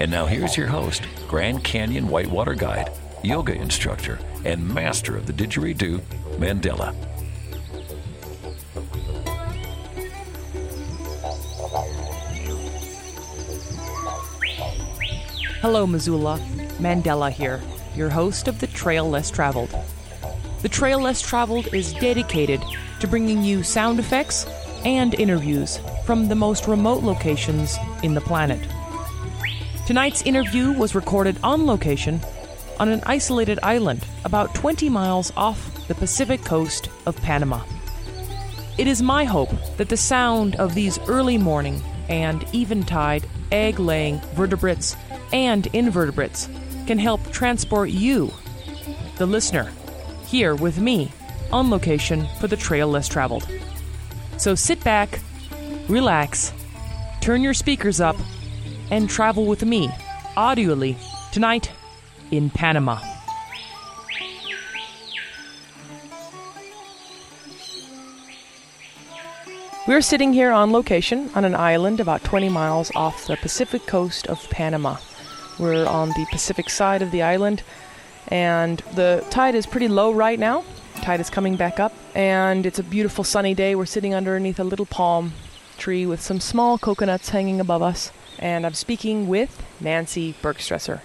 And 0.00 0.10
now 0.10 0.24
here's 0.24 0.56
your 0.56 0.66
host, 0.66 1.02
Grand 1.28 1.62
Canyon 1.62 2.08
Whitewater 2.08 2.54
Guide, 2.54 2.90
yoga 3.22 3.52
instructor, 3.52 4.18
and 4.46 4.66
master 4.66 5.14
of 5.14 5.26
the 5.26 5.32
didgeridoo, 5.34 6.00
Mandela. 6.38 6.94
Hello, 15.60 15.86
Missoula. 15.86 16.40
Mandela 16.78 17.30
here, 17.30 17.60
your 17.94 18.08
host 18.08 18.48
of 18.48 18.58
The 18.58 18.68
Trail 18.68 19.06
Less 19.06 19.30
Traveled. 19.30 19.76
The 20.62 20.70
Trail 20.70 21.00
Less 21.00 21.20
Traveled 21.20 21.74
is 21.74 21.92
dedicated 21.92 22.64
to 23.00 23.06
bringing 23.06 23.42
you 23.42 23.62
sound 23.62 23.98
effects 23.98 24.46
and 24.86 25.12
interviews 25.12 25.78
from 26.06 26.28
the 26.28 26.34
most 26.34 26.66
remote 26.66 27.02
locations 27.02 27.76
in 28.02 28.14
the 28.14 28.22
planet. 28.22 28.66
Tonight's 29.90 30.22
interview 30.22 30.70
was 30.70 30.94
recorded 30.94 31.36
on 31.42 31.66
location 31.66 32.20
on 32.78 32.90
an 32.90 33.02
isolated 33.06 33.58
island 33.60 34.06
about 34.24 34.54
20 34.54 34.88
miles 34.88 35.32
off 35.36 35.88
the 35.88 35.96
Pacific 35.96 36.44
coast 36.44 36.88
of 37.06 37.20
Panama. 37.22 37.60
It 38.78 38.86
is 38.86 39.02
my 39.02 39.24
hope 39.24 39.50
that 39.78 39.88
the 39.88 39.96
sound 39.96 40.54
of 40.54 40.76
these 40.76 41.00
early 41.08 41.36
morning 41.36 41.82
and 42.08 42.44
eventide 42.54 43.26
egg 43.50 43.80
laying 43.80 44.20
vertebrates 44.36 44.96
and 45.32 45.66
invertebrates 45.72 46.48
can 46.86 46.96
help 47.00 47.28
transport 47.32 47.90
you, 47.90 48.32
the 49.16 49.26
listener, 49.26 49.72
here 50.24 50.54
with 50.54 50.78
me 50.78 51.10
on 51.50 51.68
location 51.68 52.28
for 52.38 52.46
the 52.46 52.56
trail 52.56 52.86
less 52.86 53.08
traveled. 53.08 53.48
So 54.36 54.54
sit 54.54 54.84
back, 54.84 55.18
relax, 55.88 56.52
turn 57.20 57.42
your 57.42 57.54
speakers 57.54 58.00
up, 58.00 58.14
and 58.90 59.08
travel 59.08 59.46
with 59.46 59.64
me, 59.64 59.88
audioly, 60.36 60.96
tonight 61.32 61.70
in 62.30 62.50
Panama. 62.50 62.98
We're 69.88 70.02
sitting 70.02 70.32
here 70.32 70.52
on 70.52 70.70
location 70.70 71.30
on 71.34 71.44
an 71.44 71.54
island 71.54 72.00
about 72.00 72.22
20 72.22 72.48
miles 72.48 72.92
off 72.94 73.26
the 73.26 73.36
Pacific 73.36 73.86
coast 73.86 74.26
of 74.28 74.48
Panama. 74.50 74.98
We're 75.58 75.86
on 75.86 76.10
the 76.10 76.26
Pacific 76.30 76.70
side 76.70 77.02
of 77.02 77.10
the 77.10 77.22
island, 77.22 77.62
and 78.28 78.78
the 78.94 79.24
tide 79.30 79.54
is 79.54 79.66
pretty 79.66 79.88
low 79.88 80.12
right 80.12 80.38
now. 80.38 80.64
Tide 81.02 81.20
is 81.20 81.30
coming 81.30 81.56
back 81.56 81.80
up, 81.80 81.92
and 82.14 82.66
it's 82.66 82.78
a 82.78 82.82
beautiful 82.82 83.24
sunny 83.24 83.54
day. 83.54 83.74
We're 83.74 83.86
sitting 83.86 84.14
underneath 84.14 84.60
a 84.60 84.64
little 84.64 84.86
palm 84.86 85.32
tree 85.76 86.06
with 86.06 86.20
some 86.20 86.40
small 86.40 86.78
coconuts 86.78 87.30
hanging 87.30 87.58
above 87.58 87.82
us, 87.82 88.12
and 88.38 88.64
I'm 88.64 88.74
speaking 88.74 89.28
with 89.28 89.62
Nancy 89.80 90.34
Bergstresser. 90.42 91.00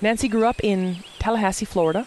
Nancy 0.00 0.28
grew 0.28 0.46
up 0.46 0.62
in 0.62 0.98
Tallahassee, 1.18 1.64
Florida. 1.64 2.06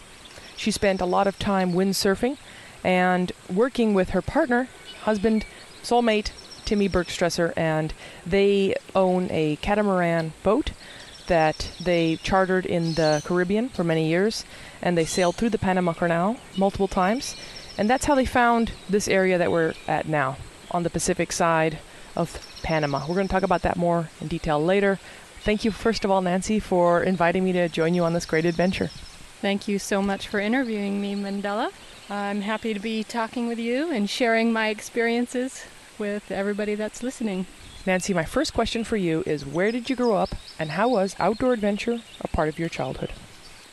She 0.56 0.72
spent 0.72 1.02
a 1.02 1.06
lot 1.06 1.28
of 1.28 1.38
time 1.40 1.74
windsurfing 1.74 2.38
and 2.84 3.32
working 3.52 3.94
with 3.94 4.10
her 4.10 4.22
partner, 4.22 4.68
husband, 5.02 5.46
soulmate, 5.84 6.32
Timmy 6.66 6.90
Bergstresser, 6.90 7.54
and 7.56 7.94
they 8.26 8.76
own 8.96 9.28
a 9.32 9.58
catamaran 9.58 10.34
boat 10.44 10.72
that 11.28 11.72
they 11.82 12.18
chartered 12.18 12.66
in 12.66 12.94
the 12.96 13.22
Caribbean 13.26 13.70
for 13.70 13.84
many 13.84 14.08
years, 14.10 14.46
and 14.82 14.98
they 14.98 15.06
sailed 15.06 15.36
through 15.36 15.50
the 15.50 15.58
Panama 15.58 15.94
Canal 15.94 16.38
multiple 16.58 16.88
times, 16.88 17.36
and 17.78 17.90
that's 17.90 18.06
how 18.06 18.16
they 18.16 18.26
found 18.26 18.72
this 18.90 19.08
area 19.08 19.38
that 19.38 19.52
we're 19.52 19.74
at 19.88 20.08
now 20.08 20.38
on 20.72 20.84
the 20.84 20.90
Pacific 20.90 21.32
side 21.32 21.80
of 22.16 22.40
Panama. 22.64 23.06
We're 23.08 23.16
going 23.16 23.28
to 23.28 23.32
talk 23.32 23.44
about 23.44 23.62
that 23.64 23.78
more 23.78 24.10
in 24.22 24.28
detail 24.28 24.64
later. 24.64 25.00
Thank 25.42 25.66
you, 25.66 25.72
first 25.72 26.06
of 26.06 26.12
all, 26.12 26.22
Nancy, 26.22 26.60
for 26.60 27.04
inviting 27.04 27.44
me 27.44 27.52
to 27.54 27.68
join 27.68 27.94
you 27.94 28.04
on 28.04 28.14
this 28.14 28.26
great 28.26 28.46
adventure. 28.46 28.90
Thank 29.42 29.68
you 29.68 29.78
so 29.78 30.02
much 30.02 30.28
for 30.28 30.40
interviewing 30.40 31.02
me, 31.02 31.16
Mandela. 31.16 31.72
I'm 32.10 32.42
happy 32.42 32.74
to 32.74 32.80
be 32.80 33.04
talking 33.04 33.48
with 33.48 33.60
you 33.60 33.92
and 33.92 34.10
sharing 34.10 34.54
my 34.54 34.70
experiences 34.70 35.66
with 36.00 36.32
everybody 36.32 36.76
that's 36.76 37.04
listening. 37.04 37.46
Nancy, 37.86 38.14
my 38.14 38.24
first 38.24 38.54
question 38.54 38.86
for 38.86 38.96
you 38.96 39.24
is 39.26 39.46
where 39.46 39.72
did 39.72 39.90
you 39.90 39.96
grow 39.96 40.16
up 40.16 40.36
and 40.58 40.72
how 40.72 40.88
was 40.88 41.16
outdoor 41.20 41.52
adventure 41.52 42.02
a 42.22 42.28
part 42.30 42.48
of 42.48 42.58
your 42.58 42.70
childhood? 42.70 43.12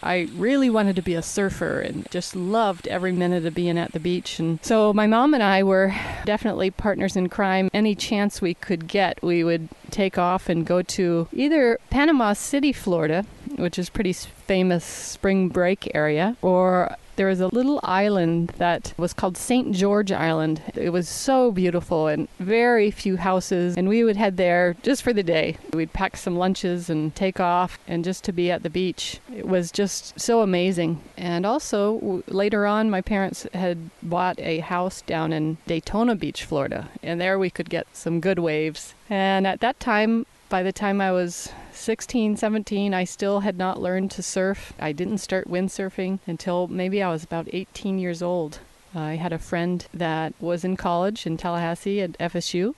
I 0.03 0.28
really 0.34 0.71
wanted 0.71 0.97
to 0.97 1.03
be 1.03 1.15
a 1.15 1.22
surfer 1.22 1.81
and 1.81 2.11
just 2.11 2.34
loved 2.34 2.88
every 2.88 3.12
minute 3.12 3.44
of 3.44 3.55
being 3.55 3.78
at 3.78 3.93
the 3.93 4.00
beach. 4.00 4.38
And 4.38 4.59
so 4.65 4.93
my 4.93 5.06
mom 5.06 5.34
and 5.34 5.43
I 5.43 5.62
were 5.62 5.94
definitely 6.25 6.71
partners 6.71 7.16
in 7.16 7.28
crime. 7.28 7.71
Any 7.75 7.94
chance 7.94 8.41
we 8.41 8.55
could 8.55 8.88
get, 8.88 9.22
we 9.22 9.44
would 9.44 9.69
take 9.91 10.19
off 10.19 10.49
and 10.49 10.65
go 10.65 10.83
to 10.83 11.28
either 11.33 11.78
Panama 11.91 12.33
City, 12.33 12.72
Florida, 12.72 13.27
which 13.56 13.78
is 13.78 13.91
pretty 13.91 14.12
famous 14.12 14.84
spring 14.84 15.49
break 15.49 15.91
area, 15.94 16.37
or 16.43 16.97
there 17.16 17.26
was 17.26 17.41
a 17.41 17.48
little 17.48 17.81
island 17.82 18.53
that 18.59 18.94
was 18.97 19.12
called 19.12 19.37
St. 19.37 19.75
George 19.75 20.12
Island. 20.12 20.62
It 20.75 20.91
was 20.91 21.09
so 21.09 21.53
beautiful 21.53 22.06
and 22.06 22.28
very 22.38 22.91
few 22.91 23.16
houses, 23.16 23.76
and 23.76 23.88
we 23.88 24.04
would 24.04 24.16
head 24.16 24.37
there 24.37 24.76
just 24.82 25.03
for 25.03 25.12
the 25.12 25.22
day. 25.22 25.56
We'd 25.72 25.93
pack 25.93 26.16
some 26.16 26.37
lunches 26.37 26.88
and 26.88 27.15
take 27.15 27.41
off, 27.41 27.78
and 27.87 28.04
just 28.04 28.25
to 28.25 28.32
be 28.32 28.50
at 28.50 28.62
the 28.62 28.70
beach. 28.70 29.20
It 29.34 29.47
was 29.47 29.70
just 29.70 30.19
so 30.19 30.43
amazing. 30.43 31.03
And 31.16 31.44
also, 31.44 31.99
w- 31.99 32.22
later 32.26 32.66
on, 32.66 32.91
my 32.91 33.00
parents 33.00 33.47
had 33.53 33.91
bought 34.03 34.38
a 34.41 34.60
house 34.60 35.03
down 35.03 35.32
in 35.32 35.59
Daytona 35.66 36.15
Beach, 36.15 36.44
Florida, 36.44 36.88
and 37.03 37.20
there 37.20 37.38
we 37.38 37.50
could 37.50 37.70
get 37.70 37.87
some 37.93 38.20
good 38.20 38.38
waves. 38.38 38.94
And 39.09 39.47
at 39.47 39.60
that 39.60 39.81
time, 39.81 40.26
by 40.49 40.62
the 40.62 40.72
time 40.72 41.00
I 41.00 41.12
was 41.12 41.50
16, 41.80 42.36
17, 42.36 42.92
I 42.92 43.04
still 43.04 43.41
had 43.41 43.56
not 43.56 43.80
learned 43.80 44.10
to 44.10 44.22
surf. 44.22 44.74
I 44.78 44.92
didn't 44.92 45.18
start 45.18 45.48
windsurfing 45.48 46.18
until 46.26 46.68
maybe 46.68 47.02
I 47.02 47.10
was 47.10 47.24
about 47.24 47.48
18 47.52 47.98
years 47.98 48.20
old. 48.20 48.58
I 48.94 49.14
had 49.14 49.32
a 49.32 49.38
friend 49.38 49.86
that 49.94 50.34
was 50.40 50.62
in 50.62 50.76
college 50.76 51.26
in 51.26 51.38
Tallahassee 51.38 52.02
at 52.02 52.19
FSU. 52.19 52.74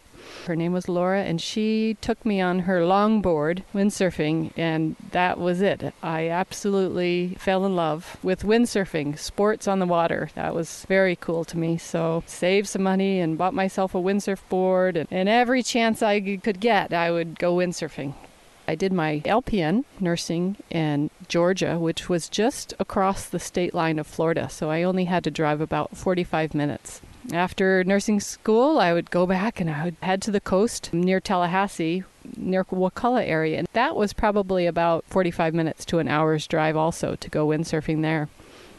Her 0.46 0.54
name 0.54 0.72
was 0.72 0.88
Laura, 0.88 1.22
and 1.22 1.40
she 1.40 1.96
took 2.00 2.24
me 2.24 2.40
on 2.40 2.60
her 2.60 2.82
longboard 2.82 3.64
windsurfing, 3.74 4.52
and 4.56 4.94
that 5.10 5.36
was 5.36 5.60
it. 5.60 5.92
I 6.00 6.28
absolutely 6.28 7.36
fell 7.40 7.66
in 7.66 7.74
love 7.74 8.18
with 8.22 8.44
windsurfing, 8.44 9.18
sports 9.18 9.66
on 9.66 9.80
the 9.80 9.86
water. 9.86 10.30
That 10.36 10.54
was 10.54 10.84
very 10.88 11.16
cool 11.16 11.44
to 11.46 11.58
me. 11.58 11.76
So, 11.76 12.22
saved 12.26 12.68
some 12.68 12.84
money 12.84 13.18
and 13.18 13.36
bought 13.36 13.52
myself 13.52 13.96
a 13.96 13.98
windsurf 13.98 14.48
board, 14.48 14.96
and, 14.96 15.08
and 15.10 15.28
every 15.28 15.64
chance 15.64 16.02
I 16.02 16.20
could 16.36 16.60
get, 16.60 16.92
I 16.92 17.10
would 17.10 17.36
go 17.40 17.56
windsurfing. 17.56 18.14
I 18.66 18.74
did 18.74 18.92
my 18.92 19.20
LPN 19.24 19.84
nursing 19.98 20.56
in 20.70 21.10
Georgia, 21.28 21.78
which 21.78 22.08
was 22.08 22.28
just 22.28 22.74
across 22.78 23.28
the 23.28 23.38
state 23.38 23.74
line 23.74 23.98
of 23.98 24.06
Florida, 24.06 24.48
so 24.48 24.70
I 24.70 24.82
only 24.82 25.06
had 25.06 25.24
to 25.24 25.30
drive 25.30 25.60
about 25.60 25.96
45 25.96 26.54
minutes. 26.54 27.00
After 27.32 27.84
nursing 27.84 28.20
school, 28.20 28.78
I 28.78 28.92
would 28.92 29.10
go 29.10 29.26
back 29.26 29.60
and 29.60 29.70
I 29.70 29.84
would 29.84 29.96
head 30.02 30.22
to 30.22 30.30
the 30.30 30.40
coast 30.40 30.92
near 30.92 31.20
Tallahassee, 31.20 32.04
near 32.36 32.64
Wakulla 32.70 33.24
area. 33.24 33.58
And 33.58 33.68
that 33.72 33.94
was 33.94 34.12
probably 34.12 34.66
about 34.66 35.04
45 35.06 35.54
minutes 35.54 35.84
to 35.86 35.98
an 35.98 36.08
hour's 36.08 36.46
drive 36.46 36.76
also 36.76 37.14
to 37.16 37.30
go 37.30 37.46
windsurfing 37.46 38.02
there. 38.02 38.28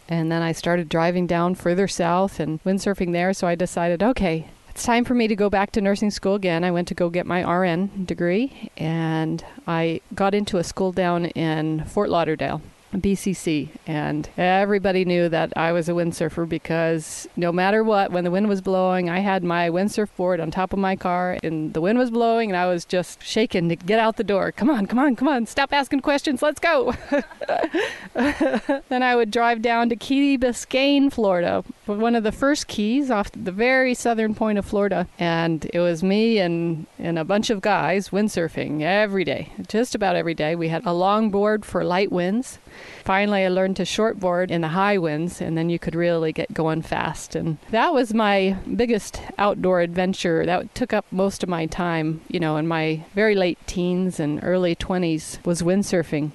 And 0.10 0.32
then 0.32 0.42
I 0.42 0.52
started 0.52 0.90
driving 0.90 1.28
down 1.28 1.56
further 1.56 1.88
south 1.88 2.40
and 2.40 2.62
windsurfing 2.64 3.14
there, 3.14 3.34
so 3.34 3.48
I 3.48 3.56
decided, 3.56 4.04
okay, 4.04 4.48
it's 4.74 4.84
time 4.86 5.06
for 5.06 5.14
me 5.14 5.28
to 5.28 5.36
go 5.36 5.52
back 5.52 5.72
to 5.74 5.82
nursing 5.82 6.10
school 6.10 6.34
again. 6.34 6.64
I 6.64 6.72
went 6.72 6.88
to 6.88 6.96
go 6.96 7.12
get 7.12 7.28
my 7.28 7.44
RN 7.48 8.06
degree, 8.06 8.72
and 8.76 9.46
I 9.68 10.02
got 10.16 10.34
into 10.34 10.58
a 10.58 10.64
school 10.64 10.92
down 10.92 11.26
in 11.26 11.84
Fort 11.86 12.10
Lauderdale. 12.10 12.60
BCC, 12.94 13.70
and 13.88 14.30
everybody 14.38 15.06
knew 15.06 15.30
that 15.30 15.54
I 15.56 15.72
was 15.72 15.90
a 15.90 15.94
windsurfer 15.94 16.48
because 16.48 17.28
no 17.36 17.52
matter 17.52 17.84
what, 17.84 18.12
when 18.12 18.24
the 18.24 18.32
wind 18.32 18.48
was 18.48 18.62
blowing, 18.62 19.10
I 19.10 19.20
had 19.20 19.44
my 19.44 19.70
windsurf 19.70 20.10
board 20.16 20.40
on 20.40 20.52
top 20.52 20.74
of 20.74 20.80
my 20.80 20.96
car, 20.96 21.38
and 21.44 21.74
the 21.74 21.82
wind 21.82 21.98
was 21.98 22.12
blowing, 22.12 22.50
and 22.50 22.58
I 22.58 22.68
was 22.68 22.86
just 22.86 23.24
shaking 23.24 23.70
to 23.70 23.76
get 23.76 24.00
out 24.00 24.18
the 24.18 24.24
door. 24.24 24.52
Come 24.52 24.70
on, 24.70 24.86
come 24.86 25.00
on, 25.00 25.16
come 25.16 25.28
on, 25.28 25.46
stop 25.46 25.74
asking 25.74 26.02
questions, 26.02 26.42
let's 26.42 26.60
go. 26.60 26.94
then 28.14 29.04
I 29.04 29.16
would 29.16 29.32
drive 29.32 29.62
down 29.62 29.90
to 29.90 29.96
Key 29.96 30.38
Biscayne, 30.38 31.12
Florida, 31.12 31.64
one 31.86 32.16
of 32.16 32.24
the 32.24 32.32
first 32.32 32.68
keys 32.68 33.10
off 33.10 33.32
the 33.32 33.52
very 33.52 33.94
southern 33.94 34.36
point 34.36 34.58
of 34.58 34.66
Florida, 34.66 35.08
and 35.18 35.70
it 35.74 35.80
was 35.80 36.04
me 36.04 36.38
and, 36.40 36.86
and 37.00 37.18
a 37.18 37.26
bunch 37.26 37.50
of 37.50 37.62
guys 37.62 38.10
windsurfing 38.10 38.82
every 38.82 39.24
day, 39.24 39.52
just 39.68 39.96
about 39.96 40.16
every 40.16 40.34
day. 40.34 40.56
We 40.56 40.70
had 40.70 40.86
a 40.86 40.94
long 40.94 41.30
board 41.30 41.66
for 41.66 41.84
light 41.84 42.12
winds 42.12 42.60
Finally, 43.04 43.46
I 43.46 43.50
learned 43.50 43.76
to 43.78 43.84
shortboard 43.84 44.50
in 44.52 44.62
the 44.62 44.70
high 44.70 44.98
winds, 44.98 45.42
and 45.42 45.58
then 45.58 45.70
you 45.70 45.80
could 45.80 45.96
really 45.96 46.32
get 46.32 46.54
going 46.54 46.82
fast. 46.82 47.36
And 47.36 47.58
that 47.72 47.94
was 47.94 48.14
my 48.14 48.58
biggest 48.76 49.22
outdoor 49.38 49.82
adventure. 49.82 50.46
That 50.46 50.74
took 50.74 50.94
up 50.94 51.06
most 51.12 51.44
of 51.44 51.50
my 51.50 51.66
time, 51.66 52.22
you 52.30 52.40
know, 52.40 52.58
in 52.58 52.68
my 52.68 53.04
very 53.14 53.36
late 53.36 53.60
teens 53.68 54.20
and 54.20 54.40
early 54.44 54.76
20s 54.76 55.46
was 55.46 55.62
windsurfing. 55.62 56.32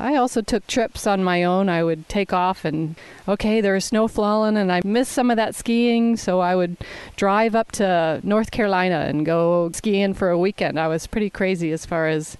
I 0.00 0.16
also 0.16 0.40
took 0.40 0.66
trips 0.66 1.06
on 1.06 1.22
my 1.22 1.44
own. 1.44 1.68
I 1.68 1.84
would 1.84 2.08
take 2.08 2.32
off 2.32 2.64
and, 2.64 2.96
okay, 3.28 3.60
there 3.60 3.74
was 3.74 3.84
snow 3.84 4.08
falling 4.08 4.56
and 4.56 4.72
I 4.72 4.80
missed 4.82 5.12
some 5.12 5.30
of 5.30 5.36
that 5.36 5.54
skiing, 5.54 6.16
so 6.16 6.40
I 6.40 6.56
would 6.56 6.78
drive 7.16 7.54
up 7.54 7.70
to 7.72 8.20
North 8.22 8.50
Carolina 8.50 9.04
and 9.06 9.26
go 9.26 9.70
skiing 9.74 10.14
for 10.14 10.30
a 10.30 10.38
weekend. 10.38 10.80
I 10.80 10.88
was 10.88 11.06
pretty 11.06 11.28
crazy 11.28 11.70
as 11.70 11.84
far 11.84 12.08
as 12.08 12.38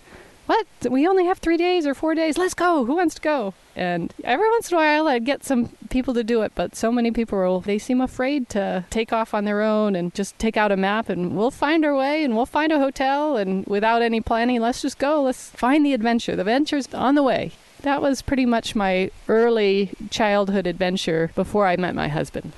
what? 0.51 0.67
We 0.91 1.07
only 1.07 1.27
have 1.27 1.39
three 1.39 1.57
days 1.57 1.87
or 1.87 1.95
four 1.95 2.17
days. 2.17 2.37
Let's 2.37 2.55
go. 2.55 2.85
Who 2.85 2.97
wants 2.97 3.15
to 3.15 3.21
go? 3.21 3.55
And 3.77 4.13
every 4.25 4.51
once 4.51 4.69
in 4.69 4.77
a 4.77 4.81
while, 4.81 5.07
I'd 5.07 5.25
get 5.25 5.45
some 5.45 5.69
people 5.91 6.13
to 6.15 6.25
do 6.25 6.43
it, 6.43 6.51
but 6.57 6.75
so 6.75 6.91
many 6.91 7.13
people, 7.13 7.39
will, 7.39 7.61
they 7.61 7.79
seem 7.79 8.01
afraid 8.01 8.49
to 8.49 8.85
take 8.91 9.13
off 9.13 9.33
on 9.33 9.45
their 9.45 9.63
own 9.63 9.95
and 9.95 10.13
just 10.13 10.37
take 10.41 10.57
out 10.57 10.73
a 10.73 10.77
map 10.77 11.09
and 11.09 11.37
we'll 11.37 11.53
find 11.53 11.85
our 11.85 11.95
way 11.95 12.25
and 12.25 12.35
we'll 12.35 12.47
find 12.47 12.73
a 12.73 12.81
hotel 12.81 13.37
and 13.37 13.65
without 13.67 14.03
any 14.03 14.21
planning, 14.21 14.61
let's 14.61 14.83
just 14.83 14.99
go. 14.99 15.23
Let's 15.23 15.51
find 15.51 15.87
the 15.87 15.95
adventure. 15.95 16.35
The 16.35 16.43
adventure's 16.43 16.93
on 16.93 17.15
the 17.15 17.23
way. 17.23 17.53
That 17.83 18.03
was 18.03 18.21
pretty 18.21 18.45
much 18.45 18.75
my 18.75 19.13
early 19.29 19.93
childhood 20.11 20.67
adventure 20.67 21.31
before 21.37 21.69
I 21.69 21.77
met 21.77 21.95
my 21.95 22.09
husband. 22.09 22.53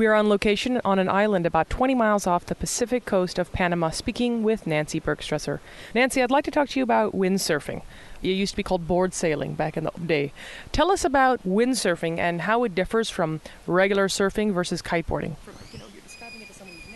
We 0.00 0.06
are 0.06 0.14
on 0.14 0.30
location 0.30 0.80
on 0.82 0.98
an 0.98 1.10
island 1.10 1.44
about 1.44 1.68
20 1.68 1.94
miles 1.94 2.26
off 2.26 2.46
the 2.46 2.54
Pacific 2.54 3.04
coast 3.04 3.38
of 3.38 3.52
Panama, 3.52 3.90
speaking 3.90 4.42
with 4.42 4.66
Nancy 4.66 4.98
Bergstresser. 4.98 5.60
Nancy, 5.94 6.22
I'd 6.22 6.30
like 6.30 6.46
to 6.46 6.50
talk 6.50 6.70
to 6.70 6.80
you 6.80 6.84
about 6.84 7.14
windsurfing. 7.14 7.82
It 8.22 8.28
used 8.28 8.54
to 8.54 8.56
be 8.56 8.62
called 8.62 8.88
board 8.88 9.12
sailing 9.12 9.52
back 9.52 9.76
in 9.76 9.84
the 9.84 9.90
day. 9.90 10.32
Tell 10.72 10.90
us 10.90 11.04
about 11.04 11.46
windsurfing 11.46 12.18
and 12.18 12.40
how 12.40 12.64
it 12.64 12.74
differs 12.74 13.10
from 13.10 13.42
regular 13.66 14.08
surfing 14.08 14.54
versus 14.54 14.80
kiteboarding. 14.80 15.36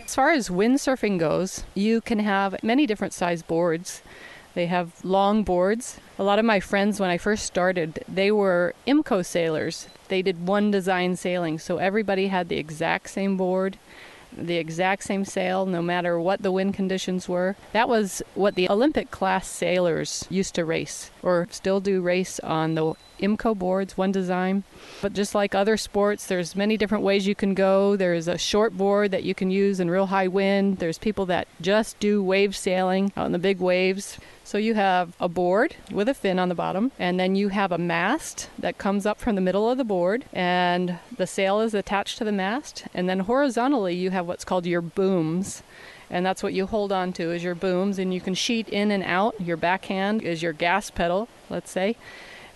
As 0.02 0.14
far 0.14 0.30
as 0.30 0.48
windsurfing 0.48 1.18
goes, 1.18 1.64
you 1.74 2.00
can 2.00 2.20
have 2.20 2.56
many 2.62 2.86
different 2.86 3.12
size 3.12 3.42
boards. 3.42 4.00
They 4.54 4.64
have 4.64 5.04
long 5.04 5.42
boards. 5.42 6.00
A 6.16 6.22
lot 6.22 6.38
of 6.38 6.44
my 6.44 6.60
friends, 6.60 7.00
when 7.00 7.10
I 7.10 7.18
first 7.18 7.44
started, 7.44 8.04
they 8.06 8.30
were 8.30 8.74
IMCO 8.86 9.26
sailors. 9.26 9.88
They 10.06 10.22
did 10.22 10.46
one 10.46 10.70
design 10.70 11.16
sailing, 11.16 11.58
so 11.58 11.78
everybody 11.78 12.28
had 12.28 12.48
the 12.48 12.56
exact 12.56 13.10
same 13.10 13.36
board, 13.36 13.78
the 14.32 14.56
exact 14.56 15.02
same 15.02 15.24
sail, 15.24 15.66
no 15.66 15.82
matter 15.82 16.20
what 16.20 16.42
the 16.42 16.52
wind 16.52 16.74
conditions 16.74 17.28
were. 17.28 17.56
That 17.72 17.88
was 17.88 18.22
what 18.34 18.54
the 18.54 18.70
Olympic 18.70 19.10
class 19.10 19.48
sailors 19.48 20.24
used 20.30 20.54
to 20.54 20.64
race, 20.64 21.10
or 21.20 21.48
still 21.50 21.80
do 21.80 22.00
race 22.00 22.38
on 22.40 22.76
the 22.76 22.94
IMCO 23.20 23.56
boards, 23.56 23.96
one 23.96 24.12
design. 24.12 24.62
But 25.02 25.14
just 25.14 25.34
like 25.34 25.54
other 25.54 25.76
sports, 25.76 26.26
there's 26.26 26.54
many 26.54 26.76
different 26.76 27.04
ways 27.04 27.26
you 27.26 27.34
can 27.34 27.54
go. 27.54 27.96
There's 27.96 28.28
a 28.28 28.38
short 28.38 28.76
board 28.76 29.10
that 29.10 29.24
you 29.24 29.34
can 29.34 29.50
use 29.50 29.80
in 29.80 29.90
real 29.90 30.06
high 30.06 30.28
wind. 30.28 30.78
There's 30.78 30.98
people 30.98 31.26
that 31.26 31.48
just 31.60 31.98
do 31.98 32.22
wave 32.22 32.54
sailing 32.54 33.12
out 33.16 33.26
in 33.26 33.32
the 33.32 33.38
big 33.38 33.58
waves. 33.58 34.18
So 34.54 34.58
you 34.58 34.74
have 34.74 35.16
a 35.18 35.28
board 35.28 35.74
with 35.90 36.08
a 36.08 36.14
fin 36.14 36.38
on 36.38 36.48
the 36.48 36.54
bottom, 36.54 36.92
and 36.96 37.18
then 37.18 37.34
you 37.34 37.48
have 37.48 37.72
a 37.72 37.76
mast 37.76 38.48
that 38.56 38.78
comes 38.78 39.04
up 39.04 39.18
from 39.18 39.34
the 39.34 39.40
middle 39.40 39.68
of 39.68 39.78
the 39.78 39.82
board, 39.82 40.26
and 40.32 41.00
the 41.16 41.26
sail 41.26 41.60
is 41.60 41.74
attached 41.74 42.18
to 42.18 42.24
the 42.24 42.30
mast. 42.30 42.84
And 42.94 43.08
then 43.08 43.18
horizontally, 43.18 43.96
you 43.96 44.10
have 44.10 44.28
what's 44.28 44.44
called 44.44 44.64
your 44.64 44.80
booms. 44.80 45.64
And 46.08 46.24
that's 46.24 46.40
what 46.40 46.52
you 46.52 46.66
hold 46.66 46.92
on 46.92 47.12
to 47.14 47.32
is 47.32 47.42
your 47.42 47.56
booms, 47.56 47.98
and 47.98 48.14
you 48.14 48.20
can 48.20 48.34
sheet 48.34 48.68
in 48.68 48.92
and 48.92 49.02
out. 49.02 49.34
Your 49.40 49.56
backhand 49.56 50.22
is 50.22 50.40
your 50.40 50.52
gas 50.52 50.88
pedal, 50.88 51.26
let's 51.50 51.72
say. 51.72 51.96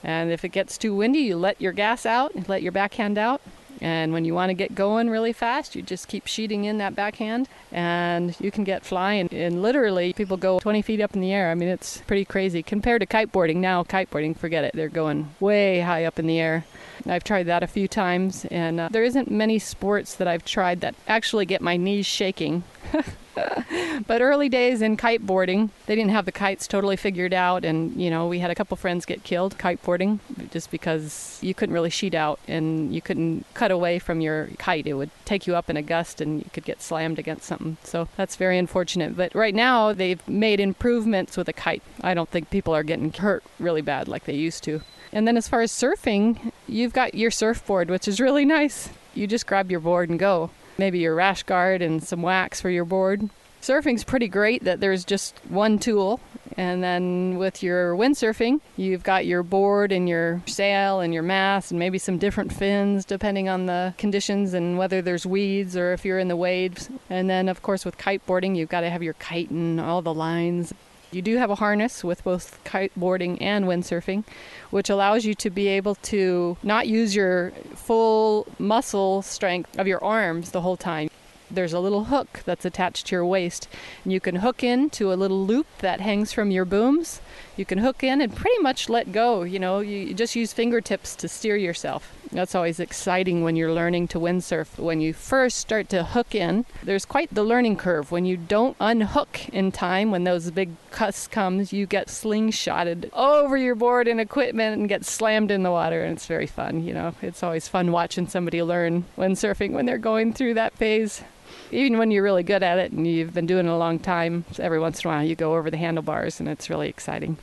And 0.04 0.30
if 0.30 0.44
it 0.44 0.50
gets 0.50 0.78
too 0.78 0.94
windy, 0.94 1.18
you 1.18 1.36
let 1.36 1.60
your 1.60 1.72
gas 1.72 2.06
out, 2.06 2.48
let 2.48 2.62
your 2.62 2.70
backhand 2.70 3.18
out, 3.18 3.42
and 3.80 4.12
when 4.12 4.24
you 4.24 4.34
want 4.34 4.50
to 4.50 4.54
get 4.54 4.74
going 4.74 5.10
really 5.10 5.32
fast, 5.32 5.74
you 5.74 5.82
just 5.82 6.08
keep 6.08 6.26
sheeting 6.26 6.64
in 6.64 6.78
that 6.78 6.94
backhand 6.94 7.48
and 7.70 8.34
you 8.40 8.50
can 8.50 8.64
get 8.64 8.84
flying. 8.84 9.28
And 9.32 9.62
literally, 9.62 10.12
people 10.12 10.36
go 10.36 10.58
20 10.58 10.82
feet 10.82 11.00
up 11.00 11.14
in 11.14 11.20
the 11.20 11.32
air. 11.32 11.50
I 11.50 11.54
mean, 11.54 11.68
it's 11.68 11.98
pretty 12.06 12.24
crazy. 12.24 12.62
Compared 12.62 13.00
to 13.00 13.06
kiteboarding, 13.06 13.56
now 13.56 13.84
kiteboarding, 13.84 14.36
forget 14.36 14.64
it. 14.64 14.72
They're 14.74 14.88
going 14.88 15.34
way 15.40 15.80
high 15.80 16.04
up 16.04 16.18
in 16.18 16.26
the 16.26 16.40
air. 16.40 16.64
I've 17.06 17.24
tried 17.24 17.44
that 17.44 17.62
a 17.62 17.66
few 17.66 17.88
times, 17.88 18.44
and 18.46 18.80
uh, 18.80 18.88
there 18.90 19.04
isn't 19.04 19.30
many 19.30 19.58
sports 19.58 20.14
that 20.14 20.28
I've 20.28 20.44
tried 20.44 20.80
that 20.80 20.94
actually 21.06 21.46
get 21.46 21.60
my 21.60 21.76
knees 21.76 22.06
shaking. 22.06 22.64
but 24.06 24.22
early 24.22 24.48
days 24.48 24.82
in 24.82 24.96
kiteboarding, 24.96 25.70
they 25.86 25.94
didn't 25.94 26.10
have 26.10 26.24
the 26.24 26.32
kites 26.32 26.66
totally 26.66 26.96
figured 26.96 27.34
out, 27.34 27.64
and 27.64 28.00
you 28.00 28.10
know 28.10 28.26
we 28.26 28.38
had 28.38 28.50
a 28.50 28.54
couple 28.54 28.76
friends 28.76 29.04
get 29.04 29.24
killed 29.24 29.58
kiteboarding 29.58 30.18
just 30.50 30.70
because 30.70 31.38
you 31.42 31.54
couldn't 31.54 31.72
really 31.72 31.90
sheet 31.90 32.14
out 32.14 32.38
and 32.46 32.94
you 32.94 33.00
couldn't 33.00 33.44
cut 33.54 33.70
away 33.70 33.98
from 33.98 34.20
your 34.20 34.48
kite. 34.58 34.86
It 34.86 34.94
would 34.94 35.10
take 35.24 35.46
you 35.46 35.56
up 35.56 35.70
in 35.70 35.76
a 35.76 35.82
gust, 35.82 36.20
and 36.20 36.38
you 36.38 36.50
could 36.52 36.64
get 36.64 36.82
slammed 36.82 37.18
against 37.18 37.44
something. 37.46 37.76
So 37.84 38.08
that's 38.16 38.36
very 38.36 38.58
unfortunate. 38.58 39.16
But 39.16 39.34
right 39.34 39.54
now 39.54 39.92
they've 39.92 40.26
made 40.28 40.60
improvements 40.60 41.36
with 41.36 41.48
a 41.48 41.52
kite. 41.52 41.82
I 42.00 42.14
don't 42.14 42.28
think 42.28 42.50
people 42.50 42.74
are 42.74 42.82
getting 42.82 43.12
hurt 43.12 43.44
really 43.58 43.82
bad 43.82 44.08
like 44.08 44.24
they 44.24 44.34
used 44.34 44.64
to. 44.64 44.82
And 45.12 45.26
then 45.26 45.36
as 45.36 45.48
far 45.48 45.62
as 45.62 45.72
surfing, 45.72 46.52
you've 46.66 46.92
got 46.92 47.14
your 47.14 47.30
surfboard, 47.30 47.88
which 47.90 48.06
is 48.06 48.20
really 48.20 48.44
nice. 48.44 48.90
You 49.14 49.26
just 49.26 49.46
grab 49.46 49.70
your 49.70 49.80
board 49.80 50.10
and 50.10 50.18
go 50.18 50.50
maybe 50.78 51.00
your 51.00 51.14
rash 51.14 51.42
guard 51.42 51.82
and 51.82 52.02
some 52.02 52.22
wax 52.22 52.60
for 52.60 52.70
your 52.70 52.84
board. 52.84 53.28
Surfing's 53.60 54.04
pretty 54.04 54.28
great 54.28 54.64
that 54.64 54.80
there's 54.80 55.04
just 55.04 55.36
one 55.48 55.78
tool. 55.78 56.20
And 56.56 56.82
then 56.82 57.38
with 57.38 57.62
your 57.62 57.94
windsurfing, 57.94 58.60
you've 58.76 59.04
got 59.04 59.26
your 59.26 59.42
board 59.42 59.92
and 59.92 60.08
your 60.08 60.42
sail 60.46 61.00
and 61.00 61.14
your 61.14 61.22
mast 61.22 61.70
and 61.70 61.78
maybe 61.78 61.98
some 61.98 62.18
different 62.18 62.52
fins 62.52 63.04
depending 63.04 63.48
on 63.48 63.66
the 63.66 63.94
conditions 63.96 64.54
and 64.54 64.76
whether 64.76 65.00
there's 65.00 65.24
weeds 65.24 65.76
or 65.76 65.92
if 65.92 66.04
you're 66.04 66.18
in 66.18 66.28
the 66.28 66.36
waves. 66.36 66.88
And 67.10 67.28
then, 67.30 67.48
of 67.48 67.62
course, 67.62 67.84
with 67.84 67.98
kiteboarding, 67.98 68.56
you've 68.56 68.68
got 68.68 68.80
to 68.80 68.90
have 68.90 69.02
your 69.02 69.14
kite 69.14 69.50
and 69.50 69.80
all 69.80 70.02
the 70.02 70.14
lines. 70.14 70.72
You 71.10 71.22
do 71.22 71.38
have 71.38 71.48
a 71.48 71.54
harness 71.54 72.04
with 72.04 72.22
both 72.22 72.62
kiteboarding 72.64 73.38
and 73.40 73.64
windsurfing, 73.64 74.24
which 74.70 74.90
allows 74.90 75.24
you 75.24 75.34
to 75.36 75.48
be 75.48 75.66
able 75.68 75.94
to 75.94 76.58
not 76.62 76.86
use 76.86 77.16
your 77.16 77.52
full 77.74 78.46
muscle 78.58 79.22
strength 79.22 79.78
of 79.78 79.86
your 79.86 80.04
arms 80.04 80.50
the 80.50 80.60
whole 80.60 80.76
time. 80.76 81.08
There's 81.50 81.72
a 81.72 81.80
little 81.80 82.04
hook 82.04 82.42
that's 82.44 82.66
attached 82.66 83.06
to 83.06 83.16
your 83.16 83.24
waist, 83.24 83.68
and 84.04 84.12
you 84.12 84.20
can 84.20 84.36
hook 84.36 84.62
into 84.62 85.10
a 85.10 85.16
little 85.16 85.46
loop 85.46 85.66
that 85.78 86.02
hangs 86.02 86.30
from 86.30 86.50
your 86.50 86.66
booms. 86.66 87.22
You 87.56 87.64
can 87.64 87.78
hook 87.78 88.04
in 88.04 88.20
and 88.20 88.36
pretty 88.36 88.58
much 88.60 88.90
let 88.90 89.10
go. 89.10 89.44
You 89.44 89.58
know, 89.58 89.80
you 89.80 90.12
just 90.12 90.36
use 90.36 90.52
fingertips 90.52 91.16
to 91.16 91.26
steer 91.26 91.56
yourself. 91.56 92.12
That's 92.32 92.54
always 92.54 92.80
exciting 92.80 93.42
when 93.42 93.56
you're 93.56 93.72
learning 93.72 94.08
to 94.08 94.18
windsurf. 94.18 94.78
When 94.78 95.00
you 95.00 95.12
first 95.12 95.58
start 95.58 95.88
to 95.90 96.04
hook 96.04 96.34
in, 96.34 96.66
there's 96.82 97.04
quite 97.04 97.34
the 97.34 97.42
learning 97.42 97.76
curve. 97.76 98.10
When 98.10 98.24
you 98.24 98.36
don't 98.36 98.76
unhook 98.80 99.48
in 99.48 99.72
time, 99.72 100.10
when 100.10 100.24
those 100.24 100.50
big 100.50 100.70
cuss 100.90 101.26
comes, 101.26 101.72
you 101.72 101.86
get 101.86 102.08
slingshotted 102.08 103.10
over 103.12 103.56
your 103.56 103.74
board 103.74 104.08
and 104.08 104.20
equipment 104.20 104.78
and 104.78 104.88
get 104.88 105.04
slammed 105.04 105.50
in 105.50 105.62
the 105.62 105.70
water, 105.70 106.04
and 106.04 106.16
it's 106.16 106.26
very 106.26 106.46
fun. 106.46 106.84
You 106.84 106.94
know, 106.94 107.14
it's 107.22 107.42
always 107.42 107.68
fun 107.68 107.92
watching 107.92 108.28
somebody 108.28 108.62
learn 108.62 109.04
windsurfing 109.16 109.72
when 109.72 109.86
they're 109.86 109.98
going 109.98 110.32
through 110.32 110.54
that 110.54 110.74
phase 110.74 111.22
even 111.70 111.98
when 111.98 112.10
you're 112.10 112.22
really 112.22 112.42
good 112.42 112.62
at 112.62 112.78
it 112.78 112.92
and 112.92 113.06
you've 113.06 113.34
been 113.34 113.46
doing 113.46 113.66
it 113.66 113.70
a 113.70 113.76
long 113.76 113.98
time, 113.98 114.44
every 114.58 114.78
once 114.78 115.02
in 115.02 115.10
a 115.10 115.12
while 115.12 115.24
you 115.24 115.34
go 115.34 115.54
over 115.54 115.70
the 115.70 115.76
handlebars 115.76 116.40
and 116.40 116.48
it's 116.48 116.70
really 116.70 116.88
exciting. 116.88 117.36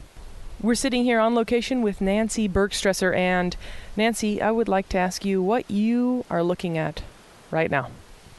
We're 0.62 0.76
sitting 0.76 1.04
here 1.04 1.20
on 1.20 1.36
location 1.36 1.82
with 1.82 2.00
Nancy 2.00 2.48
Bergstresser. 2.48 3.16
And 3.16 3.58
Nancy, 3.98 4.42
I 4.42 4.52
would 4.52 4.68
like 4.68 4.88
to 4.90 4.98
ask 4.98 5.26
you 5.26 5.42
what 5.42 5.70
you 5.70 6.26
are 6.30 6.44
looking 6.44 6.78
at 6.78 7.04
right 7.52 7.70
now. 7.70 7.90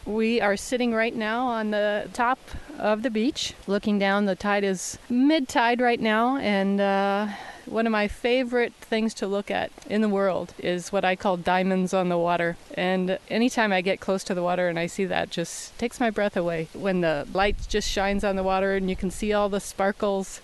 We 0.07 0.41
are 0.41 0.57
sitting 0.57 0.95
right 0.95 1.15
now 1.15 1.47
on 1.47 1.73
the 1.73 2.09
top 2.13 2.39
of 2.79 3.03
the 3.03 3.11
beach, 3.11 3.55
looking 3.67 3.99
down. 3.99 4.25
The 4.25 4.37
tide 4.37 4.65
is 4.65 4.99
mid 5.11 5.49
tide 5.49 5.81
right 5.81 6.01
now, 6.01 6.37
and 6.37 6.81
uh, 6.81 7.29
one 7.67 7.87
of 7.87 7.91
my 7.91 8.07
favorite 8.07 8.73
things 8.75 9.13
to 9.15 9.27
look 9.27 9.51
at 9.51 9.73
in 9.91 10.01
the 10.01 10.09
world 10.09 10.55
is 10.59 10.93
what 10.93 11.05
I 11.05 11.17
call 11.17 11.37
diamonds 11.37 11.93
on 11.93 12.09
the 12.09 12.19
water. 12.19 12.57
And 12.75 13.19
anytime 13.29 13.73
I 13.73 13.81
get 13.81 14.01
close 14.01 14.23
to 14.25 14.35
the 14.35 14.45
water 14.45 14.69
and 14.69 14.79
I 14.79 14.87
see 14.87 15.05
that, 15.07 15.31
just 15.31 15.77
takes 15.77 15.99
my 15.99 16.11
breath 16.11 16.37
away. 16.37 16.69
When 16.73 17.01
the 17.01 17.27
light 17.35 17.57
just 17.69 17.91
shines 17.91 18.23
on 18.23 18.37
the 18.37 18.45
water 18.45 18.77
and 18.77 18.89
you 18.89 18.97
can 18.97 19.11
see 19.11 19.33
all 19.33 19.49
the 19.49 19.61
sparkles 19.61 20.41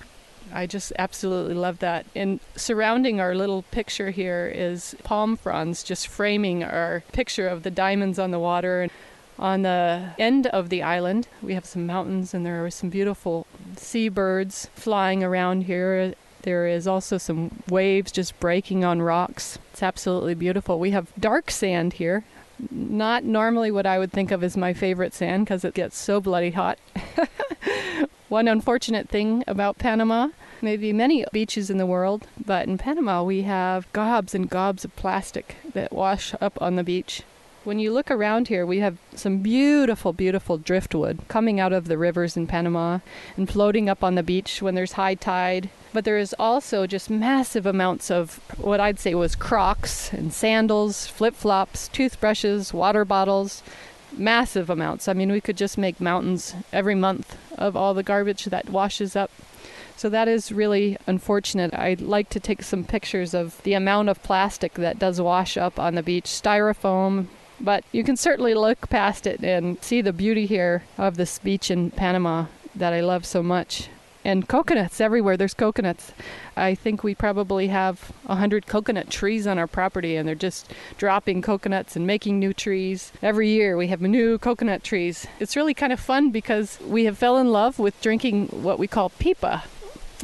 I 0.53 0.67
just 0.67 0.93
absolutely 0.99 1.55
love 1.55 1.79
that. 1.79 2.07
And 2.15 2.41
surrounding 2.57 3.21
our 3.21 3.35
little 3.35 3.63
picture 3.63 4.11
here 4.11 4.53
is 4.55 4.95
palm 5.03 5.37
fronds 5.37 5.83
just 5.83 6.09
framing 6.09 6.63
our 6.63 7.03
picture 7.13 7.49
of 7.49 7.63
the 7.63 7.71
diamonds 7.71 8.19
on 8.19 8.31
the 8.31 8.39
water. 8.39 8.83
And 8.83 8.91
On 9.39 9.63
the 9.63 10.11
end 10.19 10.47
of 10.49 10.69
the 10.69 10.83
island, 10.83 11.27
we 11.43 11.55
have 11.55 11.65
some 11.65 11.87
mountains 11.87 12.35
and 12.35 12.45
there 12.45 12.65
are 12.65 12.71
some 12.71 12.91
beautiful 12.91 13.47
seabirds 13.77 14.69
flying 14.75 15.25
around 15.25 15.63
here. 15.63 16.15
There 16.43 16.67
is 16.67 16.87
also 16.87 17.19
some 17.19 17.63
waves 17.69 18.13
just 18.13 18.39
breaking 18.39 18.85
on 18.85 19.01
rocks. 19.01 19.59
It's 19.73 19.83
absolutely 19.83 20.35
beautiful. 20.35 20.79
We 20.79 20.91
have 20.91 21.13
dark 21.19 21.51
sand 21.51 21.95
here. 21.95 22.25
Not 22.71 23.25
normally 23.25 23.71
what 23.71 23.87
I 23.87 23.99
would 23.99 24.13
think 24.13 24.31
of 24.31 24.45
as 24.45 24.57
my 24.57 24.75
favorite 24.75 25.15
sand 25.15 25.47
because 25.47 25.65
it 25.65 25.75
gets 25.75 25.97
so 25.99 26.21
bloody 26.21 26.51
hot. 26.51 26.79
One 28.33 28.49
unfortunate 28.49 29.11
thing 29.11 29.45
about 29.47 29.77
Panama, 29.77 30.29
maybe 30.63 30.91
many 30.95 31.23
beaches 31.35 31.69
in 31.69 31.77
the 31.77 31.85
world, 31.85 32.29
but 32.43 32.67
in 32.67 32.79
Panama 32.79 33.23
we 33.23 33.43
have 33.43 33.93
gobs 33.93 34.35
and 34.35 34.49
gobs 34.49 34.87
of 34.87 34.97
plastic 34.97 35.57
that 35.75 35.93
wash 35.93 36.35
up 36.41 36.57
on 36.59 36.77
the 36.77 36.83
beach. 36.83 37.25
When 37.65 37.79
you 37.79 37.93
look 37.93 38.11
around 38.11 38.49
here, 38.49 38.65
we 38.65 38.79
have 38.79 38.97
some 39.15 39.41
beautiful, 39.41 40.15
beautiful 40.15 40.57
driftwood 40.57 41.21
coming 41.29 41.61
out 41.61 41.75
of 41.75 41.89
the 41.89 41.99
rivers 41.99 42.35
in 42.35 42.47
Panama 42.47 43.01
and 43.37 43.51
floating 43.51 43.91
up 43.91 44.03
on 44.03 44.15
the 44.15 44.23
beach 44.23 44.63
when 44.63 44.75
there's 44.75 44.93
high 44.93 45.15
tide. 45.15 45.69
But 45.93 46.07
there 46.07 46.17
is 46.17 46.35
also 46.39 46.87
just 46.87 47.11
massive 47.11 47.67
amounts 47.67 48.11
of 48.11 48.41
what 48.57 48.81
I'd 48.81 48.99
say 48.99 49.15
was 49.15 49.37
crocs 49.37 50.11
and 50.11 50.33
sandals, 50.33 51.07
flip 51.07 51.35
flops, 51.35 51.87
toothbrushes, 51.89 52.73
water 52.73 53.05
bottles, 53.05 53.63
massive 54.17 54.71
amounts. 54.71 55.09
I 55.09 55.13
mean, 55.13 55.31
we 55.31 55.41
could 55.41 55.57
just 55.57 55.79
make 55.79 56.01
mountains 56.01 56.55
every 56.73 56.95
month 56.95 57.37
of 57.57 57.77
all 57.77 57.95
the 57.95 58.03
garbage 58.03 58.45
that 58.47 58.69
washes 58.69 59.17
up. 59.17 59.31
So 59.97 60.09
that 60.09 60.29
is 60.29 60.51
really 60.51 60.97
unfortunate. 61.07 61.75
I'd 61.75 62.01
like 62.01 62.29
to 62.31 62.41
take 62.41 62.63
some 62.63 62.85
pictures 62.85 63.35
of 63.35 63.63
the 63.63 63.75
amount 63.75 64.09
of 64.09 64.23
plastic 64.23 64.75
that 64.75 64.99
does 64.99 65.21
wash 65.21 65.57
up 65.57 65.79
on 65.79 65.95
the 65.95 66.03
beach, 66.03 66.25
styrofoam, 66.25 67.27
but 67.61 67.85
you 67.93 68.03
can 68.03 68.17
certainly 68.17 68.55
look 68.55 68.89
past 68.91 69.27
it 69.27 69.45
and 69.45 69.83
see 69.83 70.01
the 70.01 70.13
beauty 70.13 70.47
here 70.47 70.83
of 70.99 71.17
this 71.17 71.39
beach 71.39 71.71
in 71.71 71.91
Panama 71.91 72.47
that 72.75 72.93
I 72.93 73.01
love 73.01 73.25
so 73.25 73.43
much. 73.43 73.89
And 74.25 74.49
coconuts 74.49 75.01
everywhere. 75.01 75.37
There's 75.37 75.55
coconuts. 75.55 76.13
I 76.57 76.77
think 76.77 77.03
we 77.03 77.15
probably 77.15 77.69
have 77.69 78.13
a 78.27 78.37
hundred 78.37 78.69
coconut 78.69 79.11
trees 79.11 79.49
on 79.49 79.59
our 79.59 79.67
property, 79.67 80.15
and 80.15 80.29
they're 80.29 80.37
just 80.37 80.71
dropping 80.97 81.43
coconuts 81.43 81.97
and 81.97 82.07
making 82.07 82.39
new 82.39 82.53
trees. 82.53 83.13
Every 83.21 83.49
year 83.49 83.77
we 83.77 83.89
have 83.89 84.01
new 84.01 84.39
coconut 84.39 84.85
trees. 84.85 85.27
It's 85.41 85.57
really 85.57 85.75
kind 85.75 85.93
of 85.93 85.99
fun 85.99 86.31
because 86.31 86.79
we 86.81 87.05
have 87.07 87.19
fell 87.19 87.37
in 87.37 87.51
love 87.51 87.81
with 87.81 88.01
drinking 88.01 88.47
what 88.49 88.79
we 88.79 88.87
call 88.87 89.11
pipa. 89.11 89.65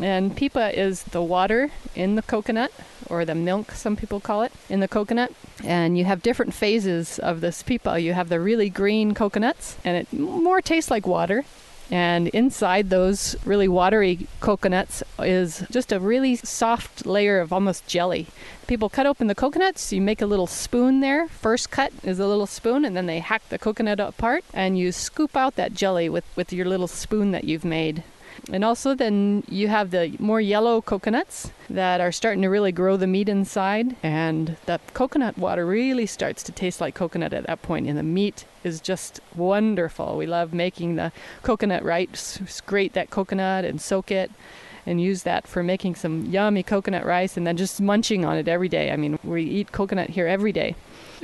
And 0.01 0.37
pipa 0.37 0.71
is 0.79 1.03
the 1.03 1.23
water 1.23 1.71
in 1.97 2.15
the 2.15 2.23
coconut, 2.23 2.71
or 3.11 3.25
the 3.25 3.35
milk, 3.35 3.73
some 3.73 3.97
people 3.97 4.21
call 4.21 4.43
it, 4.43 4.53
in 4.69 4.79
the 4.79 4.87
coconut. 4.87 5.33
And 5.65 5.99
you 5.99 6.05
have 6.05 6.23
different 6.23 6.55
phases 6.55 7.19
of 7.19 7.41
this 7.41 7.65
pipa. 7.65 8.01
You 8.01 8.13
have 8.13 8.29
the 8.29 8.39
really 8.39 8.71
green 8.71 9.13
coconuts, 9.13 9.77
and 9.85 9.97
it 9.97 10.13
more 10.13 10.63
tastes 10.63 10.89
like 10.89 11.05
water. 11.05 11.45
And 11.91 12.29
inside 12.29 12.91
those 12.91 13.35
really 13.47 13.69
watery 13.69 14.27
coconuts 14.41 15.03
is 15.19 15.65
just 15.71 15.91
a 15.91 15.99
really 15.99 16.37
soft 16.37 17.07
layer 17.07 17.41
of 17.41 17.53
almost 17.53 17.87
jelly. 17.87 18.27
People 18.67 18.91
cut 18.91 19.07
open 19.07 19.27
the 19.27 19.35
coconuts, 19.35 19.93
you 19.93 20.03
make 20.03 20.21
a 20.21 20.27
little 20.27 20.47
spoon 20.47 21.01
there. 21.01 21.29
First 21.29 21.71
cut 21.71 21.93
is 22.03 22.19
a 22.19 22.27
little 22.27 22.47
spoon, 22.47 22.85
and 22.85 22.95
then 22.95 23.07
they 23.07 23.21
hack 23.21 23.43
the 23.49 23.59
coconut 23.59 24.01
apart, 24.01 24.45
and 24.53 24.79
you 24.79 24.93
scoop 24.93 25.35
out 25.35 25.57
that 25.57 25.73
jelly 25.73 26.09
with, 26.11 26.25
with 26.37 26.53
your 26.53 26.67
little 26.67 26.89
spoon 26.89 27.31
that 27.31 27.45
you've 27.45 27.65
made. 27.65 28.03
And 28.53 28.65
also, 28.65 28.95
then 28.95 29.45
you 29.49 29.69
have 29.69 29.91
the 29.91 30.17
more 30.19 30.41
yellow 30.41 30.81
coconuts 30.81 31.51
that 31.71 32.01
are 32.01 32.13
starting 32.13 32.43
to 32.43 32.49
really 32.49 32.73
grow 32.73 32.97
the 32.97 33.07
meat 33.07 33.29
inside. 33.29 33.97
And 34.03 34.57
the 34.67 34.81
coconut 34.95 35.39
water 35.39 35.65
really 35.65 36.07
starts 36.07 36.43
to 36.45 36.53
taste 36.53 36.81
like 36.81 36.95
coconut 36.95 37.33
at 37.33 37.47
that 37.47 37.63
point. 37.63 37.69
point, 37.69 37.87
and 37.87 37.99
the 37.99 38.03
meat 38.03 38.47
is 38.65 38.81
just 38.81 39.21
wonderful. 39.37 40.17
We 40.17 40.27
love 40.27 40.55
making 40.55 40.97
the 40.97 41.13
coconut 41.43 41.85
rice, 41.85 42.63
grate 42.67 42.95
that 42.95 43.11
coconut 43.11 43.65
and 43.65 43.79
soak 43.79 44.11
it 44.11 44.31
and 44.87 45.01
use 45.01 45.23
that 45.23 45.47
for 45.47 45.63
making 45.63 45.95
some 45.95 46.25
yummy 46.25 46.63
coconut 46.63 47.05
rice 47.05 47.37
and 47.37 47.47
then 47.47 47.59
just 47.59 47.79
munching 47.81 48.25
on 48.25 48.39
it 48.39 48.49
every 48.49 48.71
day. 48.71 48.91
I 48.91 48.97
mean, 48.97 49.19
we 49.23 49.43
eat 49.43 49.71
coconut 49.71 50.11
here 50.11 50.27
every 50.27 50.51
day. 50.51 50.75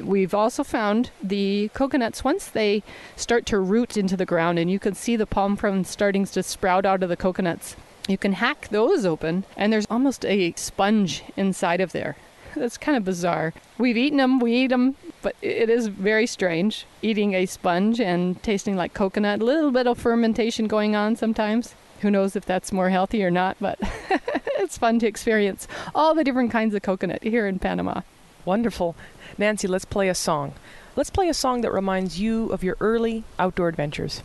We've 0.02 0.34
also 0.34 0.64
found 0.64 1.10
the 1.22 1.70
coconuts, 1.74 2.24
once 2.24 2.48
they 2.48 2.82
start 3.16 3.46
to 3.46 3.58
root 3.58 3.96
into 3.96 4.16
the 4.16 4.26
ground 4.26 4.58
and 4.58 4.70
you 4.70 4.78
can 4.78 4.94
see 4.94 5.16
the 5.16 5.26
palm 5.26 5.56
fronds 5.56 5.88
starting 5.88 6.24
to 6.24 6.42
sprout 6.42 6.84
out 6.84 7.02
of 7.02 7.08
the 7.08 7.16
coconuts, 7.16 7.76
you 8.08 8.18
can 8.18 8.34
hack 8.34 8.68
those 8.68 9.06
open 9.06 9.44
and 9.56 9.72
there's 9.72 9.86
almost 9.90 10.24
a 10.24 10.52
sponge 10.56 11.22
inside 11.36 11.80
of 11.80 11.92
there. 11.92 12.16
That's 12.54 12.78
kind 12.78 12.96
of 12.96 13.04
bizarre. 13.04 13.52
We've 13.78 13.96
eaten 13.96 14.18
them, 14.18 14.38
we 14.38 14.54
eat 14.54 14.68
them, 14.68 14.96
but 15.22 15.34
it 15.42 15.68
is 15.68 15.88
very 15.88 16.26
strange 16.26 16.86
eating 17.02 17.34
a 17.34 17.46
sponge 17.46 18.00
and 18.00 18.40
tasting 18.42 18.76
like 18.76 18.94
coconut. 18.94 19.40
A 19.40 19.44
little 19.44 19.72
bit 19.72 19.86
of 19.86 19.98
fermentation 19.98 20.68
going 20.68 20.94
on 20.94 21.16
sometimes. 21.16 21.74
Who 22.00 22.10
knows 22.10 22.36
if 22.36 22.44
that's 22.44 22.72
more 22.72 22.90
healthy 22.90 23.24
or 23.24 23.30
not, 23.30 23.56
but 23.60 23.78
it's 24.58 24.78
fun 24.78 24.98
to 25.00 25.06
experience 25.06 25.66
all 25.94 26.14
the 26.14 26.24
different 26.24 26.50
kinds 26.50 26.74
of 26.74 26.82
coconut 26.82 27.22
here 27.22 27.46
in 27.46 27.58
Panama. 27.58 28.02
Wonderful. 28.44 28.94
Nancy, 29.36 29.66
let's 29.66 29.84
play 29.84 30.08
a 30.08 30.14
song. 30.14 30.54
Let's 30.96 31.10
play 31.10 31.28
a 31.28 31.34
song 31.34 31.62
that 31.62 31.72
reminds 31.72 32.20
you 32.20 32.52
of 32.52 32.62
your 32.62 32.76
early 32.80 33.24
outdoor 33.38 33.68
adventures. 33.68 34.22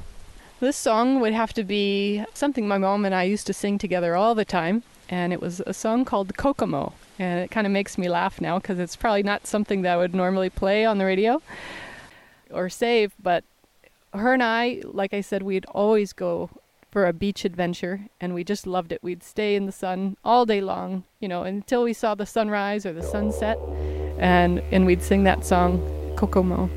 This 0.60 0.78
song 0.78 1.20
would 1.20 1.34
have 1.34 1.54
to 1.54 1.64
be 1.64 2.24
something 2.34 2.68
my 2.68 2.78
mom 2.78 3.06
and 3.06 3.16
I 3.16 3.24
used 3.24 3.48
to 3.48 3.54
sing 3.54 3.78
together 3.78 4.16
all 4.16 4.36
the 4.36 4.46
time, 4.46 4.84
and 5.10 5.34
it 5.34 5.42
was 5.42 5.62
a 5.62 5.74
song 5.74 6.06
called 6.06 6.36
Kokomo. 6.38 6.94
And 7.18 7.40
it 7.40 7.50
kind 7.50 7.66
of 7.66 7.74
makes 7.74 7.98
me 7.98 8.08
laugh 8.08 8.40
now 8.40 8.60
because 8.60 8.78
it's 8.78 8.96
probably 8.96 9.24
not 9.24 9.48
something 9.48 9.82
that 9.82 9.94
I 9.94 9.98
would 9.98 10.14
normally 10.14 10.50
play 10.50 10.86
on 10.86 10.98
the 10.98 11.06
radio 11.06 11.42
or 12.52 12.70
save, 12.70 13.14
but 13.22 13.44
her 14.14 14.34
and 14.34 14.44
I, 14.44 14.82
like 14.86 15.14
I 15.14 15.22
said, 15.22 15.44
we'd 15.44 15.66
always 15.66 16.14
go 16.14 16.50
for 16.92 17.06
a 17.06 17.14
beach 17.14 17.46
adventure 17.46 18.02
and 18.20 18.34
we 18.34 18.44
just 18.44 18.66
loved 18.66 18.92
it. 18.92 19.04
We'd 19.04 19.24
stay 19.24 19.56
in 19.56 19.66
the 19.66 19.72
sun 19.72 20.18
all 20.24 20.46
day 20.46 20.62
long, 20.62 21.04
you 21.20 21.28
know, 21.28 21.44
until 21.44 21.84
we 21.84 21.94
saw 21.94 22.16
the 22.16 22.26
sunrise 22.26 22.86
or 22.86 22.94
the 22.94 23.04
sunset 23.04 23.58
and 24.20 24.62
and 24.72 24.86
we'd 24.86 25.02
sing 25.02 25.24
that 25.24 25.46
song 25.46 25.80
Kokomo. 26.16 26.70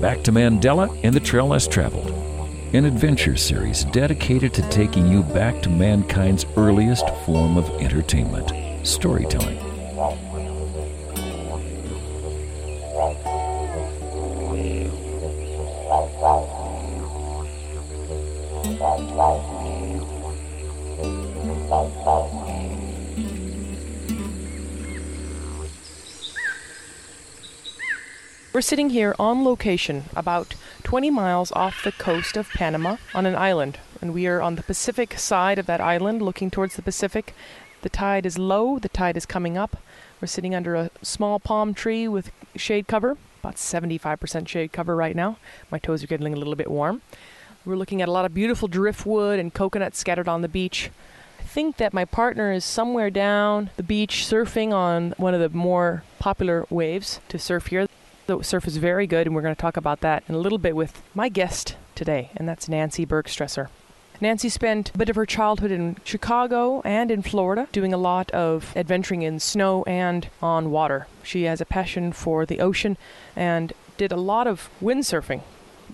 Back 0.00 0.22
to 0.24 0.32
Mandela 0.32 0.98
and 1.04 1.14
the 1.14 1.20
Trail 1.20 1.46
Less 1.46 1.68
Traveled, 1.68 2.10
an 2.74 2.84
adventure 2.84 3.36
series 3.36 3.84
dedicated 3.84 4.52
to 4.54 4.68
taking 4.68 5.06
you 5.06 5.22
back 5.22 5.62
to 5.62 5.70
mankind's 5.70 6.44
earliest 6.56 7.08
form 7.24 7.56
of 7.56 7.68
entertainment 7.80 8.84
storytelling. 8.84 9.71
We're 28.54 28.60
sitting 28.62 28.90
here 28.90 29.14
on 29.18 29.44
location, 29.44 30.04
about 30.16 30.54
20 30.84 31.10
miles 31.10 31.52
off 31.52 31.84
the 31.84 31.92
coast 31.92 32.38
of 32.38 32.48
Panama, 32.50 32.96
on 33.14 33.26
an 33.26 33.34
island, 33.34 33.78
and 34.00 34.14
we 34.14 34.26
are 34.26 34.40
on 34.40 34.56
the 34.56 34.62
Pacific 34.62 35.18
side 35.18 35.58
of 35.58 35.66
that 35.66 35.82
island, 35.82 36.22
looking 36.22 36.50
towards 36.50 36.76
the 36.76 36.82
Pacific. 36.82 37.34
The 37.82 37.90
tide 37.90 38.24
is 38.24 38.38
low, 38.38 38.78
the 38.78 38.88
tide 38.88 39.18
is 39.18 39.26
coming 39.26 39.58
up. 39.58 39.76
We're 40.22 40.28
sitting 40.28 40.54
under 40.54 40.74
a 40.74 40.90
small 41.02 41.38
palm 41.38 41.74
tree 41.74 42.08
with 42.08 42.30
shade 42.56 42.88
cover, 42.88 43.18
about 43.42 43.56
75% 43.56 44.48
shade 44.48 44.72
cover 44.72 44.96
right 44.96 45.16
now. 45.16 45.36
My 45.70 45.78
toes 45.78 46.02
are 46.02 46.06
getting 46.06 46.32
a 46.32 46.36
little 46.36 46.56
bit 46.56 46.70
warm. 46.70 47.02
We're 47.64 47.76
looking 47.76 48.02
at 48.02 48.08
a 48.08 48.12
lot 48.12 48.24
of 48.24 48.34
beautiful 48.34 48.66
driftwood 48.66 49.38
and 49.38 49.54
coconuts 49.54 49.96
scattered 49.96 50.26
on 50.26 50.42
the 50.42 50.48
beach. 50.48 50.90
I 51.38 51.44
think 51.44 51.76
that 51.76 51.94
my 51.94 52.04
partner 52.04 52.50
is 52.50 52.64
somewhere 52.64 53.08
down 53.08 53.70
the 53.76 53.84
beach 53.84 54.26
surfing 54.28 54.72
on 54.72 55.14
one 55.16 55.32
of 55.32 55.40
the 55.40 55.56
more 55.56 56.02
popular 56.18 56.66
waves 56.70 57.20
to 57.28 57.38
surf 57.38 57.68
here. 57.68 57.86
The 58.26 58.42
surf 58.42 58.66
is 58.66 58.78
very 58.78 59.06
good, 59.06 59.28
and 59.28 59.36
we're 59.36 59.42
going 59.42 59.54
to 59.54 59.60
talk 59.60 59.76
about 59.76 60.00
that 60.00 60.24
in 60.28 60.34
a 60.34 60.38
little 60.38 60.58
bit 60.58 60.74
with 60.74 61.02
my 61.14 61.28
guest 61.28 61.76
today, 61.94 62.30
and 62.34 62.48
that's 62.48 62.68
Nancy 62.68 63.06
Bergstresser. 63.06 63.68
Nancy 64.20 64.48
spent 64.48 64.90
a 64.92 64.98
bit 64.98 65.08
of 65.08 65.14
her 65.14 65.26
childhood 65.26 65.70
in 65.70 65.98
Chicago 66.02 66.82
and 66.84 67.12
in 67.12 67.22
Florida, 67.22 67.68
doing 67.70 67.92
a 67.92 67.98
lot 67.98 68.32
of 68.32 68.72
adventuring 68.76 69.22
in 69.22 69.38
snow 69.38 69.84
and 69.84 70.28
on 70.40 70.72
water. 70.72 71.06
She 71.22 71.44
has 71.44 71.60
a 71.60 71.64
passion 71.64 72.12
for 72.12 72.44
the 72.44 72.58
ocean 72.58 72.96
and 73.36 73.72
did 73.96 74.10
a 74.10 74.16
lot 74.16 74.48
of 74.48 74.68
windsurfing. 74.82 75.42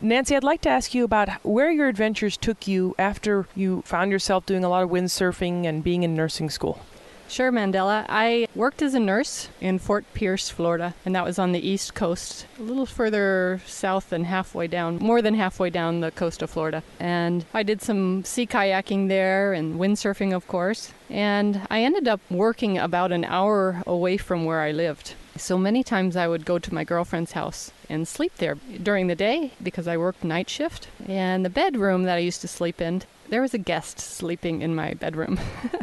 Nancy, 0.01 0.37
I'd 0.37 0.45
like 0.45 0.61
to 0.61 0.69
ask 0.69 0.95
you 0.95 1.03
about 1.03 1.29
where 1.45 1.73
your 1.73 1.89
adventures 1.89 2.37
took 2.37 2.69
you 2.69 2.95
after 3.01 3.49
you 3.57 3.83
found 3.83 4.13
yourself 4.13 4.47
doing 4.47 4.63
a 4.63 4.69
lot 4.69 4.85
of 4.85 4.91
windsurfing 4.91 5.67
and 5.67 5.83
being 5.83 6.05
in 6.05 6.15
nursing 6.15 6.51
school. 6.51 6.81
Sure, 7.29 7.51
Mandela. 7.51 8.07
I 8.09 8.47
worked 8.55 8.81
as 8.81 8.95
a 8.95 9.01
nurse 9.01 9.49
in 9.61 9.81
Fort 9.81 10.05
Pierce, 10.15 10.49
Florida, 10.49 10.95
and 11.05 11.17
that 11.17 11.25
was 11.25 11.39
on 11.39 11.51
the 11.51 11.59
east 11.59 11.95
coast, 11.95 12.47
a 12.59 12.63
little 12.63 12.87
further 12.87 13.61
south 13.67 14.11
than 14.11 14.25
halfway 14.25 14.69
down, 14.69 14.99
more 14.99 15.21
than 15.21 15.35
halfway 15.35 15.69
down 15.69 16.01
the 16.01 16.13
coast 16.13 16.43
of 16.43 16.51
Florida. 16.51 16.83
And 17.01 17.45
I 17.53 17.65
did 17.65 17.83
some 17.83 18.25
sea 18.25 18.47
kayaking 18.47 19.09
there 19.09 19.53
and 19.53 19.81
windsurfing, 19.81 20.35
of 20.35 20.47
course. 20.47 20.93
And 21.11 21.67
I 21.71 21.83
ended 21.83 22.07
up 22.07 22.21
working 22.31 22.79
about 22.79 23.11
an 23.11 23.25
hour 23.25 23.83
away 23.85 24.17
from 24.17 24.45
where 24.45 24.61
I 24.61 24.71
lived. 24.71 25.15
So 25.39 25.57
many 25.57 25.85
times 25.85 26.17
I 26.17 26.27
would 26.27 26.45
go 26.45 26.59
to 26.59 26.75
my 26.75 26.83
girlfriend's 26.83 27.33
house 27.33 27.71
and 27.89 28.09
sleep 28.09 28.35
there 28.37 28.57
during 28.83 29.07
the 29.07 29.15
day 29.15 29.53
because 29.63 29.87
I 29.87 29.97
worked 29.97 30.25
night 30.25 30.51
shift. 30.51 30.89
And 31.07 31.45
the 31.45 31.51
bedroom 31.51 32.03
that 32.05 32.17
I 32.17 32.21
used 32.21 32.41
to 32.41 32.49
sleep 32.49 32.81
in, 32.81 33.03
there 33.29 33.41
was 33.41 33.55
a 33.55 33.59
guest 33.59 34.01
sleeping 34.01 34.63
in 34.63 34.75
my 34.75 34.95
bedroom. 34.95 35.39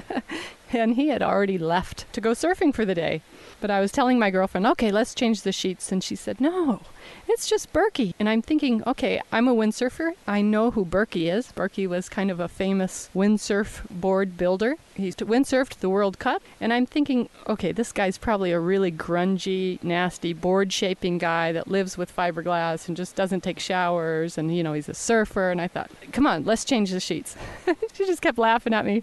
and 0.73 0.95
he 0.95 1.07
had 1.07 1.23
already 1.23 1.57
left 1.57 2.11
to 2.13 2.21
go 2.21 2.31
surfing 2.31 2.73
for 2.73 2.85
the 2.85 2.95
day. 2.95 3.21
But 3.65 3.71
I 3.71 3.81
was 3.81 3.91
telling 3.91 4.19
my 4.19 4.29
girlfriend, 4.29 4.67
okay, 4.67 4.91
let's 4.91 5.15
change 5.15 5.41
the 5.41 5.51
sheets. 5.51 5.91
And 5.91 6.03
she 6.03 6.15
said, 6.15 6.39
no, 6.39 6.81
it's 7.27 7.47
just 7.47 7.73
Berkey. 7.73 8.13
And 8.19 8.29
I'm 8.29 8.43
thinking, 8.43 8.83
okay, 8.85 9.19
I'm 9.31 9.47
a 9.47 9.55
windsurfer. 9.55 10.11
I 10.27 10.43
know 10.43 10.69
who 10.69 10.85
Berkey 10.85 11.33
is. 11.33 11.51
Berkey 11.51 11.87
was 11.87 12.07
kind 12.07 12.29
of 12.29 12.39
a 12.39 12.47
famous 12.47 13.09
windsurf 13.15 13.89
board 13.89 14.37
builder. 14.37 14.75
He's 14.93 15.15
windsurfed 15.15 15.79
the 15.79 15.89
World 15.89 16.19
Cup. 16.19 16.43
And 16.61 16.71
I'm 16.71 16.85
thinking, 16.85 17.27
okay, 17.47 17.71
this 17.71 17.91
guy's 17.91 18.19
probably 18.19 18.51
a 18.51 18.59
really 18.59 18.91
grungy, 18.91 19.83
nasty 19.83 20.31
board 20.31 20.71
shaping 20.71 21.17
guy 21.17 21.51
that 21.51 21.67
lives 21.67 21.97
with 21.97 22.15
fiberglass 22.15 22.87
and 22.87 22.95
just 22.95 23.15
doesn't 23.15 23.41
take 23.41 23.59
showers. 23.59 24.37
And, 24.37 24.55
you 24.55 24.61
know, 24.61 24.73
he's 24.73 24.89
a 24.89 24.93
surfer. 24.93 25.49
And 25.49 25.59
I 25.59 25.67
thought, 25.67 25.89
come 26.11 26.27
on, 26.27 26.45
let's 26.45 26.65
change 26.65 26.91
the 26.91 26.99
sheets. 26.99 27.35
she 27.93 28.05
just 28.05 28.21
kept 28.21 28.37
laughing 28.37 28.75
at 28.75 28.85
me 28.85 29.01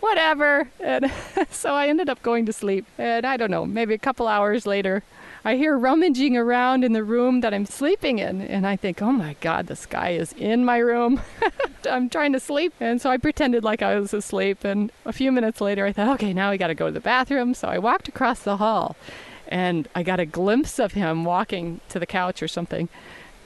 whatever. 0.00 0.68
And 0.80 1.12
so 1.50 1.74
I 1.74 1.88
ended 1.88 2.08
up 2.08 2.22
going 2.22 2.46
to 2.46 2.52
sleep. 2.52 2.86
And 2.96 3.26
I 3.26 3.36
don't 3.36 3.50
know, 3.50 3.66
maybe 3.66 3.94
a 3.94 3.98
couple 3.98 4.28
hours 4.28 4.66
later, 4.66 5.02
I 5.44 5.56
hear 5.56 5.78
rummaging 5.78 6.36
around 6.36 6.84
in 6.84 6.92
the 6.92 7.04
room 7.04 7.40
that 7.40 7.54
I'm 7.54 7.64
sleeping 7.64 8.18
in. 8.18 8.40
And 8.42 8.66
I 8.66 8.76
think, 8.76 9.00
oh 9.00 9.12
my 9.12 9.36
God, 9.40 9.66
this 9.66 9.86
guy 9.86 10.10
is 10.10 10.32
in 10.34 10.64
my 10.64 10.78
room. 10.78 11.20
I'm 11.88 12.10
trying 12.10 12.32
to 12.32 12.40
sleep. 12.40 12.74
And 12.80 13.00
so 13.00 13.10
I 13.10 13.16
pretended 13.16 13.64
like 13.64 13.82
I 13.82 13.98
was 13.98 14.12
asleep. 14.12 14.64
And 14.64 14.90
a 15.04 15.12
few 15.12 15.32
minutes 15.32 15.60
later, 15.60 15.86
I 15.86 15.92
thought, 15.92 16.08
okay, 16.14 16.32
now 16.32 16.50
we 16.50 16.58
got 16.58 16.68
to 16.68 16.74
go 16.74 16.86
to 16.86 16.92
the 16.92 17.00
bathroom. 17.00 17.54
So 17.54 17.68
I 17.68 17.78
walked 17.78 18.08
across 18.08 18.40
the 18.40 18.56
hall 18.56 18.96
and 19.46 19.88
I 19.94 20.02
got 20.02 20.20
a 20.20 20.26
glimpse 20.26 20.78
of 20.78 20.92
him 20.92 21.24
walking 21.24 21.80
to 21.88 21.98
the 21.98 22.06
couch 22.06 22.42
or 22.42 22.48
something 22.48 22.88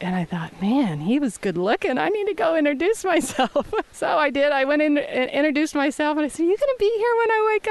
and 0.02 0.16
I 0.16 0.24
thought, 0.24 0.60
man, 0.60 1.00
he 1.00 1.18
was 1.20 1.38
good 1.38 1.56
looking. 1.56 1.96
I 1.96 2.08
need 2.08 2.26
to 2.26 2.34
go 2.34 2.56
introduce 2.56 3.04
myself. 3.04 3.72
so 3.92 4.08
I 4.18 4.30
did. 4.30 4.50
I 4.50 4.64
went 4.64 4.82
in 4.82 4.98
and 4.98 5.30
introduced 5.30 5.74
myself, 5.74 6.16
and 6.16 6.26
I 6.26 6.28
said, 6.28 6.44
"You 6.44 6.56
gonna 6.58 6.72
be 6.78 6.92
here 6.96 7.16
when 7.18 7.30
I 7.30 7.48
wake 7.52 7.68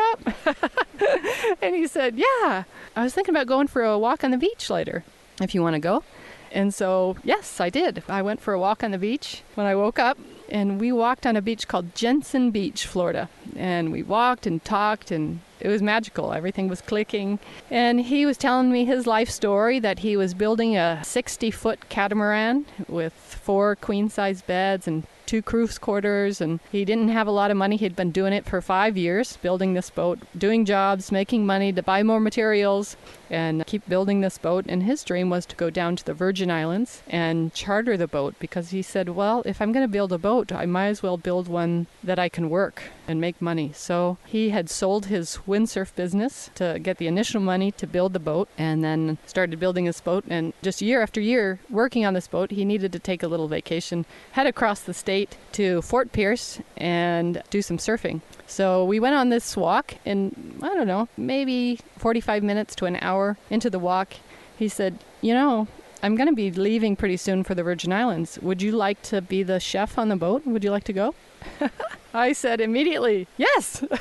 up?" 0.56 1.58
and 1.62 1.76
he 1.76 1.88
said, 1.88 2.16
"Yeah." 2.16 2.64
I 2.96 3.04
was 3.04 3.14
thinking 3.14 3.36
about 3.36 3.48
going 3.48 3.68
for 3.68 3.84
a 3.84 4.00
walk 4.00 4.24
on 4.24 4.32
the 4.32 4.38
beach 4.38 4.70
later. 4.70 5.04
If 5.42 5.54
you 5.54 5.62
want 5.62 5.76
to 5.76 5.80
go. 5.80 6.04
And 6.52 6.74
so, 6.74 7.16
yes, 7.24 7.62
I 7.62 7.70
did. 7.70 8.04
I 8.10 8.22
went 8.22 8.42
for 8.42 8.54
a 8.54 8.60
walk 8.60 8.84
on 8.84 8.92
the 8.92 8.98
beach 8.98 9.42
when 9.56 9.66
I 9.66 9.76
woke 9.76 10.00
up, 10.00 10.18
and 10.50 10.80
we 10.80 10.92
walked 10.92 11.26
on 11.26 11.36
a 11.36 11.42
beach 11.42 11.68
called 11.68 11.96
Jensen 11.96 12.52
Beach, 12.52 12.86
Florida. 12.86 13.30
And 13.56 13.92
we 13.92 14.04
walked 14.04 14.46
and 14.46 14.64
talked 14.64 15.12
and 15.12 15.40
it 15.62 15.68
was 15.68 15.82
magical. 15.82 16.34
Everything 16.34 16.68
was 16.68 16.82
clicking. 16.82 17.40
And 17.70 18.02
he 18.02 18.26
was 18.26 18.38
telling 18.38 18.72
me 18.72 18.86
his 18.86 19.08
life 19.08 19.30
story 19.30 19.80
that 19.80 20.00
he 20.00 20.18
was 20.18 20.34
building 20.34 20.76
a 20.76 21.02
60 21.04 21.52
foot 21.52 21.90
catamaran 21.90 22.66
with 22.88 23.14
four 23.14 23.76
queen 23.76 24.10
size 24.10 24.42
beds 24.42 24.88
and 24.88 25.04
two 25.26 25.42
cruise 25.42 25.78
quarters, 25.78 26.42
and 26.42 26.60
he 26.74 26.84
didn't 26.84 27.08
have 27.08 27.26
a 27.26 27.32
lot 27.32 27.52
of 27.52 27.56
money. 27.56 27.78
He'd 27.78 27.96
been 27.96 28.12
doing 28.12 28.34
it 28.34 28.46
for 28.46 28.62
five 28.62 28.98
years, 28.98 29.38
building 29.38 29.74
this 29.74 29.90
boat, 29.90 30.20
doing 30.38 30.66
jobs, 30.66 31.10
making 31.10 31.46
money 31.46 31.72
to 31.72 31.82
buy 31.82 32.04
more 32.04 32.20
materials, 32.20 32.98
and 33.32 33.66
keep 33.66 33.88
building 33.88 34.22
this 34.22 34.38
boat. 34.38 34.66
And 34.68 34.84
his 34.84 35.04
dream 35.04 35.30
was 35.30 35.46
to 35.48 35.56
go 35.56 35.70
down 35.70 35.96
to 35.96 36.06
the 36.06 36.14
Virgin 36.14 36.52
Islands 36.52 37.02
and 37.08 37.54
charter 37.54 37.98
the 37.98 38.08
boat 38.08 38.36
because 38.40 38.70
he 38.70 38.82
said, 38.82 39.10
Well, 39.10 39.42
if 39.46 39.62
I'm 39.62 39.72
going 39.72 39.86
to 39.86 39.92
build 39.92 40.12
a 40.12 40.18
boat, 40.18 40.52
I 40.52 40.66
might 40.66 40.88
as 40.88 41.02
well 41.02 41.18
build 41.18 41.48
one 41.48 41.88
that 42.04 42.20
I 42.20 42.30
can 42.30 42.50
work 42.50 42.84
and 43.08 43.20
make 43.20 43.42
money. 43.42 43.72
So 43.74 44.18
he 44.26 44.50
had 44.50 44.70
sold 44.70 45.06
his 45.08 45.40
windsurf 45.48 45.96
business 45.96 46.50
to 46.56 46.80
get 46.82 46.98
the 46.98 47.08
initial 47.08 47.42
money 47.42 47.72
to 47.74 47.88
build 47.88 48.14
the 48.14 48.20
boat 48.20 48.50
and 48.58 48.84
then 48.84 49.18
started 49.26 49.60
building 49.60 49.86
this 49.86 50.02
boat. 50.02 50.24
And 50.28 50.54
just 50.62 50.82
year 50.82 51.02
after 51.02 51.22
year 51.22 51.60
working 51.70 52.06
on 52.06 52.14
this 52.14 52.28
boat, 52.28 52.52
he 52.52 52.66
needed 52.66 52.92
to 52.94 53.00
take 53.00 53.24
a 53.24 53.28
little 53.28 53.48
vacation, 53.48 54.06
head 54.32 54.48
across 54.48 54.82
the 54.82 54.94
state 54.94 55.38
to 55.54 55.82
Fort 55.82 56.12
Pierce 56.12 56.60
and 56.78 57.42
do 57.50 57.62
some 57.62 57.78
surfing. 57.78 58.22
So 58.48 58.84
we 58.84 59.00
went 59.00 59.16
on 59.16 59.30
this 59.30 59.56
walk, 59.56 59.96
and 60.06 60.60
I 60.62 60.68
don't 60.70 60.88
know, 60.88 61.08
maybe 61.16 61.80
45 61.98 62.44
minutes 62.44 62.76
to 62.76 62.86
an 62.86 62.98
hour 63.02 63.21
into 63.50 63.70
the 63.70 63.80
walk, 63.80 64.14
he 64.58 64.68
said, 64.68 65.00
You 65.22 65.34
know, 65.34 65.68
I'm 66.04 66.16
going 66.16 66.30
to 66.30 66.36
be 66.36 66.52
leaving 66.52 66.96
pretty 66.96 67.18
soon 67.18 67.44
for 67.44 67.54
the 67.56 67.64
Virgin 67.64 67.94
Islands. 67.94 68.40
Would 68.42 68.62
you 68.62 68.72
like 68.72 69.02
to 69.04 69.22
be 69.22 69.44
the 69.44 69.60
chef 69.60 69.98
on 69.98 70.10
the 70.10 70.16
boat? 70.16 70.46
Would 70.46 70.64
you 70.64 70.72
like 70.72 70.86
to 70.86 70.94
go? 70.94 71.14
I 72.14 72.34
said 72.34 72.60
immediately, 72.60 73.28
yes. 73.38 73.84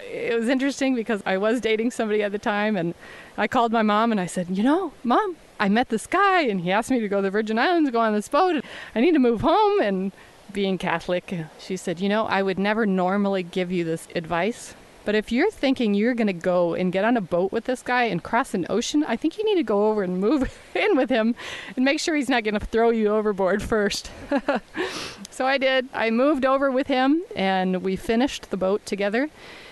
it 0.00 0.38
was 0.38 0.48
interesting 0.48 0.94
because 0.94 1.22
I 1.26 1.38
was 1.38 1.60
dating 1.60 1.90
somebody 1.90 2.22
at 2.22 2.32
the 2.32 2.38
time, 2.38 2.76
and 2.76 2.94
I 3.36 3.48
called 3.48 3.72
my 3.72 3.82
mom 3.82 4.12
and 4.12 4.20
I 4.20 4.26
said, 4.26 4.48
You 4.50 4.62
know, 4.62 4.92
mom, 5.02 5.36
I 5.60 5.68
met 5.68 5.88
this 5.88 6.06
guy 6.06 6.42
and 6.42 6.60
he 6.60 6.70
asked 6.70 6.90
me 6.90 7.00
to 7.00 7.08
go 7.08 7.16
to 7.16 7.22
the 7.22 7.30
Virgin 7.30 7.58
Islands, 7.58 7.90
go 7.90 8.00
on 8.00 8.12
this 8.12 8.28
boat. 8.28 8.64
I 8.94 9.00
need 9.00 9.12
to 9.12 9.18
move 9.18 9.40
home. 9.40 9.80
And 9.80 10.12
being 10.52 10.78
Catholic, 10.78 11.34
she 11.58 11.76
said, 11.76 12.00
You 12.00 12.08
know, 12.08 12.26
I 12.26 12.42
would 12.42 12.58
never 12.58 12.86
normally 12.86 13.42
give 13.42 13.72
you 13.72 13.84
this 13.84 14.08
advice. 14.14 14.74
But 15.08 15.14
if 15.14 15.32
you're 15.32 15.50
thinking 15.50 15.94
you're 15.94 16.12
going 16.12 16.26
to 16.26 16.34
go 16.34 16.74
and 16.74 16.92
get 16.92 17.02
on 17.02 17.16
a 17.16 17.22
boat 17.22 17.50
with 17.50 17.64
this 17.64 17.80
guy 17.80 18.02
and 18.02 18.22
cross 18.22 18.52
an 18.52 18.66
ocean, 18.68 19.02
I 19.08 19.16
think 19.16 19.38
you 19.38 19.44
need 19.46 19.54
to 19.54 19.62
go 19.62 19.88
over 19.88 20.02
and 20.02 20.20
move 20.20 20.58
in 20.74 20.98
with 20.98 21.08
him 21.08 21.34
and 21.74 21.82
make 21.82 21.98
sure 21.98 22.14
he's 22.14 22.28
not 22.28 22.44
going 22.44 22.60
to 22.60 22.66
throw 22.66 22.90
you 22.90 23.08
overboard 23.08 23.62
first. 23.62 24.10
so 25.30 25.46
I 25.46 25.56
did. 25.56 25.88
I 25.94 26.10
moved 26.10 26.44
over 26.44 26.70
with 26.70 26.88
him 26.88 27.22
and 27.34 27.82
we 27.82 27.96
finished 27.96 28.50
the 28.50 28.58
boat 28.58 28.84
together. 28.84 29.30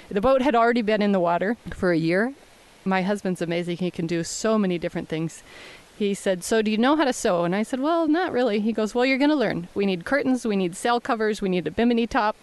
The 0.09 0.23
boat 0.23 0.41
had 0.41 0.55
already 0.55 0.81
been 0.81 1.03
in 1.03 1.13
the 1.13 1.21
water 1.21 1.59
for 1.69 1.93
a 1.93 1.99
year. 1.99 2.33
My 2.87 3.03
husband's 3.03 3.43
amazing. 3.43 3.77
He 3.77 3.91
can 3.91 4.07
do 4.07 4.25
so 4.25 4.57
many 4.57 4.79
different 4.79 5.11
things 5.11 5.43
he 5.99 6.13
said, 6.13 6.45
So 6.45 6.61
do 6.61 6.71
you 6.71 6.77
know 6.77 6.97
how 6.97 7.05
to 7.05 7.13
sew? 7.13 7.45
And 7.45 7.55
I 7.55 7.63
said, 7.63 7.81
Well, 7.81 8.07
not 8.07 8.33
really. 8.33 8.61
He 8.61 8.73
goes, 8.73 8.95
Well, 8.95 9.07
you're 9.07 9.19
going 9.19 9.31
to 9.31 9.37
learn. 9.37 9.69
We 9.75 9.87
need 9.87 10.05
curtains, 10.05 10.47
we 10.47 10.57
need 10.57 10.77
sail 10.77 11.01
covers, 11.01 11.41
we 11.41 11.49
need 11.49 11.67
a 11.67 11.71
bimini 11.71 12.07
top. 12.07 12.37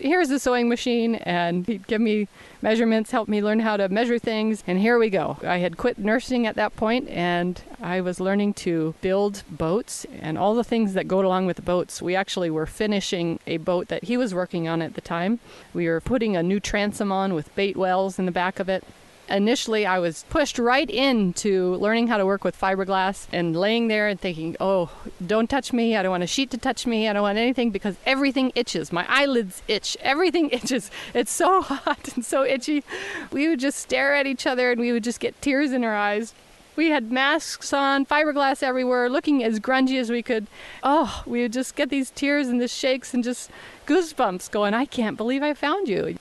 Here's 0.00 0.28
the 0.28 0.38
sewing 0.38 0.68
machine. 0.68 1.16
And 1.16 1.66
he'd 1.66 1.86
give 1.86 2.00
me 2.00 2.28
measurements, 2.62 3.10
help 3.10 3.28
me 3.28 3.42
learn 3.42 3.60
how 3.60 3.76
to 3.76 3.88
measure 3.88 4.18
things. 4.18 4.64
And 4.66 4.78
here 4.78 4.98
we 4.98 5.10
go. 5.10 5.36
I 5.42 5.58
had 5.58 5.76
quit 5.76 5.98
nursing 5.98 6.46
at 6.46 6.56
that 6.56 6.74
point 6.76 7.08
and 7.08 7.62
I 7.80 8.00
was 8.00 8.20
learning 8.20 8.54
to 8.54 8.94
build 9.00 9.42
boats 9.50 10.06
and 10.20 10.38
all 10.38 10.54
the 10.54 10.64
things 10.64 10.94
that 10.94 11.08
go 11.08 11.20
along 11.20 11.46
with 11.46 11.64
boats. 11.64 12.00
We 12.00 12.16
actually 12.16 12.50
were 12.50 12.66
finishing 12.66 13.38
a 13.46 13.58
boat 13.58 13.88
that 13.88 14.04
he 14.04 14.16
was 14.16 14.34
working 14.34 14.68
on 14.68 14.82
at 14.82 14.94
the 14.94 15.00
time. 15.00 15.38
We 15.74 15.86
were 15.88 16.00
putting 16.00 16.36
a 16.36 16.42
new 16.42 16.60
transom 16.60 17.12
on 17.12 17.34
with 17.34 17.54
bait 17.54 17.76
wells 17.76 18.18
in 18.18 18.26
the 18.26 18.32
back 18.32 18.58
of 18.58 18.68
it 18.68 18.84
initially 19.30 19.86
I 19.86 19.98
was 19.98 20.24
pushed 20.28 20.58
right 20.58 20.88
into 20.88 21.76
learning 21.76 22.08
how 22.08 22.18
to 22.18 22.26
work 22.26 22.44
with 22.44 22.58
fiberglass 22.58 23.26
and 23.32 23.56
laying 23.56 23.88
there 23.88 24.08
and 24.08 24.20
thinking, 24.20 24.56
oh, 24.60 24.90
don't 25.24 25.48
touch 25.48 25.72
me. 25.72 25.96
I 25.96 26.02
don't 26.02 26.10
want 26.10 26.22
a 26.22 26.26
sheet 26.26 26.50
to 26.50 26.58
touch 26.58 26.86
me. 26.86 27.08
I 27.08 27.12
don't 27.12 27.22
want 27.22 27.38
anything 27.38 27.70
because 27.70 27.96
everything 28.04 28.52
itches. 28.54 28.92
My 28.92 29.06
eyelids 29.08 29.62
itch. 29.68 29.96
Everything 30.00 30.50
itches. 30.52 30.90
It's 31.14 31.32
so 31.32 31.62
hot 31.62 32.14
and 32.14 32.24
so 32.24 32.44
itchy. 32.44 32.84
We 33.30 33.48
would 33.48 33.60
just 33.60 33.78
stare 33.78 34.14
at 34.14 34.26
each 34.26 34.46
other 34.46 34.72
and 34.72 34.80
we 34.80 34.92
would 34.92 35.04
just 35.04 35.20
get 35.20 35.40
tears 35.40 35.72
in 35.72 35.84
our 35.84 35.96
eyes. 35.96 36.34
We 36.76 36.90
had 36.90 37.12
masks 37.12 37.72
on, 37.72 38.06
fiberglass 38.06 38.62
everywhere, 38.62 39.10
looking 39.10 39.44
as 39.44 39.60
grungy 39.60 40.00
as 40.00 40.10
we 40.10 40.22
could. 40.22 40.46
Oh, 40.82 41.22
we 41.26 41.42
would 41.42 41.52
just 41.52 41.74
get 41.74 41.90
these 41.90 42.10
tears 42.10 42.48
and 42.48 42.60
the 42.60 42.68
shakes 42.68 43.12
and 43.12 43.22
just 43.22 43.50
goosebumps 43.86 44.50
going, 44.50 44.72
I 44.72 44.86
can't 44.86 45.16
believe 45.16 45.42
I 45.42 45.52
found 45.52 45.88
you 45.88 46.16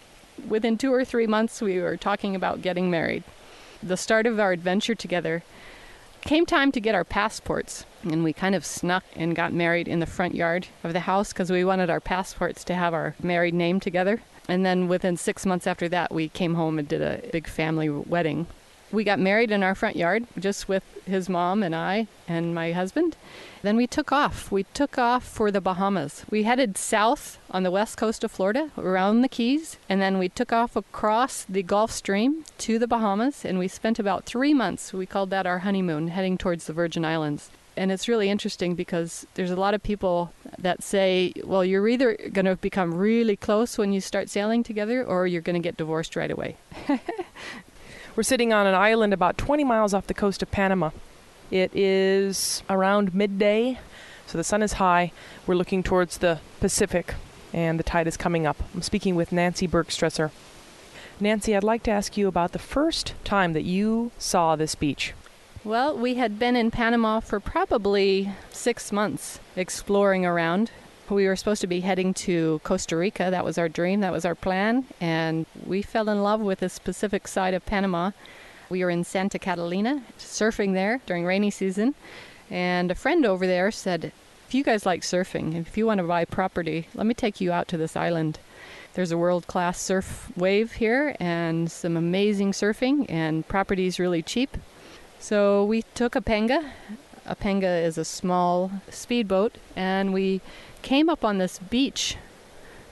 within 0.47 0.77
two 0.77 0.93
or 0.93 1.03
three 1.03 1.27
months, 1.27 1.61
we 1.61 1.79
were 1.79 1.97
talking 1.97 2.35
about 2.35 2.61
getting 2.61 2.89
married. 2.89 3.23
The 3.81 3.97
start 3.97 4.25
of 4.25 4.39
our 4.39 4.51
adventure 4.51 4.95
together 4.95 5.43
came 6.21 6.45
time 6.45 6.71
to 6.73 6.81
get 6.81 6.95
our 6.95 7.03
passports, 7.03 7.85
and 8.03 8.23
we 8.23 8.33
kind 8.33 8.55
of 8.55 8.65
snuck 8.65 9.03
and 9.15 9.35
got 9.35 9.53
married 9.53 9.87
in 9.87 9.99
the 9.99 10.05
front 10.05 10.35
yard 10.35 10.67
of 10.83 10.93
the 10.93 11.01
house 11.01 11.33
because 11.33 11.51
we 11.51 11.63
wanted 11.63 11.89
our 11.89 11.99
passports 11.99 12.63
to 12.65 12.75
have 12.75 12.93
our 12.93 13.15
married 13.21 13.53
name 13.53 13.79
together. 13.79 14.21
And 14.47 14.65
then 14.65 14.87
within 14.87 15.15
six 15.15 15.45
months 15.45 15.67
after 15.67 15.87
that, 15.89 16.11
we 16.11 16.27
came 16.27 16.55
home 16.55 16.79
and 16.79 16.87
did 16.87 17.01
a 17.01 17.27
big 17.31 17.47
family 17.47 17.89
wedding 17.89 18.47
we 18.91 19.03
got 19.03 19.19
married 19.19 19.51
in 19.51 19.63
our 19.63 19.75
front 19.75 19.95
yard, 19.95 20.25
just 20.37 20.67
with 20.67 20.83
his 21.05 21.29
mom 21.29 21.63
and 21.63 21.75
I 21.75 22.07
and 22.27 22.53
my 22.53 22.71
husband. 22.71 23.15
Then 23.61 23.75
we 23.75 23.87
took 23.87 24.11
off. 24.11 24.51
We 24.51 24.63
took 24.63 24.97
off 24.97 25.23
for 25.23 25.51
the 25.51 25.61
Bahamas. 25.61 26.25
We 26.29 26.43
headed 26.43 26.77
south 26.77 27.39
on 27.51 27.63
the 27.63 27.71
west 27.71 27.97
coast 27.97 28.23
of 28.23 28.31
Florida, 28.31 28.71
around 28.77 29.21
the 29.21 29.27
Keys, 29.27 29.77
and 29.89 30.01
then 30.01 30.17
we 30.17 30.29
took 30.29 30.53
off 30.53 30.75
across 30.75 31.45
the 31.49 31.63
Gulf 31.63 31.91
Stream 31.91 32.45
to 32.59 32.79
the 32.79 32.87
Bahamas, 32.87 33.43
and 33.43 33.59
we 33.59 33.67
spent 33.67 33.99
about 33.99 34.25
three 34.25 34.53
months. 34.53 34.93
We 34.93 35.05
called 35.05 35.29
that 35.31 35.45
our 35.45 35.59
honeymoon, 35.59 36.09
heading 36.09 36.37
towards 36.37 36.65
the 36.65 36.73
Virgin 36.73 37.03
Islands 37.03 37.49
and 37.79 37.93
it's 37.93 38.09
really 38.09 38.29
interesting 38.29 38.75
because 38.75 39.25
there's 39.35 39.51
a 39.51 39.55
lot 39.55 39.73
of 39.73 39.81
people 39.81 40.33
that 40.57 40.83
say, 40.83 41.31
well, 41.45 41.63
you're 41.63 41.87
either 41.87 42.17
going 42.33 42.45
to 42.45 42.57
become 42.57 42.93
really 42.93 43.37
close 43.37 43.77
when 43.77 43.93
you 43.93 44.01
start 44.01 44.29
sailing 44.29 44.63
together 44.63 45.01
or 45.01 45.25
you're 45.25 45.41
going 45.41 45.53
to 45.53 45.65
get 45.65 45.77
divorced 45.77 46.17
right 46.17 46.29
away. 46.29 46.57
We're 48.19 48.23
sitting 48.23 48.51
on 48.51 48.67
an 48.67 48.75
island 48.75 49.13
about 49.13 49.37
20 49.37 49.63
miles 49.63 49.93
off 49.93 50.07
the 50.07 50.13
coast 50.13 50.41
of 50.41 50.51
Panama. 50.51 50.89
It 51.51 51.73
is 51.73 52.63
around 52.69 53.15
midday, 53.15 53.79
so 54.27 54.37
the 54.37 54.43
sun 54.43 54.61
is 54.61 54.73
high. 54.73 55.13
We're 55.47 55.55
looking 55.55 55.83
towards 55.83 56.17
the 56.17 56.41
Pacific, 56.59 57.13
and 57.53 57.79
the 57.79 57.83
tide 57.83 58.07
is 58.07 58.17
coming 58.17 58.45
up. 58.45 58.57
I'm 58.75 58.81
speaking 58.81 59.15
with 59.15 59.31
Nancy 59.31 59.69
Bergstresser. 59.69 60.31
Nancy, 61.21 61.55
I'd 61.55 61.63
like 61.63 61.81
to 61.83 61.91
ask 61.91 62.17
you 62.17 62.27
about 62.27 62.51
the 62.51 62.59
first 62.59 63.13
time 63.23 63.53
that 63.53 63.63
you 63.63 64.11
saw 64.17 64.57
this 64.57 64.75
beach. 64.75 65.13
Well, 65.63 65.97
we 65.97 66.15
had 66.15 66.37
been 66.37 66.57
in 66.57 66.71
Panama 66.71 67.21
for 67.21 67.39
probably 67.39 68.33
six 68.51 68.91
months 68.91 69.39
exploring 69.55 70.25
around. 70.25 70.71
We 71.09 71.25
were 71.25 71.35
supposed 71.35 71.61
to 71.61 71.67
be 71.67 71.79
heading 71.79 72.13
to 72.15 72.61
Costa 72.63 72.95
Rica. 72.95 73.31
That 73.31 73.43
was 73.43 73.57
our 73.57 73.67
dream, 73.67 74.01
that 74.01 74.11
was 74.11 74.25
our 74.25 74.35
plan. 74.35 74.85
And 75.01 75.47
we 75.65 75.81
fell 75.81 76.07
in 76.07 76.21
love 76.21 76.39
with 76.39 76.59
the 76.59 76.79
Pacific 76.83 77.27
side 77.27 77.55
of 77.55 77.65
Panama. 77.65 78.11
We 78.69 78.83
were 78.83 78.91
in 78.91 79.03
Santa 79.03 79.39
Catalina, 79.39 80.03
surfing 80.19 80.73
there 80.73 81.01
during 81.07 81.25
rainy 81.25 81.49
season. 81.49 81.95
And 82.51 82.91
a 82.91 82.95
friend 82.95 83.25
over 83.25 83.47
there 83.47 83.71
said, 83.71 84.11
If 84.47 84.53
you 84.53 84.63
guys 84.63 84.85
like 84.85 85.01
surfing, 85.01 85.55
if 85.55 85.75
you 85.77 85.87
want 85.87 85.97
to 85.97 86.03
buy 86.03 86.25
property, 86.25 86.87
let 86.93 87.07
me 87.07 87.15
take 87.15 87.41
you 87.41 87.51
out 87.51 87.67
to 87.69 87.77
this 87.77 87.95
island. 87.95 88.37
There's 88.93 89.11
a 89.11 89.17
world 89.17 89.47
class 89.47 89.81
surf 89.81 90.31
wave 90.37 90.73
here 90.73 91.15
and 91.19 91.71
some 91.71 91.97
amazing 91.97 92.51
surfing, 92.51 93.07
and 93.09 93.47
property 93.47 93.87
is 93.87 93.99
really 93.99 94.21
cheap. 94.21 94.57
So 95.19 95.65
we 95.65 95.81
took 95.95 96.15
a 96.15 96.21
panga. 96.21 96.71
A 97.25 97.35
panga 97.35 97.67
is 97.67 97.97
a 97.97 98.05
small 98.05 98.71
speedboat, 98.89 99.57
and 99.75 100.13
we 100.13 100.41
came 100.81 101.09
up 101.09 101.23
on 101.23 101.37
this 101.37 101.59
beach. 101.59 102.17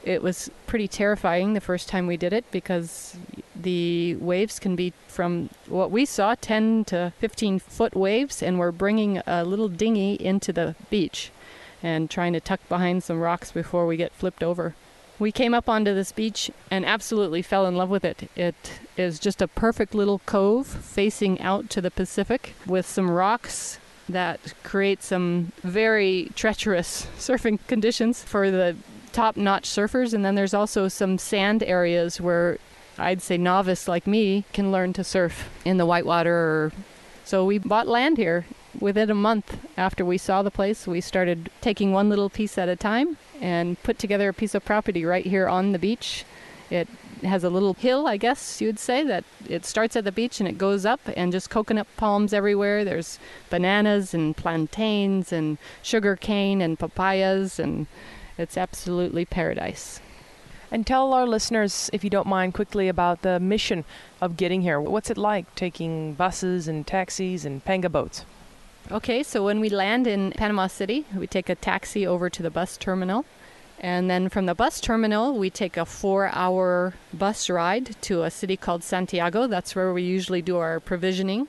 It 0.03 0.23
was 0.23 0.49
pretty 0.67 0.87
terrifying 0.87 1.53
the 1.53 1.61
first 1.61 1.89
time 1.89 2.07
we 2.07 2.17
did 2.17 2.31
it 2.31 2.45
because 2.51 3.17
the 3.55 4.15
waves 4.15 4.59
can 4.59 4.75
be 4.75 4.93
from 5.07 5.49
what 5.67 5.91
we 5.91 6.05
saw 6.05 6.35
10 6.35 6.85
to 6.85 7.11
15 7.19 7.59
foot 7.59 7.95
waves, 7.95 8.41
and 8.41 8.57
we're 8.57 8.71
bringing 8.71 9.21
a 9.27 9.43
little 9.43 9.67
dinghy 9.67 10.13
into 10.13 10.53
the 10.53 10.75
beach 10.89 11.31
and 11.83 12.09
trying 12.09 12.33
to 12.33 12.39
tuck 12.39 12.61
behind 12.69 13.03
some 13.03 13.19
rocks 13.19 13.51
before 13.51 13.85
we 13.85 13.97
get 13.97 14.13
flipped 14.13 14.43
over. 14.43 14.75
We 15.19 15.31
came 15.31 15.53
up 15.53 15.67
onto 15.67 15.95
this 15.95 16.11
beach 16.11 16.51
and 16.69 16.85
absolutely 16.85 17.41
fell 17.41 17.65
in 17.65 17.75
love 17.75 17.89
with 17.89 18.05
it. 18.05 18.29
It 18.35 18.79
is 18.95 19.19
just 19.19 19.41
a 19.41 19.47
perfect 19.47 19.95
little 19.95 20.19
cove 20.19 20.67
facing 20.67 21.41
out 21.41 21.69
to 21.71 21.81
the 21.81 21.89
Pacific 21.89 22.53
with 22.67 22.85
some 22.85 23.09
rocks 23.09 23.79
that 24.09 24.53
create 24.63 25.03
some 25.03 25.51
very 25.63 26.31
treacherous 26.35 27.07
surfing 27.17 27.59
conditions 27.67 28.23
for 28.23 28.49
the 28.51 28.75
top 29.11 29.37
notch 29.37 29.67
surfers. 29.67 30.13
And 30.13 30.23
then 30.23 30.35
there's 30.35 30.53
also 30.53 30.87
some 30.87 31.17
sand 31.17 31.63
areas 31.63 32.21
where 32.21 32.59
I'd 32.97 33.21
say 33.21 33.37
novice 33.37 33.87
like 33.87 34.07
me 34.07 34.45
can 34.53 34.71
learn 34.71 34.93
to 34.93 35.03
surf 35.03 35.49
in 35.65 35.77
the 35.77 35.85
whitewater. 35.85 36.71
So 37.23 37.45
we 37.45 37.57
bought 37.57 37.87
land 37.87 38.17
here. 38.17 38.45
Within 38.79 39.09
a 39.09 39.15
month 39.15 39.57
after 39.75 40.05
we 40.05 40.19
saw 40.19 40.43
the 40.43 40.51
place, 40.51 40.85
we 40.85 41.01
started 41.01 41.49
taking 41.61 41.91
one 41.91 42.09
little 42.09 42.29
piece 42.29 42.59
at 42.59 42.69
a 42.69 42.75
time 42.75 43.17
and 43.41 43.81
put 43.81 43.97
together 43.97 44.29
a 44.29 44.33
piece 44.33 44.53
of 44.53 44.63
property 44.63 45.03
right 45.03 45.25
here 45.25 45.47
on 45.47 45.71
the 45.71 45.79
beach. 45.79 46.25
It 46.69 46.87
has 47.23 47.43
a 47.43 47.49
little 47.49 47.73
hill, 47.73 48.07
I 48.07 48.17
guess 48.17 48.61
you'd 48.61 48.79
say, 48.79 49.03
that 49.03 49.23
it 49.47 49.65
starts 49.65 49.95
at 49.95 50.03
the 50.03 50.11
beach 50.11 50.39
and 50.39 50.47
it 50.47 50.57
goes 50.57 50.85
up, 50.85 50.99
and 51.15 51.31
just 51.31 51.49
coconut 51.49 51.87
palms 51.97 52.33
everywhere. 52.33 52.83
There's 52.83 53.19
bananas 53.49 54.13
and 54.13 54.35
plantains 54.35 55.31
and 55.31 55.57
sugar 55.81 56.15
cane 56.15 56.61
and 56.61 56.77
papayas, 56.77 57.59
and 57.59 57.87
it's 58.37 58.57
absolutely 58.57 59.25
paradise. 59.25 59.99
And 60.69 60.85
tell 60.85 61.13
our 61.13 61.25
listeners, 61.25 61.89
if 61.93 62.03
you 62.03 62.09
don't 62.09 62.27
mind, 62.27 62.53
quickly 62.53 62.89
about 62.89 63.21
the 63.21 63.39
mission 63.39 63.85
of 64.19 64.35
getting 64.35 64.61
here. 64.61 64.81
What's 64.81 65.09
it 65.09 65.17
like 65.17 65.55
taking 65.55 66.13
buses 66.13 66.67
and 66.67 66.85
taxis 66.85 67.45
and 67.45 67.63
panga 67.63 67.89
boats? 67.89 68.25
Okay, 68.91 69.23
so 69.23 69.43
when 69.43 69.59
we 69.59 69.69
land 69.69 70.07
in 70.07 70.31
Panama 70.31 70.67
City, 70.67 71.05
we 71.15 71.25
take 71.25 71.49
a 71.49 71.55
taxi 71.55 72.05
over 72.05 72.29
to 72.29 72.43
the 72.43 72.49
bus 72.49 72.77
terminal. 72.77 73.25
And 73.79 74.09
then 74.09 74.29
from 74.29 74.47
the 74.47 74.55
bus 74.55 74.81
terminal, 74.81 75.37
we 75.37 75.49
take 75.49 75.77
a 75.77 75.85
four 75.85 76.29
hour 76.33 76.95
bus 77.13 77.49
ride 77.49 77.95
to 78.01 78.23
a 78.23 78.31
city 78.31 78.57
called 78.57 78.83
Santiago. 78.83 79.47
That's 79.47 79.75
where 79.75 79.93
we 79.93 80.01
usually 80.01 80.41
do 80.41 80.57
our 80.57 80.79
provisioning. 80.79 81.47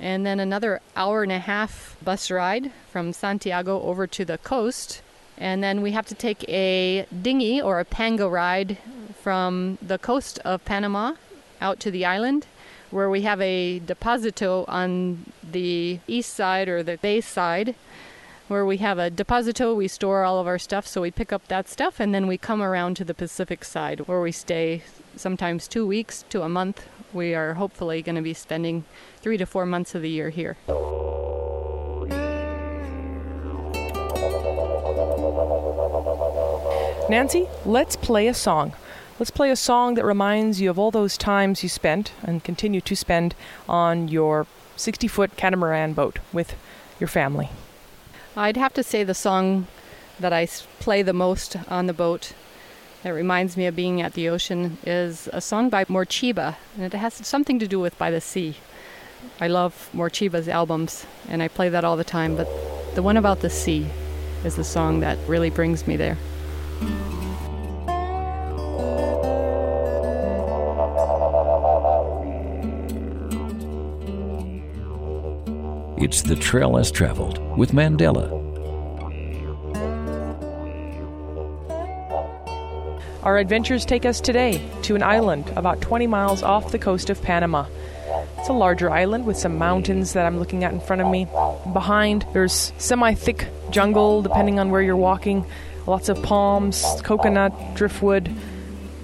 And 0.00 0.24
then 0.24 0.40
another 0.40 0.80
hour 0.94 1.22
and 1.22 1.32
a 1.32 1.38
half 1.38 1.96
bus 2.02 2.30
ride 2.30 2.72
from 2.90 3.12
Santiago 3.12 3.82
over 3.82 4.06
to 4.06 4.24
the 4.24 4.38
coast. 4.38 5.02
And 5.38 5.62
then 5.62 5.82
we 5.82 5.92
have 5.92 6.06
to 6.06 6.14
take 6.14 6.48
a 6.48 7.06
dinghy 7.22 7.60
or 7.60 7.78
a 7.78 7.84
panga 7.84 8.28
ride 8.28 8.78
from 9.22 9.76
the 9.82 9.98
coast 9.98 10.38
of 10.40 10.64
Panama 10.64 11.14
out 11.60 11.78
to 11.80 11.90
the 11.90 12.04
island 12.04 12.46
where 12.90 13.10
we 13.10 13.22
have 13.22 13.40
a 13.40 13.80
deposito 13.80 14.64
on 14.68 15.32
the 15.42 15.98
east 16.06 16.32
side 16.32 16.68
or 16.68 16.82
the 16.82 16.96
bay 16.98 17.20
side 17.20 17.74
where 18.48 18.64
we 18.64 18.76
have 18.76 18.98
a 18.98 19.10
deposito 19.10 19.74
we 19.74 19.88
store 19.88 20.22
all 20.22 20.38
of 20.38 20.46
our 20.46 20.58
stuff 20.58 20.86
so 20.86 21.00
we 21.00 21.10
pick 21.10 21.32
up 21.32 21.46
that 21.48 21.68
stuff 21.68 21.98
and 21.98 22.14
then 22.14 22.26
we 22.26 22.38
come 22.38 22.62
around 22.62 22.96
to 22.96 23.04
the 23.04 23.14
pacific 23.14 23.64
side 23.64 24.00
where 24.00 24.20
we 24.20 24.30
stay 24.30 24.82
sometimes 25.16 25.66
two 25.66 25.86
weeks 25.86 26.24
to 26.28 26.42
a 26.42 26.48
month. 26.48 26.86
We 27.12 27.34
are 27.34 27.54
hopefully 27.54 28.02
going 28.02 28.16
to 28.16 28.22
be 28.22 28.34
spending 28.34 28.84
three 29.20 29.36
to 29.38 29.46
four 29.46 29.66
months 29.66 29.94
of 29.94 30.02
the 30.02 30.10
year 30.10 30.30
here. 30.30 30.56
Nancy 37.08 37.48
let's 37.64 37.96
play 37.96 38.28
a 38.28 38.34
song. 38.34 38.72
Let's 39.18 39.30
play 39.30 39.50
a 39.50 39.56
song 39.56 39.94
that 39.94 40.04
reminds 40.04 40.60
you 40.60 40.68
of 40.68 40.78
all 40.78 40.90
those 40.90 41.16
times 41.16 41.62
you 41.62 41.68
spent 41.68 42.12
and 42.22 42.44
continue 42.44 42.82
to 42.82 42.94
spend 42.94 43.34
on 43.68 44.08
your 44.08 44.46
60 44.76 45.08
foot 45.08 45.36
catamaran 45.36 45.94
boat 45.94 46.18
with 46.32 46.54
your 47.00 47.08
family. 47.08 47.48
I'd 48.38 48.58
have 48.58 48.74
to 48.74 48.82
say 48.82 49.02
the 49.02 49.14
song 49.14 49.66
that 50.20 50.30
I 50.30 50.46
play 50.78 51.00
the 51.00 51.14
most 51.14 51.56
on 51.68 51.86
the 51.86 51.94
boat 51.94 52.34
that 53.02 53.10
reminds 53.10 53.56
me 53.56 53.64
of 53.64 53.74
being 53.74 54.02
at 54.02 54.12
the 54.12 54.28
ocean 54.28 54.76
is 54.84 55.30
a 55.32 55.40
song 55.40 55.70
by 55.70 55.86
Morcheeba, 55.86 56.56
and 56.76 56.84
it 56.84 56.92
has 56.92 57.14
something 57.14 57.58
to 57.58 57.66
do 57.66 57.80
with 57.80 57.96
By 57.96 58.10
the 58.10 58.20
Sea. 58.20 58.56
I 59.40 59.48
love 59.48 59.88
Morcheeba's 59.94 60.48
albums, 60.48 61.06
and 61.30 61.42
I 61.42 61.48
play 61.48 61.70
that 61.70 61.82
all 61.82 61.96
the 61.96 62.04
time, 62.04 62.36
but 62.36 62.46
the 62.94 63.02
one 63.02 63.16
about 63.16 63.40
the 63.40 63.48
sea 63.48 63.86
is 64.44 64.56
the 64.56 64.64
song 64.64 65.00
that 65.00 65.16
really 65.26 65.48
brings 65.48 65.86
me 65.86 65.96
there. 65.96 66.18
It's 76.06 76.22
the 76.22 76.36
trail 76.36 76.70
less 76.70 76.92
traveled 76.92 77.40
with 77.58 77.72
Mandela. 77.72 78.30
Our 83.24 83.38
adventures 83.38 83.84
take 83.84 84.04
us 84.04 84.20
today 84.20 84.64
to 84.82 84.94
an 84.94 85.02
island 85.02 85.52
about 85.56 85.80
20 85.80 86.06
miles 86.06 86.44
off 86.44 86.70
the 86.70 86.78
coast 86.78 87.10
of 87.10 87.20
Panama. 87.22 87.66
It's 88.38 88.48
a 88.48 88.52
larger 88.52 88.88
island 88.88 89.26
with 89.26 89.36
some 89.36 89.58
mountains 89.58 90.12
that 90.12 90.26
I'm 90.26 90.38
looking 90.38 90.62
at 90.62 90.72
in 90.72 90.78
front 90.78 91.02
of 91.02 91.08
me. 91.08 91.26
Behind, 91.72 92.24
there's 92.32 92.72
semi 92.78 93.14
thick 93.14 93.48
jungle, 93.70 94.22
depending 94.22 94.60
on 94.60 94.70
where 94.70 94.82
you're 94.82 94.96
walking. 94.96 95.44
Lots 95.88 96.08
of 96.08 96.22
palms, 96.22 96.84
coconut, 97.02 97.52
driftwood. 97.74 98.30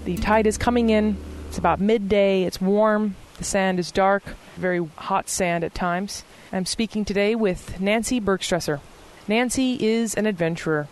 The 0.04 0.18
tide 0.18 0.46
is 0.46 0.56
coming 0.56 0.90
in. 0.90 1.16
It's 1.48 1.58
about 1.58 1.80
midday. 1.80 2.44
It's 2.44 2.60
warm. 2.60 3.16
The 3.38 3.44
sand 3.44 3.80
is 3.80 3.90
dark, 3.90 4.22
very 4.56 4.84
hot 4.96 5.28
sand 5.28 5.64
at 5.64 5.74
times. 5.74 6.24
I'm 6.52 6.66
speaking 6.66 7.04
today 7.04 7.34
with 7.34 7.80
Nancy 7.80 8.20
Bergstresser. 8.20 8.80
Nancy 9.26 9.82
is 9.82 10.14
an 10.14 10.26
adventurer. 10.26 10.88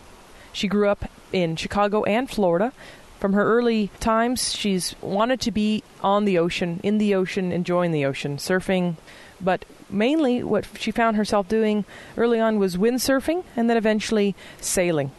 She 0.52 0.68
grew 0.68 0.88
up 0.88 1.10
in 1.32 1.56
Chicago 1.56 2.04
and 2.04 2.28
Florida. 2.28 2.72
From 3.18 3.34
her 3.34 3.44
early 3.44 3.90
times, 4.00 4.54
she's 4.54 4.94
wanted 5.02 5.40
to 5.42 5.50
be 5.50 5.82
on 6.02 6.24
the 6.24 6.38
ocean, 6.38 6.80
in 6.82 6.98
the 6.98 7.14
ocean, 7.14 7.52
enjoying 7.52 7.92
the 7.92 8.04
ocean, 8.04 8.38
surfing. 8.38 8.96
But 9.40 9.64
mainly, 9.90 10.42
what 10.42 10.66
she 10.78 10.90
found 10.90 11.16
herself 11.16 11.48
doing 11.48 11.84
early 12.16 12.40
on 12.40 12.58
was 12.58 12.76
windsurfing 12.76 13.44
and 13.56 13.68
then 13.68 13.76
eventually 13.76 14.34
sailing. 14.60 15.10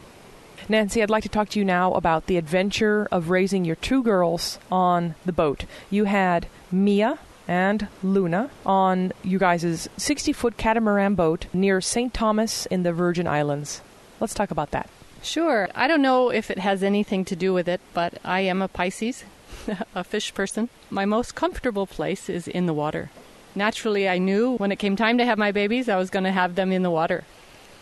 Nancy, 0.68 1.02
I'd 1.02 1.10
like 1.10 1.22
to 1.24 1.28
talk 1.28 1.48
to 1.50 1.58
you 1.58 1.64
now 1.64 1.92
about 1.94 2.26
the 2.26 2.36
adventure 2.36 3.08
of 3.10 3.30
raising 3.30 3.64
your 3.64 3.76
two 3.76 4.02
girls 4.02 4.58
on 4.70 5.14
the 5.24 5.32
boat. 5.32 5.64
You 5.90 6.04
had 6.04 6.46
Mia, 6.70 7.18
and 7.48 7.88
Luna 8.02 8.50
on 8.64 9.12
you 9.22 9.38
guys' 9.38 9.88
60 9.96 10.32
foot 10.32 10.56
catamaran 10.56 11.14
boat 11.14 11.46
near 11.52 11.80
St. 11.80 12.12
Thomas 12.12 12.66
in 12.66 12.82
the 12.82 12.92
Virgin 12.92 13.26
Islands. 13.26 13.80
Let's 14.20 14.34
talk 14.34 14.50
about 14.50 14.70
that. 14.70 14.88
Sure. 15.22 15.68
I 15.74 15.86
don't 15.86 16.02
know 16.02 16.30
if 16.30 16.50
it 16.50 16.58
has 16.58 16.82
anything 16.82 17.24
to 17.26 17.36
do 17.36 17.52
with 17.52 17.68
it, 17.68 17.80
but 17.94 18.18
I 18.24 18.40
am 18.40 18.60
a 18.60 18.68
Pisces, 18.68 19.24
a 19.94 20.02
fish 20.02 20.34
person. 20.34 20.68
My 20.90 21.04
most 21.04 21.34
comfortable 21.34 21.86
place 21.86 22.28
is 22.28 22.48
in 22.48 22.66
the 22.66 22.74
water. 22.74 23.10
Naturally, 23.54 24.08
I 24.08 24.18
knew 24.18 24.56
when 24.56 24.72
it 24.72 24.78
came 24.78 24.96
time 24.96 25.18
to 25.18 25.24
have 25.24 25.38
my 25.38 25.52
babies, 25.52 25.88
I 25.88 25.96
was 25.96 26.10
going 26.10 26.24
to 26.24 26.32
have 26.32 26.54
them 26.54 26.72
in 26.72 26.82
the 26.82 26.90
water. 26.90 27.24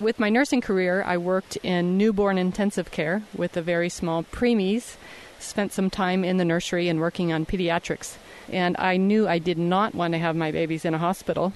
With 0.01 0.19
my 0.19 0.29
nursing 0.29 0.61
career, 0.61 1.03
I 1.03 1.17
worked 1.17 1.57
in 1.63 1.97
newborn 1.97 2.39
intensive 2.39 2.91
care 2.91 3.23
with 3.35 3.53
the 3.53 3.63
very 3.63 3.89
small 3.89 4.25
preemies, 4.25 4.97
spent 5.39 5.73
some 5.73 5.91
time 5.91 6.25
in 6.25 6.39
the 6.39 6.45
nursery 6.45 6.89
and 6.89 7.01
working 7.01 7.33
on 7.33 7.47
pediatrics. 7.47 8.17
And 8.51 8.77
I 8.79 8.97
knew 8.97 9.29
I 9.29 9.39
did 9.39 9.59
not 9.59 9.95
want 9.95 10.13
to 10.13 10.19
have 10.19 10.37
my 10.37 10.51
babies 10.51 10.85
in 10.85 10.95
a 10.95 10.99
hospital. 10.99 11.53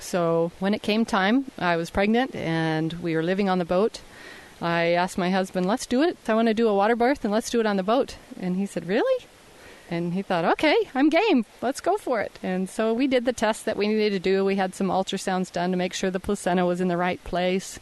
So 0.00 0.52
when 0.58 0.74
it 0.74 0.82
came 0.82 1.04
time, 1.04 1.50
I 1.58 1.76
was 1.76 1.90
pregnant 1.90 2.34
and 2.34 2.92
we 2.94 3.16
were 3.16 3.22
living 3.22 3.48
on 3.48 3.58
the 3.58 3.64
boat. 3.64 4.00
I 4.60 4.92
asked 4.92 5.18
my 5.18 5.30
husband, 5.30 5.66
let's 5.66 5.86
do 5.86 6.02
it. 6.02 6.16
I 6.28 6.34
want 6.34 6.48
to 6.48 6.54
do 6.54 6.68
a 6.68 6.74
water 6.74 6.96
birth 6.96 7.24
and 7.24 7.32
let's 7.32 7.50
do 7.50 7.60
it 7.60 7.66
on 7.66 7.76
the 7.76 7.82
boat. 7.82 8.16
And 8.38 8.56
he 8.56 8.66
said, 8.66 8.86
really? 8.86 9.26
And 9.90 10.14
he 10.14 10.22
thought, 10.22 10.44
okay, 10.44 10.76
I'm 10.94 11.10
game. 11.10 11.44
Let's 11.60 11.80
go 11.80 11.96
for 11.96 12.20
it. 12.20 12.38
And 12.42 12.68
so 12.68 12.92
we 12.92 13.06
did 13.06 13.24
the 13.24 13.32
tests 13.32 13.62
that 13.64 13.76
we 13.76 13.88
needed 13.88 14.10
to 14.10 14.18
do. 14.18 14.44
We 14.44 14.56
had 14.56 14.74
some 14.74 14.88
ultrasounds 14.88 15.52
done 15.52 15.70
to 15.70 15.76
make 15.76 15.92
sure 15.92 16.10
the 16.10 16.20
placenta 16.20 16.64
was 16.64 16.80
in 16.80 16.88
the 16.88 16.96
right 16.96 17.22
place. 17.24 17.78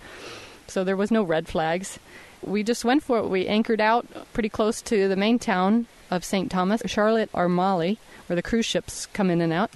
So 0.66 0.84
there 0.84 0.96
was 0.96 1.10
no 1.10 1.22
red 1.22 1.48
flags. 1.48 1.98
We 2.42 2.64
just 2.64 2.84
went 2.84 3.04
for 3.04 3.18
it. 3.18 3.28
We 3.28 3.46
anchored 3.46 3.80
out 3.80 4.06
pretty 4.32 4.48
close 4.48 4.82
to 4.82 5.08
the 5.08 5.16
main 5.16 5.38
town 5.38 5.86
of 6.10 6.24
St. 6.24 6.50
Thomas, 6.50 6.82
Charlotte 6.86 7.30
Amalie, 7.34 7.98
where 8.32 8.36
the 8.36 8.42
cruise 8.42 8.64
ships 8.64 9.04
come 9.12 9.28
in 9.28 9.42
and 9.42 9.52
out. 9.52 9.70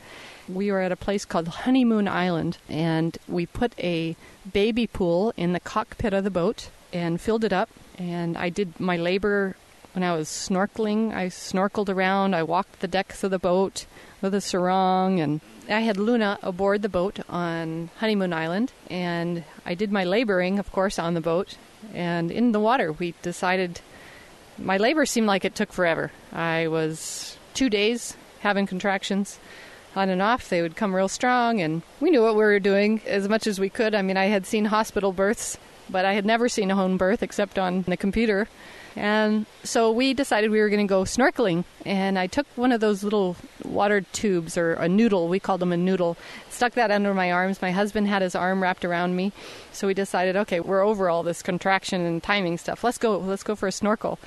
We 0.49 0.73
were 0.73 0.81
at 0.81 0.91
a 0.91 0.97
place 0.97 1.27
called 1.27 1.47
Honeymoon 1.47 2.09
Island, 2.09 2.57
and 2.71 3.19
we 3.29 3.45
put 3.45 3.79
a 3.79 4.17
baby 4.51 4.87
pool 4.87 5.35
in 5.37 5.53
the 5.53 5.61
cockpit 5.61 6.15
of 6.15 6.25
the 6.25 6.31
boat 6.31 6.71
and 6.91 7.21
filled 7.21 7.45
it 7.45 7.53
up. 7.53 7.69
And 7.99 8.35
I 8.39 8.49
did 8.49 8.81
my 8.81 8.97
labor 8.97 9.57
when 9.93 10.03
I 10.03 10.17
was 10.17 10.31
snorkeling. 10.31 11.13
I 11.15 11.27
snorkeled 11.27 11.91
around. 11.91 12.35
I 12.35 12.45
walked 12.45 12.81
the 12.81 12.89
decks 12.89 13.23
of 13.23 13.31
the 13.31 13.39
boat 13.39 13.85
with 14.23 14.33
a 14.33 14.41
sarong, 14.41 15.21
and 15.21 15.43
I 15.69 15.81
had 15.81 15.99
Luna 15.99 16.39
aboard 16.43 16.81
the 16.81 16.89
boat 16.89 17.21
on 17.29 17.91
Honeymoon 17.99 18.33
Island, 18.33 18.73
and 18.89 19.45
I 19.67 19.75
did 19.75 19.93
my 19.93 20.05
laboring, 20.05 20.59
of 20.59 20.73
course, 20.73 20.99
on 20.99 21.13
the 21.13 21.21
boat. 21.21 21.59
And 21.93 22.31
in 22.31 22.53
the 22.53 22.61
water, 22.61 22.91
we 22.91 23.13
decided 23.21 23.83
my 24.57 24.79
labor 24.79 25.05
seemed 25.05 25.27
like 25.27 25.45
it 25.45 25.55
took 25.55 25.75
forever. 25.75 26.11
I 26.33 26.69
was 26.69 27.37
two 27.53 27.69
days 27.69 28.17
having 28.41 28.67
contractions 28.67 29.39
on 29.95 30.09
and 30.09 30.21
off. 30.21 30.49
They 30.49 30.63
would 30.63 30.77
come 30.77 30.95
real 30.95 31.09
strong, 31.09 31.61
and 31.61 31.83
we 32.01 32.11
knew 32.11 32.23
what 32.23 32.35
we 32.35 32.43
were 32.43 32.61
doing 32.61 33.01
as 33.07 33.29
much 33.29 33.47
as 33.47 33.59
we 33.59 33.69
could. 33.69 33.95
I 33.95 34.03
mean, 34.03 34.17
I 34.17 34.27
had 34.27 34.47
seen 34.47 34.67
hospital 34.67 35.13
births, 35.13 35.59
but 35.89 36.05
I 36.05 36.13
had 36.13 36.27
never 36.27 36.49
seen 36.49 36.71
a 36.71 36.75
home 36.75 36.97
birth 36.97 37.23
except 37.23 37.59
on 37.59 37.83
the 37.83 37.97
computer. 37.97 38.49
And 38.97 39.45
so 39.63 39.93
we 39.93 40.15
decided 40.15 40.51
we 40.51 40.61
were 40.61 40.71
going 40.71 40.87
to 40.87 40.91
go 40.91 41.03
snorkeling. 41.03 41.65
And 41.85 42.19
I 42.19 42.27
took 42.27 42.47
one 42.57 42.73
of 42.73 42.81
those 42.81 43.05
little 43.05 43.37
water 43.63 44.01
tubes 44.01 44.57
or 44.57 44.73
a 44.73 44.89
noodle, 44.89 45.29
we 45.29 45.39
called 45.39 45.61
them 45.61 45.73
a 45.73 45.77
noodle, 45.77 46.17
stuck 46.49 46.73
that 46.73 46.91
under 46.91 47.13
my 47.13 47.31
arms. 47.31 47.61
My 47.61 47.73
husband 47.73 48.09
had 48.09 48.23
his 48.23 48.35
arm 48.35 48.63
wrapped 48.63 48.87
around 48.87 49.15
me. 49.15 49.33
So 49.73 49.87
we 49.87 49.93
decided, 49.93 50.35
okay, 50.37 50.61
we're 50.61 50.83
over 50.83 51.11
all 51.11 51.23
this 51.23 51.43
contraction 51.43 52.07
and 52.07 52.23
timing 52.23 52.57
stuff. 52.57 52.83
Let's 52.83 52.97
go, 52.97 53.19
let's 53.19 53.43
go 53.43 53.55
for 53.55 53.67
a 53.67 53.73
snorkel. 53.73 54.19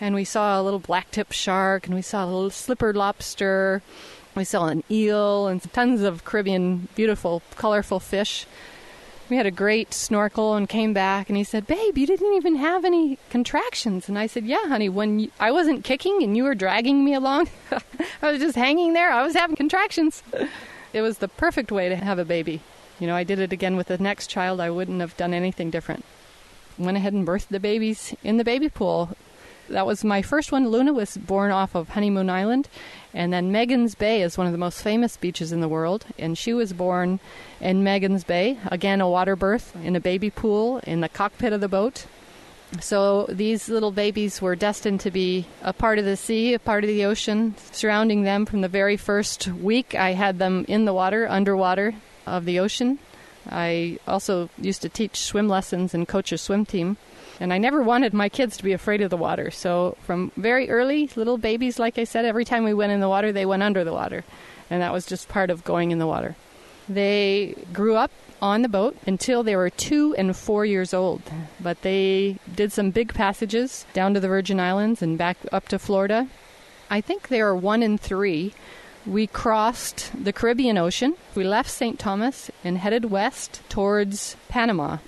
And 0.00 0.14
we 0.14 0.24
saw 0.24 0.58
a 0.58 0.62
little 0.62 0.78
black 0.78 1.10
tip 1.10 1.30
shark 1.30 1.86
and 1.86 1.94
we 1.94 2.00
saw 2.00 2.24
a 2.24 2.26
little 2.26 2.50
slipper 2.50 2.94
lobster. 2.94 3.82
We 4.34 4.44
saw 4.44 4.68
an 4.68 4.82
eel 4.90 5.46
and 5.46 5.60
tons 5.72 6.00
of 6.00 6.24
Caribbean 6.24 6.88
beautiful, 6.94 7.42
colorful 7.56 8.00
fish. 8.00 8.46
We 9.28 9.36
had 9.36 9.46
a 9.46 9.50
great 9.50 9.92
snorkel 9.92 10.54
and 10.54 10.68
came 10.68 10.94
back 10.94 11.28
and 11.28 11.36
he 11.36 11.44
said 11.44 11.66
babe 11.66 11.98
you 11.98 12.06
didn't 12.06 12.32
even 12.34 12.56
have 12.56 12.84
any 12.84 13.18
contractions. 13.28 14.08
And 14.08 14.18
i 14.18 14.26
said 14.26 14.44
yeah 14.44 14.68
honey 14.68 14.88
when 14.88 15.20
you, 15.20 15.30
i 15.38 15.52
wasn't 15.52 15.84
kicking 15.84 16.22
and 16.22 16.34
you 16.36 16.44
were 16.44 16.54
dragging 16.54 17.04
me 17.04 17.12
along 17.12 17.48
i 18.22 18.32
was 18.32 18.40
just 18.40 18.56
hanging 18.56 18.94
there. 18.94 19.12
I 19.12 19.22
was 19.22 19.34
having 19.34 19.56
contractions. 19.56 20.22
It 20.92 21.02
was 21.02 21.18
the 21.18 21.28
perfect 21.28 21.70
way 21.70 21.88
to 21.90 21.96
have 21.96 22.18
a 22.18 22.24
baby. 22.24 22.62
You 22.98 23.06
know 23.06 23.14
i 23.14 23.22
did 23.22 23.38
it 23.38 23.52
again 23.52 23.76
with 23.76 23.88
the 23.88 23.98
next 23.98 24.28
child. 24.28 24.60
I 24.60 24.70
wouldn't 24.70 25.00
have 25.00 25.16
done 25.18 25.34
anything 25.34 25.70
different. 25.70 26.06
Went 26.78 26.96
ahead 26.96 27.12
and 27.12 27.26
birthed 27.26 27.48
the 27.48 27.60
babies 27.60 28.14
in 28.24 28.38
the 28.38 28.44
baby 28.44 28.70
pool 28.70 29.14
that 29.70 29.86
was 29.86 30.04
my 30.04 30.22
first 30.22 30.52
one. 30.52 30.68
Luna 30.68 30.92
was 30.92 31.16
born 31.16 31.50
off 31.50 31.74
of 31.74 31.90
Honeymoon 31.90 32.28
Island, 32.28 32.68
and 33.14 33.32
then 33.32 33.52
Magens 33.52 33.96
Bay 33.96 34.22
is 34.22 34.36
one 34.36 34.46
of 34.46 34.52
the 34.52 34.58
most 34.58 34.82
famous 34.82 35.16
beaches 35.16 35.52
in 35.52 35.60
the 35.60 35.68
world, 35.68 36.04
and 36.18 36.36
she 36.36 36.52
was 36.52 36.72
born 36.72 37.20
in 37.60 37.82
Magens 37.82 38.26
Bay. 38.26 38.58
Again, 38.66 39.00
a 39.00 39.08
water 39.08 39.36
birth 39.36 39.74
in 39.82 39.96
a 39.96 40.00
baby 40.00 40.30
pool 40.30 40.78
in 40.78 41.00
the 41.00 41.08
cockpit 41.08 41.52
of 41.52 41.60
the 41.60 41.68
boat. 41.68 42.06
So 42.80 43.26
these 43.28 43.68
little 43.68 43.90
babies 43.90 44.40
were 44.40 44.54
destined 44.54 45.00
to 45.00 45.10
be 45.10 45.46
a 45.62 45.72
part 45.72 45.98
of 45.98 46.04
the 46.04 46.16
sea, 46.16 46.54
a 46.54 46.58
part 46.58 46.84
of 46.84 46.88
the 46.88 47.04
ocean, 47.04 47.56
surrounding 47.72 48.22
them 48.22 48.46
from 48.46 48.60
the 48.60 48.68
very 48.68 48.96
first 48.96 49.48
week. 49.48 49.94
I 49.94 50.12
had 50.12 50.38
them 50.38 50.64
in 50.68 50.84
the 50.84 50.94
water, 50.94 51.28
underwater 51.28 51.94
of 52.26 52.44
the 52.44 52.60
ocean. 52.60 53.00
I 53.48 53.98
also 54.06 54.50
used 54.56 54.82
to 54.82 54.88
teach 54.88 55.16
swim 55.16 55.48
lessons 55.48 55.94
and 55.94 56.06
coach 56.06 56.30
a 56.30 56.38
swim 56.38 56.64
team. 56.64 56.96
And 57.40 57.54
I 57.54 57.58
never 57.58 57.82
wanted 57.82 58.12
my 58.12 58.28
kids 58.28 58.58
to 58.58 58.64
be 58.64 58.72
afraid 58.72 59.00
of 59.00 59.08
the 59.08 59.16
water. 59.16 59.50
So 59.50 59.96
from 60.02 60.30
very 60.36 60.68
early, 60.68 61.08
little 61.16 61.38
babies, 61.38 61.78
like 61.78 61.98
I 61.98 62.04
said, 62.04 62.26
every 62.26 62.44
time 62.44 62.64
we 62.64 62.74
went 62.74 62.92
in 62.92 63.00
the 63.00 63.08
water, 63.08 63.32
they 63.32 63.46
went 63.46 63.62
under 63.62 63.82
the 63.82 63.94
water. 63.94 64.24
And 64.68 64.82
that 64.82 64.92
was 64.92 65.06
just 65.06 65.28
part 65.28 65.48
of 65.48 65.64
going 65.64 65.90
in 65.90 65.98
the 65.98 66.06
water. 66.06 66.36
They 66.86 67.54
grew 67.72 67.96
up 67.96 68.10
on 68.42 68.60
the 68.60 68.68
boat 68.68 68.96
until 69.06 69.42
they 69.42 69.56
were 69.56 69.70
two 69.70 70.14
and 70.16 70.36
four 70.36 70.66
years 70.66 70.92
old. 70.92 71.22
But 71.60 71.80
they 71.80 72.38
did 72.54 72.72
some 72.72 72.90
big 72.90 73.14
passages 73.14 73.86
down 73.94 74.12
to 74.14 74.20
the 74.20 74.28
Virgin 74.28 74.60
Islands 74.60 75.00
and 75.00 75.16
back 75.16 75.38
up 75.50 75.68
to 75.68 75.78
Florida. 75.78 76.28
I 76.90 77.00
think 77.00 77.28
they 77.28 77.42
were 77.42 77.56
one 77.56 77.82
and 77.82 77.98
three. 77.98 78.52
We 79.06 79.26
crossed 79.26 80.10
the 80.12 80.32
Caribbean 80.32 80.76
Ocean. 80.76 81.16
We 81.34 81.44
left 81.44 81.70
St. 81.70 81.98
Thomas 81.98 82.50
and 82.62 82.76
headed 82.76 83.06
west 83.06 83.62
towards 83.70 84.36
Panama. 84.48 84.98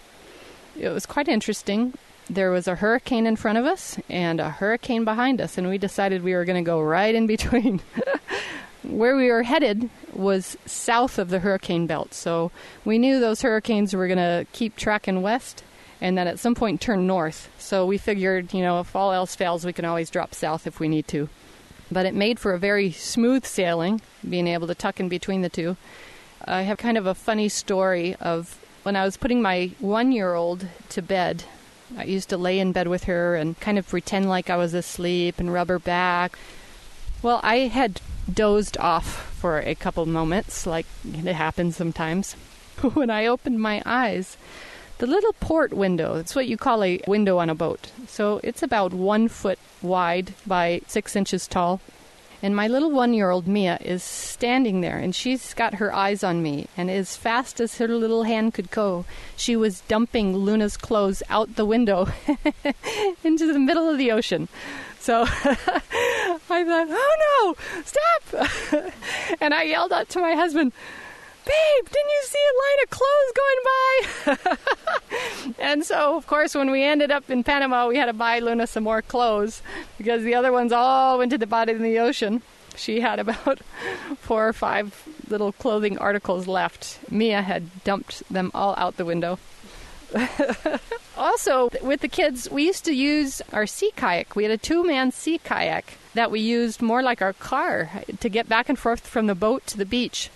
It 0.79 0.89
was 0.89 1.05
quite 1.05 1.29
interesting 1.29 1.93
there 2.29 2.51
was 2.51 2.69
a 2.69 2.77
hurricane 2.77 3.27
in 3.27 3.37
front 3.37 3.59
of 3.59 3.65
us 3.65 3.99
and 4.09 4.41
a 4.41 4.51
hurricane 4.51 5.05
behind 5.05 5.41
us, 5.41 5.59
and 5.59 5.69
we 5.69 5.79
decided 5.79 6.23
we 6.23 6.35
were 6.35 6.45
going 6.45 6.63
to 6.63 6.67
go 6.67 6.81
right 6.81 7.15
in 7.15 7.27
between. 7.27 7.81
Where 8.83 9.17
we 9.17 9.31
were 9.31 9.45
headed 9.45 9.91
was 10.13 10.57
south 10.67 11.19
of 11.19 11.29
the 11.29 11.39
hurricane 11.39 11.87
belt, 11.87 12.15
so 12.15 12.51
we 12.85 12.99
knew 12.99 13.21
those 13.21 13.43
hurricanes 13.43 13.95
were 13.95 14.09
going 14.09 14.19
to 14.19 14.47
keep 14.53 14.77
tracking 14.77 15.23
west 15.23 15.63
and 16.03 16.19
then 16.19 16.27
at 16.27 16.41
some 16.41 16.57
point 16.57 16.81
turn 16.81 17.07
north. 17.07 17.49
So 17.59 17.87
we 17.87 17.97
figured, 17.97 18.53
you 18.53 18.61
know, 18.61 18.81
if 18.81 18.95
all 18.97 19.13
else 19.13 19.37
fails, 19.37 19.65
we 19.65 19.73
can 19.73 19.85
always 19.85 20.11
drop 20.11 20.35
south 20.35 20.67
if 20.67 20.81
we 20.81 20.89
need 20.89 21.07
to. 21.09 21.29
But 21.93 22.07
it 22.07 22.15
made 22.15 22.41
for 22.41 22.53
a 22.53 22.59
very 22.59 22.91
smooth 22.91 23.45
sailing, 23.47 24.01
being 24.29 24.49
able 24.49 24.67
to 24.67 24.75
tuck 24.75 24.99
in 24.99 25.09
between 25.09 25.43
the 25.43 25.49
two. 25.49 25.77
I 26.45 26.63
have 26.63 26.77
kind 26.77 26.99
of 26.99 27.07
a 27.07 27.15
funny 27.15 27.49
story 27.49 28.17
of 28.17 28.59
when 28.83 28.97
I 28.97 29.05
was 29.05 29.17
putting 29.17 29.41
my 29.41 29.71
one 29.79 30.11
year 30.11 30.35
old 30.35 30.67
to 30.89 31.01
bed 31.01 31.45
I 31.97 32.05
used 32.05 32.29
to 32.31 32.37
lay 32.37 32.59
in 32.59 32.73
bed 32.73 32.89
with 32.89 33.05
her 33.05 33.37
and 33.37 33.59
kind 33.61 33.79
of 33.79 33.89
pretend 33.89 34.29
like 34.29 34.51
I 34.51 34.57
was 34.57 34.75
asleep 34.75 35.39
and 35.39 35.53
rub 35.53 35.69
her 35.69 35.79
back. 35.79 36.39
Well, 37.23 37.41
I 37.43 37.59
had 37.69 38.01
dozed 38.33 38.77
off 38.79 39.35
for 39.39 39.59
a 39.61 39.75
couple 39.75 40.07
moments, 40.07 40.67
like 40.67 40.87
it 41.05 41.35
happens 41.35 41.77
sometimes. 41.77 42.35
when 42.95 43.11
I 43.11 43.27
opened 43.27 43.61
my 43.61 43.83
eyes, 43.85 44.37
the 44.99 45.07
little 45.07 45.33
port 45.35 45.73
window, 45.73 46.17
it's 46.17 46.35
what 46.35 46.47
you 46.47 46.57
call 46.57 46.83
a 46.85 47.01
window 47.07 47.39
on 47.39 47.51
a 47.51 47.55
boat. 47.55 47.91
So 48.07 48.41
it's 48.43 48.63
about 48.63 48.93
one 48.93 49.29
foot 49.29 49.59
wide 49.83 50.35
by 50.47 50.83
six 50.87 51.17
inches 51.17 51.47
tall. 51.47 51.81
And 52.43 52.57
my 52.57 52.67
little 52.67 52.91
one 52.91 53.15
year 53.15 53.31
old 53.31 53.47
Mia 53.47 53.79
is 53.81 54.03
standing 54.03 54.81
there 54.81 54.99
and 54.99 55.15
she's 55.15 55.55
got 55.55 55.75
her 55.75 55.95
eyes 55.95 56.25
on 56.25 56.43
me. 56.43 56.67
And 56.77 56.91
as 56.91 57.17
fast 57.17 57.61
as 57.61 57.79
her 57.79 57.87
little 57.87 58.25
hand 58.25 58.53
could 58.53 58.71
go, 58.73 59.05
she 59.37 59.55
was 59.55 59.83
dumping 59.83 60.37
Luna's 60.37 60.77
clothes 60.77 61.23
out 61.31 61.55
the 61.55 61.65
window 61.65 62.09
into 63.25 63.53
the 63.53 63.61
middle 63.61 63.89
of 63.89 63.97
the 63.97 64.11
ocean. 64.11 64.49
So 64.99 65.23
I 65.27 66.65
thought, 66.65 66.87
oh 66.91 67.55
no, 67.55 67.83
stop! 67.85 68.93
and 69.41 69.53
I 69.53 69.63
yelled 69.63 69.93
out 69.93 70.09
to 70.11 70.21
my 70.21 70.35
husband, 70.35 70.73
babe, 71.45 71.85
didn't 71.85 72.11
you 72.11 72.23
see 72.25 72.39
a 72.51 72.59
line 72.63 72.81
of 72.83 72.91
clothes 72.91 73.33
going 73.43 73.61
by? 73.65 75.57
and 75.59 75.85
so, 75.85 76.17
of 76.17 76.27
course, 76.27 76.55
when 76.55 76.71
we 76.71 76.83
ended 76.83 77.11
up 77.11 77.31
in 77.31 77.45
Panama, 77.45 77.89
we 77.89 77.97
had 77.97 78.07
to 78.07 78.13
buy 78.13 78.39
Luna 78.39 78.67
some 78.67 78.85
more 78.85 79.03
clothes 79.03 79.63
because 79.99 80.23
the 80.23 80.35
other 80.35 80.53
ones 80.53 80.73
all 80.73 81.19
went 81.19 81.31
to 81.33 81.39
the 81.39 81.47
bottom 81.47 81.77
of 81.77 81.83
the 81.83 81.99
ocean. 81.99 82.43
She 82.77 83.01
had 83.01 83.19
about 83.19 83.61
four 84.19 84.49
or 84.49 84.53
five 84.53 85.07
little 85.29 85.53
clothing 85.53 85.99
articles 85.99 86.47
left. 86.47 86.99
Mia 87.11 87.43
had 87.43 87.85
dumped 87.85 88.23
them 88.33 88.51
all 88.55 88.75
out 88.77 88.97
the 88.97 89.05
window. 89.05 89.39
also, 91.17 91.71
with 91.83 92.01
the 92.01 92.09
kids, 92.09 92.51
we 92.51 92.67
used 92.67 92.85
to 92.85 92.93
use 92.93 93.41
our 93.53 93.67
sea 93.67 93.93
kayak. 93.97 94.37
We 94.37 94.45
had 94.45 94.53
a 94.53 94.59
two 94.59 94.85
man 94.85 95.11
sea 95.11 95.39
kayak 95.39 95.95
that 96.15 96.31
we 96.31 96.41
used 96.41 96.83
more 96.83 97.03
like 97.03 97.23
our 97.23 97.33
car 97.33 97.91
to 98.21 98.29
get 98.29 98.49
back 98.49 98.69
and 98.69 98.79
forth 98.79 99.07
from 99.07 99.27
the 99.27 99.35
boat 99.35 99.67
to 99.69 99.79
the 99.79 99.87
beach 99.87 100.29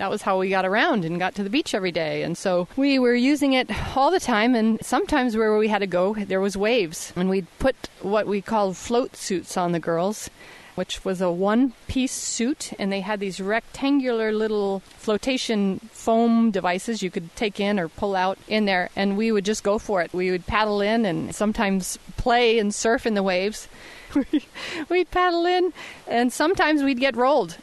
that 0.00 0.08
was 0.08 0.22
how 0.22 0.38
we 0.38 0.48
got 0.48 0.64
around 0.64 1.04
and 1.04 1.18
got 1.18 1.34
to 1.34 1.42
the 1.42 1.50
beach 1.50 1.74
every 1.74 1.92
day. 1.92 2.22
And 2.22 2.36
so 2.36 2.66
we 2.74 2.98
were 2.98 3.14
using 3.14 3.52
it 3.52 3.70
all 3.94 4.10
the 4.10 4.18
time. 4.18 4.54
And 4.54 4.78
sometimes 4.82 5.36
where 5.36 5.54
we 5.58 5.68
had 5.68 5.80
to 5.80 5.86
go, 5.86 6.14
there 6.14 6.40
was 6.40 6.56
waves. 6.56 7.12
And 7.14 7.28
we'd 7.28 7.46
put 7.58 7.76
what 8.00 8.26
we 8.26 8.40
called 8.40 8.78
float 8.78 9.14
suits 9.14 9.58
on 9.58 9.72
the 9.72 9.78
girls. 9.78 10.30
which 10.74 11.04
was 11.04 11.20
a 11.20 11.30
one 11.30 11.74
piece 11.88 12.12
suit, 12.12 12.72
and 12.78 12.90
they 12.90 13.02
had 13.02 13.20
these 13.20 13.38
rectangular 13.40 14.32
little 14.32 14.80
flotation 14.96 15.78
foam 15.92 16.50
devices 16.50 17.02
you 17.02 17.10
could 17.10 17.28
take 17.36 17.60
in 17.60 17.78
or 17.78 17.88
pull 17.88 18.16
out 18.16 18.38
in 18.48 18.64
there, 18.64 18.88
and 18.96 19.18
we 19.18 19.30
would 19.30 19.44
just 19.44 19.62
go 19.62 19.78
for 19.78 20.00
it. 20.00 20.10
We 20.14 20.30
would 20.30 20.46
paddle 20.46 20.80
in 20.80 21.04
and 21.04 21.34
sometimes 21.34 21.98
play 22.16 22.58
and 22.58 22.74
surf 22.74 23.04
in 23.04 23.12
the 23.12 23.22
waves. 23.22 23.68
we'd 24.88 25.10
paddle 25.10 25.44
in, 25.44 25.74
and 26.06 26.32
sometimes 26.32 26.82
we'd 26.82 27.00
get 27.00 27.14
rolled. 27.14 27.58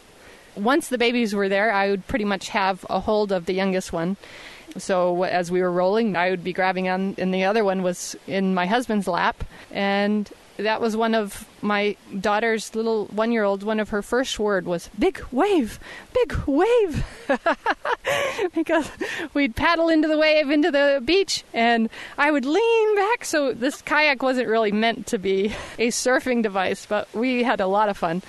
Once 0.57 0.89
the 0.89 0.97
babies 0.97 1.33
were 1.33 1.49
there, 1.49 1.71
I 1.71 1.89
would 1.89 2.07
pretty 2.07 2.25
much 2.25 2.49
have 2.49 2.85
a 2.89 2.99
hold 2.99 3.31
of 3.31 3.45
the 3.45 3.53
youngest 3.53 3.93
one. 3.93 4.17
So 4.77 5.23
as 5.23 5.51
we 5.51 5.61
were 5.61 5.71
rolling, 5.71 6.15
I 6.15 6.29
would 6.29 6.43
be 6.43 6.53
grabbing 6.53 6.89
on, 6.89 7.15
and 7.17 7.33
the 7.33 7.45
other 7.45 7.63
one 7.63 7.83
was 7.83 8.15
in 8.27 8.53
my 8.53 8.65
husband's 8.65 9.07
lap. 9.07 9.43
And 9.71 10.29
that 10.57 10.81
was 10.81 10.97
one 10.97 11.15
of 11.15 11.47
my 11.61 11.95
daughter's 12.19 12.73
little 12.75 13.05
one 13.05 13.31
year 13.31 13.43
old, 13.43 13.63
one 13.63 13.79
of 13.79 13.89
her 13.89 14.01
first 14.01 14.39
word 14.39 14.65
was 14.65 14.89
big 14.97 15.23
wave, 15.31 15.79
big 16.13 16.33
wave. 16.45 17.05
because 18.53 18.89
we'd 19.33 19.55
paddle 19.55 19.89
into 19.89 20.07
the 20.07 20.17
wave 20.17 20.49
into 20.49 20.71
the 20.71 21.01
beach 21.03 21.43
and 21.53 21.89
I 22.17 22.31
would 22.31 22.45
lean 22.45 22.95
back. 22.95 23.25
So 23.25 23.53
this 23.53 23.81
kayak 23.81 24.21
wasn't 24.21 24.47
really 24.47 24.71
meant 24.71 25.07
to 25.07 25.17
be 25.17 25.55
a 25.79 25.87
surfing 25.87 26.43
device, 26.43 26.85
but 26.85 27.13
we 27.13 27.43
had 27.43 27.61
a 27.61 27.67
lot 27.67 27.89
of 27.89 27.97
fun. 27.97 28.21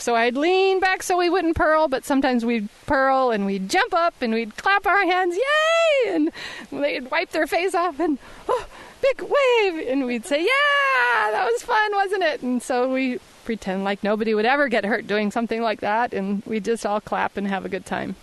So 0.00 0.16
I'd 0.16 0.34
lean 0.34 0.80
back 0.80 1.02
so 1.02 1.18
we 1.18 1.28
wouldn't 1.28 1.56
pearl, 1.56 1.86
but 1.86 2.06
sometimes 2.06 2.42
we'd 2.42 2.68
pearl 2.86 3.30
and 3.30 3.44
we'd 3.44 3.68
jump 3.68 3.92
up 3.92 4.14
and 4.22 4.32
we'd 4.32 4.56
clap 4.56 4.86
our 4.86 5.04
hands, 5.04 5.36
yay! 5.36 6.14
And 6.14 6.32
they'd 6.72 7.10
wipe 7.10 7.30
their 7.32 7.46
face 7.46 7.74
off 7.74 8.00
and, 8.00 8.18
oh, 8.48 8.66
big 9.02 9.20
wave! 9.20 9.86
And 9.88 10.06
we'd 10.06 10.24
say, 10.24 10.40
yeah, 10.40 11.30
that 11.32 11.46
was 11.52 11.62
fun, 11.62 11.94
wasn't 11.94 12.22
it? 12.22 12.40
And 12.40 12.62
so 12.62 12.90
we 12.90 13.20
pretend 13.44 13.84
like 13.84 14.02
nobody 14.02 14.34
would 14.34 14.46
ever 14.46 14.68
get 14.68 14.86
hurt 14.86 15.06
doing 15.06 15.30
something 15.30 15.60
like 15.60 15.80
that, 15.80 16.14
and 16.14 16.42
we 16.46 16.60
just 16.60 16.86
all 16.86 17.00
clap 17.00 17.36
and 17.36 17.46
have 17.46 17.66
a 17.66 17.70
good 17.70 17.84
time. 17.84 18.16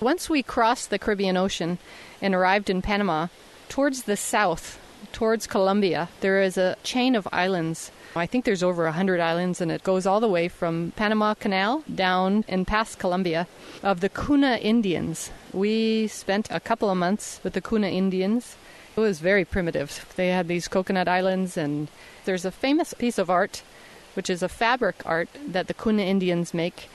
Once 0.00 0.30
we 0.30 0.42
crossed 0.42 0.90
the 0.90 0.98
Caribbean 0.98 1.36
Ocean 1.36 1.78
and 2.20 2.34
arrived 2.34 2.70
in 2.70 2.80
Panama, 2.80 3.26
towards 3.68 4.02
the 4.02 4.16
south, 4.16 4.78
towards 5.12 5.46
Colombia, 5.46 6.08
there 6.20 6.42
is 6.42 6.56
a 6.56 6.76
chain 6.82 7.14
of 7.14 7.28
islands. 7.32 7.90
I 8.14 8.26
think 8.26 8.44
there's 8.44 8.62
over 8.62 8.84
100 8.84 9.20
islands, 9.20 9.60
and 9.60 9.70
it 9.70 9.82
goes 9.82 10.06
all 10.06 10.20
the 10.20 10.28
way 10.28 10.48
from 10.48 10.92
Panama 10.96 11.34
Canal 11.34 11.84
down 11.92 12.44
and 12.48 12.66
past 12.66 12.98
Colombia 12.98 13.46
of 13.82 14.00
the 14.00 14.08
Kuna 14.08 14.56
Indians. 14.56 15.30
We 15.52 16.08
spent 16.08 16.48
a 16.50 16.60
couple 16.60 16.90
of 16.90 16.96
months 16.96 17.40
with 17.42 17.54
the 17.54 17.60
Kuna 17.60 17.88
Indians 17.88 18.56
it 18.96 19.00
was 19.00 19.20
very 19.20 19.44
primitive. 19.44 20.06
They 20.16 20.28
had 20.28 20.48
these 20.48 20.68
coconut 20.68 21.08
islands, 21.08 21.56
and 21.56 21.88
there's 22.24 22.44
a 22.44 22.50
famous 22.50 22.92
piece 22.92 23.18
of 23.18 23.30
art, 23.30 23.62
which 24.14 24.28
is 24.28 24.42
a 24.42 24.48
fabric 24.48 24.96
art 25.06 25.28
that 25.48 25.66
the 25.66 25.74
Kuna 25.74 26.02
Indians 26.02 26.52
make. 26.52 26.90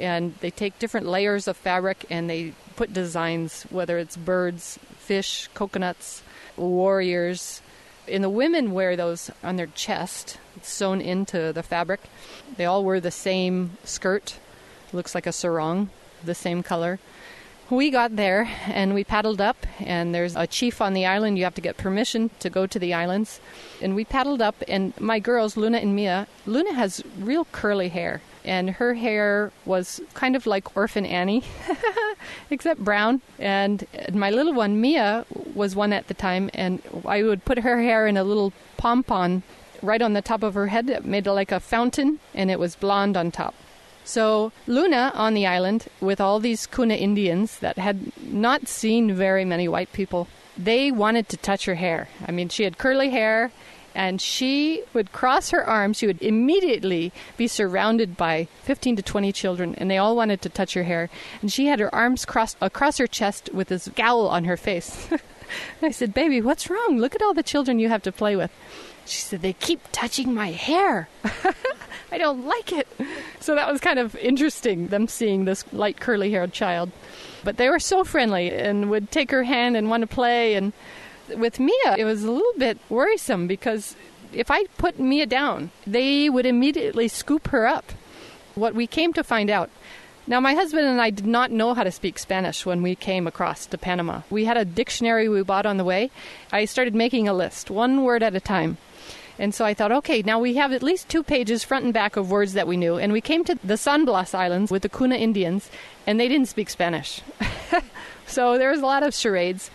And 0.00 0.34
they 0.40 0.50
take 0.50 0.78
different 0.78 1.06
layers 1.06 1.46
of 1.46 1.56
fabric 1.58 2.06
and 2.08 2.30
they 2.30 2.54
put 2.76 2.94
designs, 2.94 3.64
whether 3.68 3.98
it's 3.98 4.16
birds, 4.16 4.78
fish, 4.96 5.48
coconuts, 5.52 6.22
warriors. 6.56 7.62
And 8.08 8.24
the 8.24 8.30
women 8.30 8.72
wear 8.72 8.96
those 8.96 9.30
on 9.42 9.56
their 9.56 9.68
chest, 9.68 10.38
sewn 10.60 11.00
into 11.00 11.52
the 11.52 11.62
fabric. 11.62 12.00
They 12.56 12.64
all 12.64 12.84
wear 12.84 13.00
the 13.00 13.10
same 13.10 13.76
skirt, 13.84 14.38
looks 14.92 15.14
like 15.14 15.26
a 15.26 15.32
sarong, 15.32 15.90
the 16.24 16.34
same 16.34 16.62
color 16.62 16.98
we 17.72 17.90
got 17.90 18.16
there 18.16 18.48
and 18.66 18.94
we 18.94 19.02
paddled 19.02 19.40
up, 19.40 19.66
and 19.80 20.14
there's 20.14 20.36
a 20.36 20.46
chief 20.46 20.80
on 20.80 20.92
the 20.92 21.06
island. 21.06 21.38
You 21.38 21.44
have 21.44 21.54
to 21.54 21.60
get 21.60 21.76
permission 21.76 22.30
to 22.40 22.50
go 22.50 22.66
to 22.66 22.78
the 22.78 22.94
islands. 22.94 23.40
And 23.80 23.94
we 23.94 24.04
paddled 24.04 24.42
up, 24.42 24.62
and 24.68 24.98
my 25.00 25.18
girls, 25.18 25.56
Luna 25.56 25.78
and 25.78 25.96
Mia, 25.96 26.26
Luna 26.46 26.74
has 26.74 27.02
real 27.18 27.46
curly 27.46 27.88
hair, 27.88 28.20
and 28.44 28.70
her 28.70 28.94
hair 28.94 29.52
was 29.64 30.00
kind 30.14 30.36
of 30.36 30.46
like 30.46 30.76
Orphan 30.76 31.06
Annie, 31.06 31.44
except 32.50 32.82
brown. 32.82 33.20
And 33.38 33.86
my 34.12 34.30
little 34.30 34.52
one, 34.52 34.80
Mia, 34.80 35.24
was 35.54 35.76
one 35.76 35.92
at 35.92 36.08
the 36.08 36.14
time, 36.14 36.50
and 36.54 36.82
I 37.06 37.22
would 37.22 37.44
put 37.44 37.58
her 37.58 37.80
hair 37.80 38.06
in 38.06 38.16
a 38.16 38.24
little 38.24 38.52
pompon 38.76 39.42
right 39.82 40.02
on 40.02 40.12
the 40.12 40.22
top 40.22 40.42
of 40.42 40.54
her 40.54 40.68
head 40.68 40.86
that 40.86 41.04
made 41.04 41.26
like 41.26 41.52
a 41.52 41.60
fountain, 41.60 42.20
and 42.34 42.50
it 42.50 42.58
was 42.58 42.76
blonde 42.76 43.16
on 43.16 43.30
top. 43.30 43.54
So 44.04 44.52
Luna 44.66 45.12
on 45.14 45.34
the 45.34 45.46
island 45.46 45.86
with 46.00 46.20
all 46.20 46.40
these 46.40 46.66
Kuna 46.66 46.94
Indians 46.94 47.58
that 47.60 47.78
had 47.78 48.12
not 48.20 48.66
seen 48.66 49.14
very 49.14 49.44
many 49.44 49.68
white 49.68 49.92
people, 49.92 50.28
they 50.56 50.90
wanted 50.90 51.28
to 51.28 51.36
touch 51.36 51.66
her 51.66 51.76
hair. 51.76 52.08
I 52.26 52.32
mean, 52.32 52.48
she 52.48 52.64
had 52.64 52.78
curly 52.78 53.10
hair 53.10 53.52
and 53.94 54.20
she 54.20 54.82
would 54.92 55.12
cross 55.12 55.50
her 55.50 55.64
arms. 55.64 55.98
She 55.98 56.06
would 56.06 56.22
immediately 56.22 57.12
be 57.36 57.46
surrounded 57.46 58.16
by 58.16 58.48
15 58.62 58.96
to 58.96 59.02
20 59.02 59.32
children, 59.32 59.74
and 59.76 59.90
they 59.90 59.98
all 59.98 60.16
wanted 60.16 60.42
to 60.42 60.48
touch 60.48 60.74
her 60.74 60.84
hair. 60.84 61.10
And 61.40 61.52
she 61.52 61.66
had 61.66 61.80
her 61.80 61.94
arms 61.94 62.24
crossed 62.24 62.56
across 62.60 62.98
her 62.98 63.06
chest 63.06 63.50
with 63.52 63.68
this 63.68 63.84
scowl 63.84 64.28
on 64.28 64.44
her 64.44 64.56
face. 64.56 65.08
I 65.82 65.90
said, 65.90 66.14
Baby, 66.14 66.40
what's 66.40 66.70
wrong? 66.70 66.98
Look 66.98 67.14
at 67.14 67.22
all 67.22 67.34
the 67.34 67.42
children 67.42 67.78
you 67.78 67.88
have 67.88 68.02
to 68.02 68.12
play 68.12 68.36
with. 68.36 68.50
She 69.04 69.20
said, 69.20 69.42
They 69.42 69.52
keep 69.52 69.80
touching 69.92 70.34
my 70.34 70.52
hair. 70.52 71.08
I 72.12 72.18
don't 72.18 72.44
like 72.44 72.72
it. 72.72 72.88
So 73.40 73.54
that 73.54 73.70
was 73.70 73.80
kind 73.80 73.98
of 73.98 74.14
interesting, 74.16 74.88
them 74.88 75.08
seeing 75.08 75.44
this 75.44 75.64
light 75.72 75.98
curly 75.98 76.30
haired 76.30 76.52
child. 76.52 76.90
But 77.42 77.56
they 77.56 77.68
were 77.68 77.80
so 77.80 78.04
friendly 78.04 78.50
and 78.50 78.90
would 78.90 79.10
take 79.10 79.30
her 79.30 79.42
hand 79.42 79.76
and 79.76 79.90
want 79.90 80.02
to 80.02 80.06
play. 80.06 80.54
And 80.54 80.72
with 81.36 81.60
Mia, 81.60 81.96
it 81.96 82.04
was 82.04 82.24
a 82.24 82.30
little 82.30 82.52
bit 82.58 82.78
worrisome 82.88 83.46
because 83.46 83.96
if 84.32 84.50
I 84.50 84.64
put 84.78 84.98
Mia 84.98 85.26
down, 85.26 85.70
they 85.86 86.28
would 86.28 86.46
immediately 86.46 87.08
scoop 87.08 87.48
her 87.48 87.66
up. 87.66 87.92
What 88.54 88.74
we 88.74 88.86
came 88.86 89.12
to 89.14 89.24
find 89.24 89.50
out 89.50 89.70
now, 90.24 90.38
my 90.38 90.54
husband 90.54 90.86
and 90.86 91.00
I 91.00 91.10
did 91.10 91.26
not 91.26 91.50
know 91.50 91.74
how 91.74 91.82
to 91.82 91.90
speak 91.90 92.16
Spanish 92.16 92.64
when 92.64 92.80
we 92.80 92.94
came 92.94 93.26
across 93.26 93.66
to 93.66 93.76
Panama. 93.76 94.22
We 94.30 94.44
had 94.44 94.56
a 94.56 94.64
dictionary 94.64 95.28
we 95.28 95.42
bought 95.42 95.66
on 95.66 95.78
the 95.78 95.84
way. 95.84 96.12
I 96.52 96.64
started 96.64 96.94
making 96.94 97.26
a 97.26 97.34
list, 97.34 97.72
one 97.72 98.04
word 98.04 98.22
at 98.22 98.36
a 98.36 98.40
time. 98.40 98.78
And 99.36 99.52
so 99.52 99.64
I 99.64 99.74
thought, 99.74 99.90
okay, 99.90 100.22
now 100.22 100.38
we 100.38 100.54
have 100.54 100.72
at 100.72 100.82
least 100.82 101.08
two 101.08 101.24
pages 101.24 101.64
front 101.64 101.86
and 101.86 101.92
back 101.92 102.16
of 102.16 102.30
words 102.30 102.52
that 102.52 102.68
we 102.68 102.76
knew. 102.76 102.98
And 102.98 103.12
we 103.12 103.20
came 103.20 103.42
to 103.44 103.58
the 103.64 103.76
San 103.76 104.04
Blas 104.04 104.32
Islands 104.32 104.70
with 104.70 104.82
the 104.82 104.88
Kuna 104.88 105.16
Indians, 105.16 105.68
and 106.06 106.20
they 106.20 106.28
didn't 106.28 106.48
speak 106.48 106.70
Spanish. 106.70 107.20
so 108.26 108.58
there 108.58 108.70
was 108.70 108.80
a 108.80 108.86
lot 108.86 109.02
of 109.02 109.14
charades. 109.14 109.72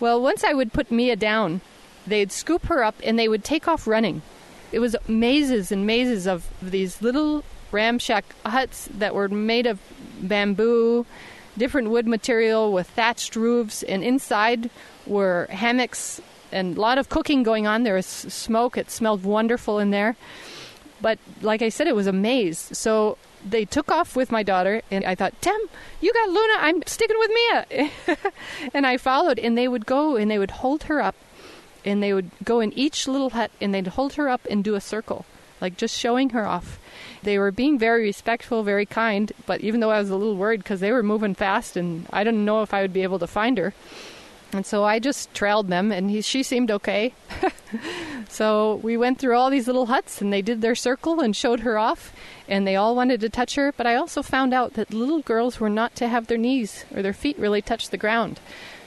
Well, 0.00 0.20
once 0.20 0.44
I 0.44 0.52
would 0.52 0.72
put 0.72 0.90
Mia 0.90 1.16
down, 1.16 1.60
they'd 2.06 2.32
scoop 2.32 2.66
her 2.66 2.82
up 2.82 2.96
and 3.04 3.18
they 3.18 3.28
would 3.28 3.44
take 3.44 3.68
off 3.68 3.86
running. 3.86 4.22
It 4.72 4.80
was 4.80 4.96
mazes 5.06 5.70
and 5.70 5.86
mazes 5.86 6.26
of 6.26 6.48
these 6.60 7.00
little 7.00 7.44
ramshack 7.72 8.24
huts 8.44 8.88
that 8.92 9.14
were 9.14 9.28
made 9.28 9.66
of 9.66 9.80
bamboo, 10.20 11.06
different 11.56 11.90
wood 11.90 12.06
material 12.06 12.72
with 12.72 12.88
thatched 12.88 13.36
roofs, 13.36 13.82
and 13.82 14.02
inside 14.02 14.70
were 15.06 15.46
hammocks 15.50 16.20
and 16.50 16.76
a 16.76 16.80
lot 16.80 16.98
of 16.98 17.08
cooking 17.08 17.42
going 17.42 17.66
on. 17.66 17.82
There 17.82 17.94
was 17.94 18.06
smoke. 18.06 18.76
It 18.76 18.90
smelled 18.90 19.24
wonderful 19.24 19.78
in 19.78 19.90
there. 19.90 20.16
But 21.00 21.18
like 21.42 21.62
I 21.62 21.68
said, 21.68 21.86
it 21.86 21.96
was 21.96 22.06
a 22.06 22.12
maze. 22.12 22.58
So 22.72 23.18
they 23.44 23.64
took 23.64 23.90
off 23.90 24.16
with 24.16 24.32
my 24.32 24.42
daughter, 24.42 24.82
and 24.90 25.04
I 25.04 25.14
thought, 25.14 25.40
Tim, 25.40 25.58
you 26.00 26.12
got 26.12 26.28
Luna. 26.28 26.54
I'm 26.58 26.82
sticking 26.86 27.18
with 27.18 27.30
Mia. 27.30 27.90
and 28.74 28.86
I 28.86 28.96
followed, 28.96 29.38
and 29.38 29.56
they 29.56 29.68
would 29.68 29.86
go 29.86 30.16
and 30.16 30.30
they 30.30 30.38
would 30.38 30.50
hold 30.50 30.84
her 30.84 31.00
up, 31.00 31.14
and 31.84 32.02
they 32.02 32.12
would 32.12 32.30
go 32.42 32.60
in 32.60 32.72
each 32.72 33.06
little 33.06 33.30
hut, 33.30 33.50
and 33.60 33.74
they'd 33.74 33.88
hold 33.88 34.14
her 34.14 34.28
up 34.28 34.46
and 34.50 34.64
do 34.64 34.74
a 34.74 34.80
circle, 34.80 35.26
like 35.60 35.76
just 35.76 35.98
showing 35.98 36.30
her 36.30 36.46
off. 36.46 36.78
They 37.22 37.38
were 37.38 37.52
being 37.52 37.78
very 37.78 38.04
respectful, 38.04 38.62
very 38.62 38.86
kind, 38.86 39.32
but 39.46 39.60
even 39.60 39.80
though 39.80 39.90
I 39.90 39.98
was 39.98 40.10
a 40.10 40.16
little 40.16 40.36
worried 40.36 40.62
because 40.62 40.80
they 40.80 40.92
were 40.92 41.02
moving 41.02 41.34
fast, 41.34 41.76
and 41.76 42.06
I 42.10 42.24
didn't 42.24 42.44
know 42.44 42.62
if 42.62 42.72
I 42.72 42.82
would 42.82 42.92
be 42.92 43.02
able 43.02 43.18
to 43.18 43.26
find 43.26 43.58
her. 43.58 43.74
And 44.54 44.64
so 44.64 44.84
I 44.84 45.00
just 45.00 45.34
trailed 45.34 45.66
them, 45.66 45.90
and 45.90 46.08
he, 46.08 46.20
she 46.20 46.44
seemed 46.44 46.70
okay. 46.70 47.12
so 48.28 48.76
we 48.84 48.96
went 48.96 49.18
through 49.18 49.36
all 49.36 49.50
these 49.50 49.66
little 49.66 49.86
huts, 49.86 50.22
and 50.22 50.32
they 50.32 50.42
did 50.42 50.60
their 50.60 50.76
circle 50.76 51.20
and 51.20 51.34
showed 51.34 51.60
her 51.60 51.76
off, 51.76 52.12
and 52.48 52.64
they 52.64 52.76
all 52.76 52.94
wanted 52.94 53.20
to 53.22 53.28
touch 53.28 53.56
her. 53.56 53.72
But 53.72 53.88
I 53.88 53.96
also 53.96 54.22
found 54.22 54.54
out 54.54 54.74
that 54.74 54.94
little 54.94 55.22
girls 55.22 55.58
were 55.58 55.68
not 55.68 55.96
to 55.96 56.06
have 56.06 56.28
their 56.28 56.38
knees 56.38 56.84
or 56.94 57.02
their 57.02 57.12
feet 57.12 57.36
really 57.36 57.62
touch 57.62 57.90
the 57.90 57.96
ground. 57.96 58.38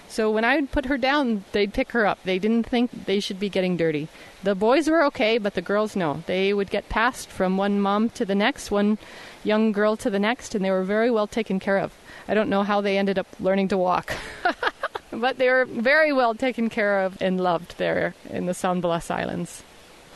So 0.07 0.31
when 0.31 0.45
I 0.45 0.55
would 0.55 0.71
put 0.71 0.85
her 0.85 0.97
down, 0.97 1.43
they'd 1.51 1.73
pick 1.73 1.91
her 1.91 2.07
up. 2.07 2.19
They 2.23 2.39
didn't 2.39 2.65
think 2.65 3.05
they 3.05 3.19
should 3.19 3.37
be 3.37 3.49
getting 3.49 3.75
dirty. 3.75 4.07
The 4.43 4.55
boys 4.55 4.89
were 4.89 5.03
okay, 5.07 5.37
but 5.37 5.53
the 5.53 5.61
girls, 5.61 5.97
no. 5.97 6.23
They 6.27 6.53
would 6.53 6.69
get 6.69 6.87
passed 6.87 7.27
from 7.27 7.57
one 7.57 7.81
mom 7.81 8.09
to 8.11 8.23
the 8.23 8.35
next, 8.35 8.71
one 8.71 8.99
young 9.43 9.73
girl 9.73 9.97
to 9.97 10.09
the 10.09 10.17
next, 10.17 10.55
and 10.55 10.63
they 10.63 10.71
were 10.71 10.85
very 10.85 11.11
well 11.11 11.27
taken 11.27 11.59
care 11.59 11.77
of. 11.77 11.93
I 12.25 12.33
don't 12.33 12.49
know 12.49 12.63
how 12.63 12.79
they 12.79 12.97
ended 12.97 13.19
up 13.19 13.27
learning 13.37 13.67
to 13.67 13.77
walk. 13.77 14.15
but 15.11 15.37
they 15.37 15.49
were 15.49 15.65
very 15.65 16.11
well 16.11 16.35
taken 16.35 16.69
care 16.69 17.01
of 17.01 17.17
and 17.21 17.39
loved 17.39 17.77
there 17.77 18.13
in 18.29 18.45
the 18.45 18.53
San 18.53 18.81
Blas 18.81 19.09
Islands. 19.09 19.63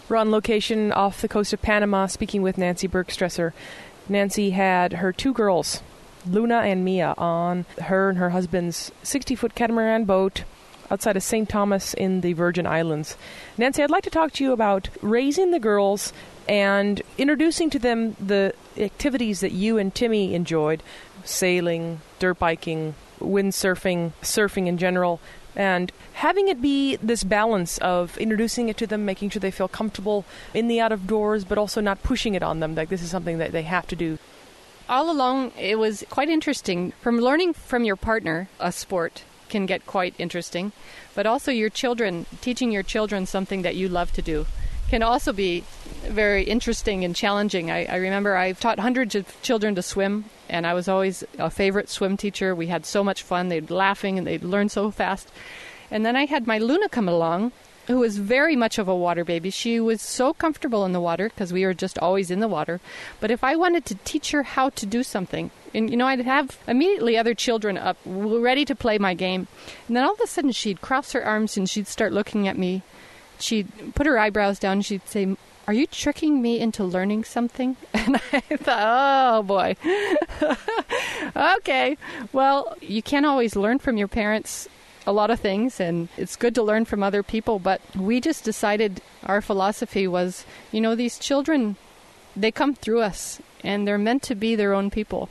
We're 0.10 0.18
on 0.18 0.32
location 0.32 0.92
off 0.92 1.22
the 1.22 1.28
coast 1.28 1.54
of 1.54 1.62
Panama 1.62 2.08
speaking 2.08 2.42
with 2.42 2.58
Nancy 2.58 2.88
Bergstresser. 2.88 3.54
Nancy 4.10 4.50
had 4.50 4.94
her 4.94 5.14
two 5.14 5.34
girls, 5.34 5.82
Luna 6.28 6.60
and 6.60 6.84
Mia, 6.84 7.14
on 7.18 7.66
her 7.82 8.10
and 8.10 8.18
her 8.18 8.32
husband's 8.32 8.92
60 9.04 9.36
foot 9.36 9.56
catamaran 9.56 10.06
boat 10.06 10.44
outside 10.92 11.16
of 11.16 11.24
St. 11.24 11.48
Thomas 11.48 11.94
in 11.94 12.20
the 12.20 12.34
Virgin 12.34 12.68
Islands. 12.68 13.16
Nancy, 13.58 13.82
I'd 13.82 13.90
like 13.90 14.04
to 14.04 14.10
talk 14.10 14.34
to 14.34 14.44
you 14.44 14.52
about 14.52 14.90
raising 15.02 15.52
the 15.52 15.60
girls 15.60 16.12
and 16.50 17.02
introducing 17.18 17.70
to 17.70 17.80
them 17.80 18.18
the 18.20 18.54
activities 18.78 19.40
that 19.40 19.54
you 19.54 19.78
and 19.78 19.96
Timmy 19.96 20.34
enjoyed 20.34 20.84
sailing, 21.24 22.02
dirt 22.20 22.40
biking, 22.40 22.96
windsurfing, 23.22 24.12
surfing 24.22 24.68
in 24.68 24.78
general. 24.78 25.20
And 25.56 25.92
having 26.14 26.48
it 26.48 26.62
be 26.62 26.96
this 26.98 27.24
balance 27.24 27.78
of 27.80 28.18
introducing 28.18 28.70
it 28.70 28.78
to 28.78 28.88
them, 28.88 29.06
making 29.06 29.30
sure 29.30 29.40
they 29.40 29.52
feel 29.52 29.68
comfortable 29.68 30.26
in 30.54 30.68
the 30.68 30.80
out 30.80 30.92
of 30.92 31.08
doors, 31.08 31.44
but 31.44 31.58
also 31.58 31.82
not 31.82 32.04
pushing 32.04 32.36
it 32.36 32.44
on 32.44 32.60
them. 32.60 32.76
Like 32.76 32.90
this 32.90 33.02
is 33.02 33.12
something 33.12 33.38
that 33.38 33.52
they 33.52 33.64
have 33.64 33.88
to 33.88 33.96
do. 33.96 34.18
All 34.88 35.10
along, 35.10 35.52
it 35.58 35.78
was 35.78 36.04
quite 36.10 36.30
interesting. 36.30 36.92
From 37.02 37.20
learning 37.20 37.54
from 37.54 37.84
your 37.84 37.96
partner 37.96 38.50
a 38.60 38.72
sport 38.72 39.24
can 39.50 39.66
get 39.66 39.86
quite 39.86 40.16
interesting, 40.18 40.72
but 41.14 41.26
also 41.26 41.52
your 41.52 41.70
children, 41.70 42.26
teaching 42.40 42.72
your 42.72 42.84
children 42.84 43.26
something 43.26 43.62
that 43.62 43.76
you 43.76 43.90
love 43.90 44.12
to 44.14 44.22
do 44.22 44.46
can 44.92 45.04
also 45.04 45.32
be 45.32 45.64
very 46.04 46.44
interesting 46.44 47.06
and 47.06 47.16
challenging. 47.16 47.72
I, 47.72 47.86
I, 47.86 47.96
remember 47.96 48.36
I've 48.36 48.60
taught 48.60 48.78
hundreds 48.78 49.16
of 49.16 49.42
children 49.42 49.74
to 49.76 49.82
swim, 49.82 50.26
and 50.50 50.68
I 50.68 50.74
was 50.74 50.90
always 50.90 51.24
a 51.40 51.50
favorite 51.50 51.88
swim 51.88 52.18
teacher. 52.18 52.54
We 52.54 52.68
had 52.68 52.86
so 52.86 53.02
much 53.02 53.24
fun. 53.24 53.48
They'd 53.48 53.72
laughing 53.72 54.18
and 54.18 54.28
they'd 54.28 54.44
learn 54.44 54.68
so 54.68 54.92
fast. 54.92 55.32
And 55.90 56.06
then 56.06 56.18
I 56.18 56.26
had 56.26 56.46
my 56.46 56.58
Luna 56.58 56.90
come 56.90 57.08
along, 57.08 57.54
who 57.88 58.00
was 58.00 58.18
very 58.18 58.58
much 58.58 58.78
of 58.78 58.90
a 58.90 58.96
water 58.96 59.24
baby. 59.24 59.50
She 59.50 59.80
was 59.80 60.02
so 60.02 60.34
comfortable 60.34 60.84
in 60.84 60.92
the 60.92 61.00
water 61.00 61.30
because 61.30 61.54
we 61.54 61.66
were 61.66 61.74
just 61.74 61.98
always 62.00 62.30
in 62.30 62.42
the 62.42 62.50
water. 62.50 62.82
But 63.22 63.32
if 63.32 63.46
I 63.46 63.56
wanted 63.56 63.86
to 63.86 63.96
teach 64.04 64.32
her 64.32 64.44
how 64.44 64.72
to 64.72 64.86
do 64.86 65.04
something, 65.04 65.52
and 65.74 65.90
you 65.90 65.96
know, 65.96 66.08
I'd 66.08 66.20
have 66.20 66.60
immediately 66.68 67.18
other 67.18 67.34
children 67.34 67.78
up 67.78 67.96
ready 68.06 68.66
to 68.66 68.76
play 68.76 68.98
my 68.98 69.14
game, 69.14 69.48
and 69.88 69.96
then 69.96 70.04
all 70.04 70.16
of 70.16 70.20
a 70.20 70.28
sudden 70.28 70.52
she'd 70.52 70.82
cross 70.82 71.14
her 71.14 71.24
arms 71.24 71.56
and 71.56 71.70
she'd 71.70 71.88
start 71.88 72.12
looking 72.12 72.46
at 72.46 72.58
me 72.58 72.84
she'd 73.42 73.96
put 73.96 74.08
her 74.08 74.18
eyebrows 74.18 74.60
down 74.60 74.74
and 74.74 74.86
she'd 74.86 75.08
say, 75.08 75.36
Are 75.68 75.74
you 75.74 75.88
tricking 75.88 76.42
me 76.42 76.60
into 76.60 76.84
learning 76.84 77.24
something? 77.24 77.78
And 77.94 78.16
I 78.34 78.40
thought, 78.58 79.40
Oh 79.40 79.44
boy. 79.44 79.76
okay. 81.58 81.98
Well, 82.34 82.76
you 82.82 83.02
can't 83.02 83.26
always 83.26 83.56
learn 83.56 83.80
from 83.80 83.98
your 83.98 84.08
parents 84.08 84.68
a 85.08 85.12
lot 85.12 85.32
of 85.32 85.40
things, 85.40 85.80
and 85.80 86.10
it's 86.18 86.36
good 86.36 86.54
to 86.56 86.64
learn 86.64 86.86
from 86.86 87.02
other 87.04 87.24
people, 87.24 87.60
but 87.60 87.82
we 87.96 88.22
just 88.22 88.44
decided 88.44 89.02
our 89.26 89.42
philosophy 89.42 90.08
was 90.08 90.46
you 90.72 90.82
know, 90.82 90.96
these 90.96 91.18
children, 91.18 91.76
they 92.36 92.52
come 92.52 92.76
through 92.76 93.02
us, 93.02 93.42
and 93.64 93.88
they're 93.88 93.98
meant 93.98 94.24
to 94.24 94.36
be 94.36 94.56
their 94.56 94.74
own 94.74 94.90
people, 94.90 95.30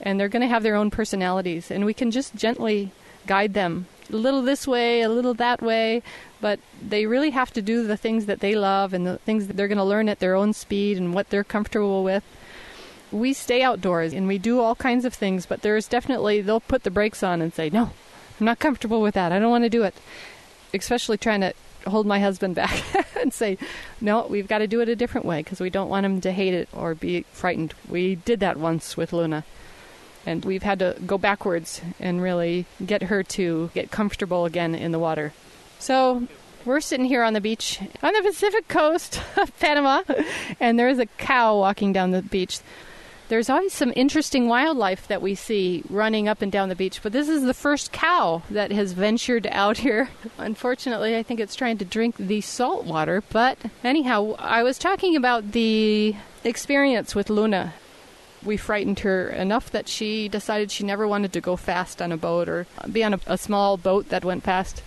and 0.00 0.18
they're 0.18 0.28
going 0.28 0.42
to 0.42 0.48
have 0.48 0.62
their 0.62 0.76
own 0.76 0.90
personalities, 0.90 1.70
and 1.70 1.84
we 1.84 1.94
can 1.94 2.10
just 2.10 2.34
gently 2.34 2.92
guide 3.26 3.54
them 3.54 3.86
a 4.12 4.16
little 4.16 4.42
this 4.42 4.66
way, 4.66 5.02
a 5.02 5.08
little 5.08 5.34
that 5.34 5.62
way, 5.62 6.02
but 6.40 6.60
they 6.82 7.06
really 7.06 7.30
have 7.30 7.52
to 7.52 7.62
do 7.62 7.86
the 7.86 7.96
things 7.96 8.26
that 8.26 8.40
they 8.40 8.54
love 8.54 8.92
and 8.92 9.06
the 9.06 9.18
things 9.18 9.46
that 9.46 9.56
they're 9.56 9.68
going 9.68 9.78
to 9.78 9.84
learn 9.84 10.08
at 10.08 10.20
their 10.20 10.34
own 10.34 10.52
speed 10.52 10.96
and 10.96 11.14
what 11.14 11.30
they're 11.30 11.44
comfortable 11.44 12.04
with. 12.04 12.24
We 13.12 13.32
stay 13.32 13.62
outdoors 13.62 14.12
and 14.12 14.28
we 14.28 14.38
do 14.38 14.60
all 14.60 14.74
kinds 14.74 15.04
of 15.04 15.14
things, 15.14 15.46
but 15.46 15.62
there's 15.62 15.88
definitely, 15.88 16.40
they'll 16.40 16.60
put 16.60 16.84
the 16.84 16.90
brakes 16.90 17.22
on 17.22 17.42
and 17.42 17.52
say, 17.52 17.70
No, 17.70 17.90
I'm 18.38 18.46
not 18.46 18.58
comfortable 18.58 19.00
with 19.00 19.14
that. 19.14 19.32
I 19.32 19.38
don't 19.38 19.50
want 19.50 19.64
to 19.64 19.70
do 19.70 19.82
it. 19.82 19.94
Especially 20.72 21.18
trying 21.18 21.40
to 21.40 21.52
hold 21.86 22.06
my 22.06 22.20
husband 22.20 22.54
back 22.54 22.82
and 23.20 23.34
say, 23.34 23.58
No, 24.00 24.26
we've 24.28 24.46
got 24.46 24.58
to 24.58 24.68
do 24.68 24.80
it 24.80 24.88
a 24.88 24.96
different 24.96 25.26
way 25.26 25.42
because 25.42 25.60
we 25.60 25.70
don't 25.70 25.88
want 25.88 26.06
him 26.06 26.20
to 26.20 26.30
hate 26.30 26.54
it 26.54 26.68
or 26.72 26.94
be 26.94 27.22
frightened. 27.32 27.74
We 27.88 28.14
did 28.14 28.40
that 28.40 28.56
once 28.56 28.96
with 28.96 29.12
Luna 29.12 29.44
and 30.26 30.44
we've 30.44 30.62
had 30.62 30.78
to 30.80 30.96
go 31.06 31.18
backwards 31.18 31.80
and 31.98 32.22
really 32.22 32.66
get 32.84 33.04
her 33.04 33.22
to 33.22 33.70
get 33.74 33.90
comfortable 33.90 34.44
again 34.44 34.74
in 34.74 34.92
the 34.92 34.98
water. 34.98 35.32
So 35.78 36.26
we're 36.64 36.80
sitting 36.80 37.06
here 37.06 37.22
on 37.22 37.32
the 37.32 37.40
beach 37.40 37.80
on 38.02 38.12
the 38.12 38.22
Pacific 38.22 38.68
coast 38.68 39.20
of 39.36 39.56
Panama, 39.58 40.02
and 40.58 40.78
there's 40.78 40.98
a 40.98 41.06
cow 41.06 41.58
walking 41.58 41.92
down 41.92 42.10
the 42.10 42.22
beach. 42.22 42.60
There's 43.28 43.48
always 43.48 43.72
some 43.72 43.92
interesting 43.94 44.48
wildlife 44.48 45.06
that 45.06 45.22
we 45.22 45.36
see 45.36 45.84
running 45.88 46.26
up 46.26 46.42
and 46.42 46.50
down 46.50 46.68
the 46.68 46.74
beach, 46.74 47.00
but 47.00 47.12
this 47.12 47.28
is 47.28 47.44
the 47.44 47.54
first 47.54 47.92
cow 47.92 48.42
that 48.50 48.72
has 48.72 48.92
ventured 48.92 49.46
out 49.52 49.78
here. 49.78 50.08
Unfortunately, 50.38 51.16
I 51.16 51.22
think 51.22 51.38
it's 51.38 51.54
trying 51.54 51.78
to 51.78 51.84
drink 51.84 52.16
the 52.16 52.40
salt 52.40 52.86
water. 52.86 53.22
But 53.30 53.56
anyhow, 53.84 54.34
I 54.36 54.64
was 54.64 54.78
talking 54.78 55.14
about 55.14 55.52
the 55.52 56.16
experience 56.42 57.14
with 57.14 57.30
Luna 57.30 57.72
we 58.44 58.56
frightened 58.56 59.00
her 59.00 59.28
enough 59.28 59.70
that 59.70 59.88
she 59.88 60.28
decided 60.28 60.70
she 60.70 60.84
never 60.84 61.06
wanted 61.06 61.32
to 61.32 61.40
go 61.40 61.56
fast 61.56 62.00
on 62.00 62.12
a 62.12 62.16
boat 62.16 62.48
or 62.48 62.66
be 62.90 63.04
on 63.04 63.14
a, 63.14 63.20
a, 63.26 63.38
small 63.38 63.76
boat 63.76 64.08
that 64.08 64.24
went 64.24 64.42
fast. 64.42 64.82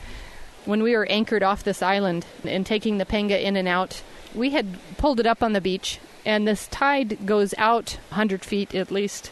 When 0.66 0.82
we 0.82 0.96
were 0.96 1.06
anchored 1.06 1.44
off 1.44 1.64
this 1.64 1.82
island 1.82 2.26
and 2.44 2.66
taking 2.66 2.98
the 2.98 3.06
panga 3.06 3.46
in 3.46 3.56
and 3.56 3.68
out, 3.68 4.02
we 4.34 4.52
had 4.52 4.80
pulled 4.98 5.20
it 5.20 5.28
up 5.28 5.44
on 5.44 5.54
the 5.54 5.62
beach, 5.62 6.00
and 6.26 6.48
this 6.48 6.68
tide 6.68 7.26
goes 7.26 7.54
out 7.58 8.00
100 8.10 8.44
feet 8.44 8.74
at 8.74 8.92
least 8.92 9.32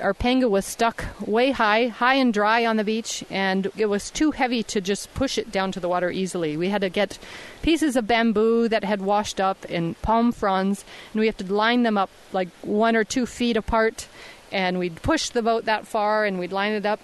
our 0.00 0.12
panga 0.12 0.48
was 0.48 0.66
stuck 0.66 1.04
way 1.26 1.50
high, 1.50 1.88
high 1.88 2.14
and 2.14 2.32
dry 2.32 2.66
on 2.66 2.76
the 2.76 2.84
beach, 2.84 3.24
and 3.30 3.70
it 3.76 3.86
was 3.86 4.10
too 4.10 4.30
heavy 4.30 4.62
to 4.64 4.80
just 4.80 5.12
push 5.14 5.38
it 5.38 5.50
down 5.50 5.72
to 5.72 5.80
the 5.80 5.88
water 5.88 6.10
easily. 6.10 6.56
We 6.56 6.68
had 6.68 6.82
to 6.82 6.90
get 6.90 7.18
pieces 7.62 7.96
of 7.96 8.06
bamboo 8.06 8.68
that 8.68 8.84
had 8.84 9.00
washed 9.00 9.40
up 9.40 9.64
and 9.68 10.00
palm 10.02 10.32
fronds, 10.32 10.84
and 11.12 11.20
we 11.20 11.26
have 11.26 11.36
to 11.38 11.52
line 11.52 11.82
them 11.82 11.96
up 11.96 12.10
like 12.32 12.48
one 12.62 12.94
or 12.94 13.04
two 13.04 13.26
feet 13.26 13.56
apart, 13.56 14.08
and 14.52 14.78
we'd 14.78 15.02
push 15.02 15.30
the 15.30 15.42
boat 15.42 15.64
that 15.64 15.86
far 15.86 16.24
and 16.24 16.38
we'd 16.38 16.52
line 16.52 16.72
it 16.72 16.86
up. 16.86 17.00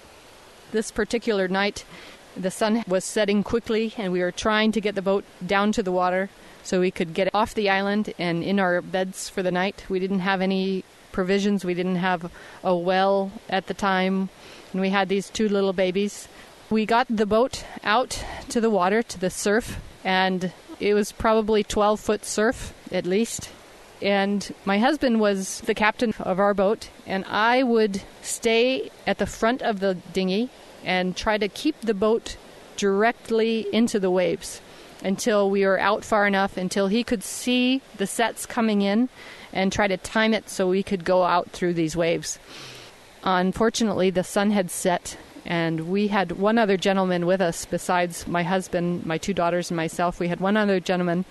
This 0.72 0.90
particular 0.90 1.48
night, 1.48 1.84
the 2.36 2.50
sun 2.50 2.84
was 2.86 3.04
setting 3.04 3.42
quickly, 3.42 3.94
and 3.96 4.12
we 4.12 4.20
were 4.20 4.32
trying 4.32 4.72
to 4.72 4.80
get 4.80 4.94
the 4.94 5.02
boat 5.02 5.24
down 5.44 5.72
to 5.72 5.82
the 5.82 5.92
water 5.92 6.30
so 6.62 6.80
we 6.80 6.90
could 6.90 7.14
get 7.14 7.34
off 7.34 7.54
the 7.54 7.68
island 7.68 8.14
and 8.18 8.42
in 8.42 8.60
our 8.60 8.80
beds 8.80 9.28
for 9.28 9.42
the 9.42 9.50
night. 9.50 9.84
We 9.88 9.98
didn't 9.98 10.20
have 10.20 10.40
any 10.40 10.84
provisions. 11.12 11.64
We 11.64 11.74
didn't 11.74 11.96
have 11.96 12.30
a 12.64 12.74
well 12.74 13.30
at 13.48 13.66
the 13.66 13.74
time, 13.74 14.30
and 14.72 14.80
we 14.80 14.90
had 14.90 15.08
these 15.08 15.30
two 15.30 15.48
little 15.48 15.72
babies. 15.72 16.28
We 16.70 16.86
got 16.86 17.06
the 17.08 17.26
boat 17.26 17.64
out 17.84 18.24
to 18.48 18.60
the 18.60 18.70
water, 18.70 19.02
to 19.02 19.20
the 19.20 19.30
surf, 19.30 19.78
and 20.02 20.52
it 20.80 20.94
was 20.94 21.12
probably 21.12 21.62
12 21.62 22.00
foot 22.00 22.24
surf 22.24 22.74
at 22.90 23.06
least. 23.06 23.50
And 24.00 24.52
my 24.64 24.78
husband 24.78 25.20
was 25.20 25.60
the 25.60 25.74
captain 25.74 26.12
of 26.18 26.40
our 26.40 26.54
boat, 26.54 26.88
and 27.06 27.24
I 27.26 27.62
would 27.62 28.02
stay 28.20 28.90
at 29.06 29.18
the 29.18 29.26
front 29.26 29.62
of 29.62 29.78
the 29.78 29.94
dinghy 30.12 30.50
and 30.84 31.16
try 31.16 31.38
to 31.38 31.48
keep 31.48 31.80
the 31.80 31.94
boat 31.94 32.36
directly 32.76 33.66
into 33.72 34.00
the 34.00 34.10
waves 34.10 34.60
until 35.04 35.50
we 35.50 35.64
were 35.64 35.78
out 35.78 36.04
far 36.04 36.26
enough 36.26 36.56
until 36.56 36.88
he 36.88 37.04
could 37.04 37.22
see 37.22 37.82
the 37.96 38.06
sets 38.06 38.46
coming 38.46 38.82
in 38.82 39.08
and 39.52 39.72
try 39.72 39.86
to 39.86 39.96
time 39.96 40.34
it 40.34 40.48
so 40.48 40.68
we 40.68 40.82
could 40.82 41.04
go 41.04 41.22
out 41.22 41.50
through 41.50 41.74
these 41.74 41.96
waves. 41.96 42.38
Unfortunately, 43.24 44.10
the 44.10 44.24
sun 44.24 44.50
had 44.50 44.70
set, 44.70 45.16
and 45.44 45.88
we 45.88 46.08
had 46.08 46.32
one 46.32 46.58
other 46.58 46.76
gentleman 46.76 47.26
with 47.26 47.40
us 47.40 47.64
besides 47.64 48.26
my 48.26 48.42
husband, 48.42 49.06
my 49.06 49.18
two 49.18 49.34
daughters, 49.34 49.70
and 49.70 49.76
myself. 49.76 50.18
We 50.18 50.28
had 50.28 50.40
one 50.40 50.56
other 50.56 50.80
gentleman. 50.80 51.24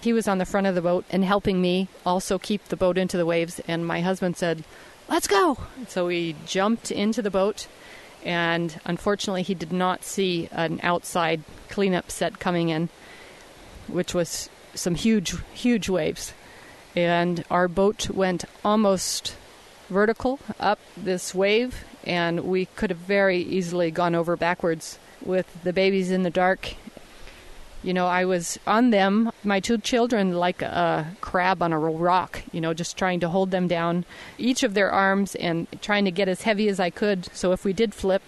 He 0.00 0.12
was 0.12 0.28
on 0.28 0.38
the 0.38 0.46
front 0.46 0.66
of 0.66 0.74
the 0.74 0.80
boat 0.80 1.04
and 1.10 1.24
helping 1.24 1.60
me 1.60 1.88
also 2.06 2.38
keep 2.38 2.64
the 2.66 2.76
boat 2.76 2.96
into 2.96 3.16
the 3.16 3.26
waves. 3.26 3.60
And 3.66 3.86
my 3.86 4.00
husband 4.00 4.36
said, 4.36 4.64
Let's 5.08 5.26
go! 5.26 5.58
So 5.88 6.06
we 6.06 6.36
jumped 6.46 6.90
into 6.90 7.22
the 7.22 7.30
boat, 7.30 7.66
and 8.24 8.78
unfortunately, 8.84 9.42
he 9.42 9.54
did 9.54 9.72
not 9.72 10.04
see 10.04 10.48
an 10.52 10.80
outside 10.82 11.42
cleanup 11.70 12.10
set 12.10 12.38
coming 12.38 12.68
in, 12.68 12.90
which 13.86 14.14
was 14.14 14.50
some 14.74 14.94
huge, 14.94 15.34
huge 15.54 15.88
waves 15.88 16.34
and 17.04 17.44
our 17.50 17.68
boat 17.68 18.10
went 18.10 18.44
almost 18.64 19.36
vertical 19.88 20.38
up 20.60 20.78
this 20.96 21.34
wave, 21.34 21.84
and 22.04 22.40
we 22.40 22.66
could 22.66 22.90
have 22.90 22.98
very 22.98 23.38
easily 23.38 23.90
gone 23.90 24.14
over 24.14 24.36
backwards 24.36 24.98
with 25.24 25.62
the 25.62 25.72
babies 25.72 26.10
in 26.10 26.22
the 26.22 26.30
dark. 26.30 26.74
You 27.82 27.94
know, 27.94 28.08
I 28.08 28.24
was 28.24 28.58
on 28.66 28.90
them, 28.90 29.30
my 29.44 29.60
two 29.60 29.78
children, 29.78 30.32
like 30.34 30.62
a 30.62 31.14
crab 31.20 31.62
on 31.62 31.72
a 31.72 31.78
rock, 31.78 32.42
you 32.50 32.60
know, 32.60 32.74
just 32.74 32.96
trying 32.96 33.20
to 33.20 33.28
hold 33.28 33.52
them 33.52 33.68
down, 33.68 34.04
each 34.36 34.64
of 34.64 34.74
their 34.74 34.90
arms, 34.90 35.36
and 35.36 35.68
trying 35.80 36.04
to 36.04 36.10
get 36.10 36.28
as 36.28 36.42
heavy 36.42 36.68
as 36.68 36.80
I 36.80 36.90
could. 36.90 37.28
So 37.32 37.52
if 37.52 37.64
we 37.64 37.72
did 37.72 37.94
flip, 37.94 38.22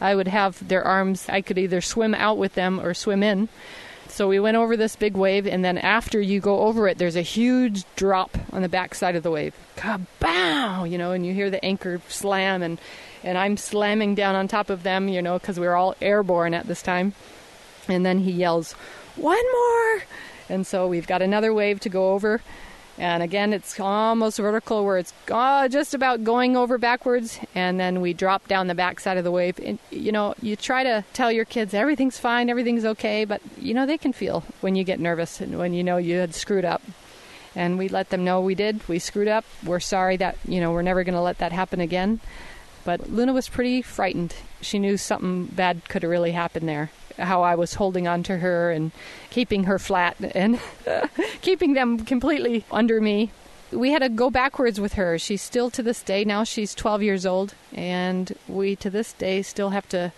I 0.00 0.14
would 0.14 0.28
have 0.28 0.66
their 0.66 0.82
arms, 0.82 1.28
I 1.28 1.42
could 1.42 1.58
either 1.58 1.82
swim 1.82 2.14
out 2.14 2.38
with 2.38 2.54
them 2.54 2.80
or 2.80 2.94
swim 2.94 3.22
in. 3.22 3.50
So 4.14 4.28
we 4.28 4.38
went 4.38 4.56
over 4.56 4.76
this 4.76 4.94
big 4.94 5.16
wave, 5.16 5.44
and 5.44 5.64
then 5.64 5.76
after 5.76 6.20
you 6.20 6.38
go 6.38 6.60
over 6.60 6.86
it, 6.86 6.98
there's 6.98 7.16
a 7.16 7.20
huge 7.20 7.82
drop 7.96 8.38
on 8.52 8.62
the 8.62 8.68
back 8.68 8.94
side 8.94 9.16
of 9.16 9.24
the 9.24 9.30
wave. 9.32 9.56
Kabow! 9.76 10.88
You 10.88 10.98
know, 10.98 11.10
and 11.10 11.26
you 11.26 11.34
hear 11.34 11.50
the 11.50 11.62
anchor 11.64 12.00
slam, 12.06 12.62
and, 12.62 12.80
and 13.24 13.36
I'm 13.36 13.56
slamming 13.56 14.14
down 14.14 14.36
on 14.36 14.46
top 14.46 14.70
of 14.70 14.84
them, 14.84 15.08
you 15.08 15.20
know, 15.20 15.36
because 15.40 15.58
we 15.58 15.66
were 15.66 15.74
all 15.74 15.96
airborne 16.00 16.54
at 16.54 16.68
this 16.68 16.80
time. 16.80 17.12
And 17.88 18.06
then 18.06 18.20
he 18.20 18.30
yells, 18.30 18.74
One 19.16 19.52
more! 19.52 20.04
And 20.48 20.64
so 20.64 20.86
we've 20.86 21.08
got 21.08 21.20
another 21.20 21.52
wave 21.52 21.80
to 21.80 21.88
go 21.88 22.12
over. 22.12 22.40
And 22.96 23.22
again, 23.24 23.52
it's 23.52 23.80
almost 23.80 24.38
vertical 24.38 24.84
where 24.84 24.98
it's 24.98 25.12
uh, 25.28 25.66
just 25.68 25.94
about 25.94 26.22
going 26.22 26.56
over 26.56 26.78
backwards. 26.78 27.40
And 27.54 27.80
then 27.80 28.00
we 28.00 28.12
drop 28.12 28.46
down 28.46 28.68
the 28.68 28.74
backside 28.74 29.16
of 29.16 29.24
the 29.24 29.32
wave. 29.32 29.58
And, 29.58 29.80
you 29.90 30.12
know, 30.12 30.34
you 30.40 30.54
try 30.54 30.84
to 30.84 31.04
tell 31.12 31.32
your 31.32 31.44
kids 31.44 31.74
everything's 31.74 32.18
fine, 32.18 32.48
everything's 32.48 32.84
okay. 32.84 33.24
But, 33.24 33.42
you 33.60 33.74
know, 33.74 33.84
they 33.84 33.98
can 33.98 34.12
feel 34.12 34.44
when 34.60 34.76
you 34.76 34.84
get 34.84 35.00
nervous 35.00 35.40
and 35.40 35.58
when 35.58 35.74
you 35.74 35.82
know 35.82 35.96
you 35.96 36.18
had 36.18 36.34
screwed 36.34 36.64
up. 36.64 36.82
and 37.56 37.78
we 37.78 37.88
let 37.88 38.10
them 38.10 38.24
know 38.24 38.40
we 38.40 38.54
did. 38.54 38.86
We 38.88 38.98
screwed 38.98 39.28
up. 39.28 39.44
We're 39.64 39.80
sorry 39.80 40.16
that, 40.18 40.36
you 40.46 40.60
know, 40.60 40.72
we're 40.72 40.82
never 40.82 41.04
going 41.04 41.14
to 41.14 41.20
let 41.20 41.38
that 41.38 41.52
happen 41.52 41.80
again. 41.80 42.20
But 42.84 43.10
Luna 43.10 43.32
was 43.32 43.48
pretty 43.48 43.80
frightened. 43.80 44.34
She 44.60 44.78
knew 44.78 44.96
something 44.96 45.46
bad 45.46 45.88
could 45.88 46.02
have 46.02 46.10
really 46.10 46.32
happened 46.32 46.68
there. 46.68 46.90
How 47.18 47.42
I 47.42 47.54
was 47.54 47.74
holding 47.74 48.08
on 48.08 48.22
to 48.24 48.38
her 48.38 48.70
and 48.70 48.92
keeping 49.30 49.64
her 49.64 49.78
flat 49.78 50.16
and 50.34 50.58
keeping 51.42 51.74
them 51.74 52.00
completely 52.00 52.64
under 52.70 53.00
me. 53.00 53.30
We 53.70 53.90
had 53.90 54.02
to 54.02 54.08
go 54.08 54.30
backwards 54.30 54.80
with 54.80 54.94
her. 54.94 55.18
She's 55.18 55.42
still 55.42 55.70
to 55.70 55.82
this 55.82 56.02
day, 56.02 56.24
now 56.24 56.44
she's 56.44 56.74
12 56.74 57.02
years 57.02 57.26
old, 57.26 57.54
and 57.72 58.36
we 58.46 58.76
to 58.76 58.90
this 58.90 59.12
day 59.12 59.42
still 59.42 59.70
have 59.70 59.88
to 59.88 60.12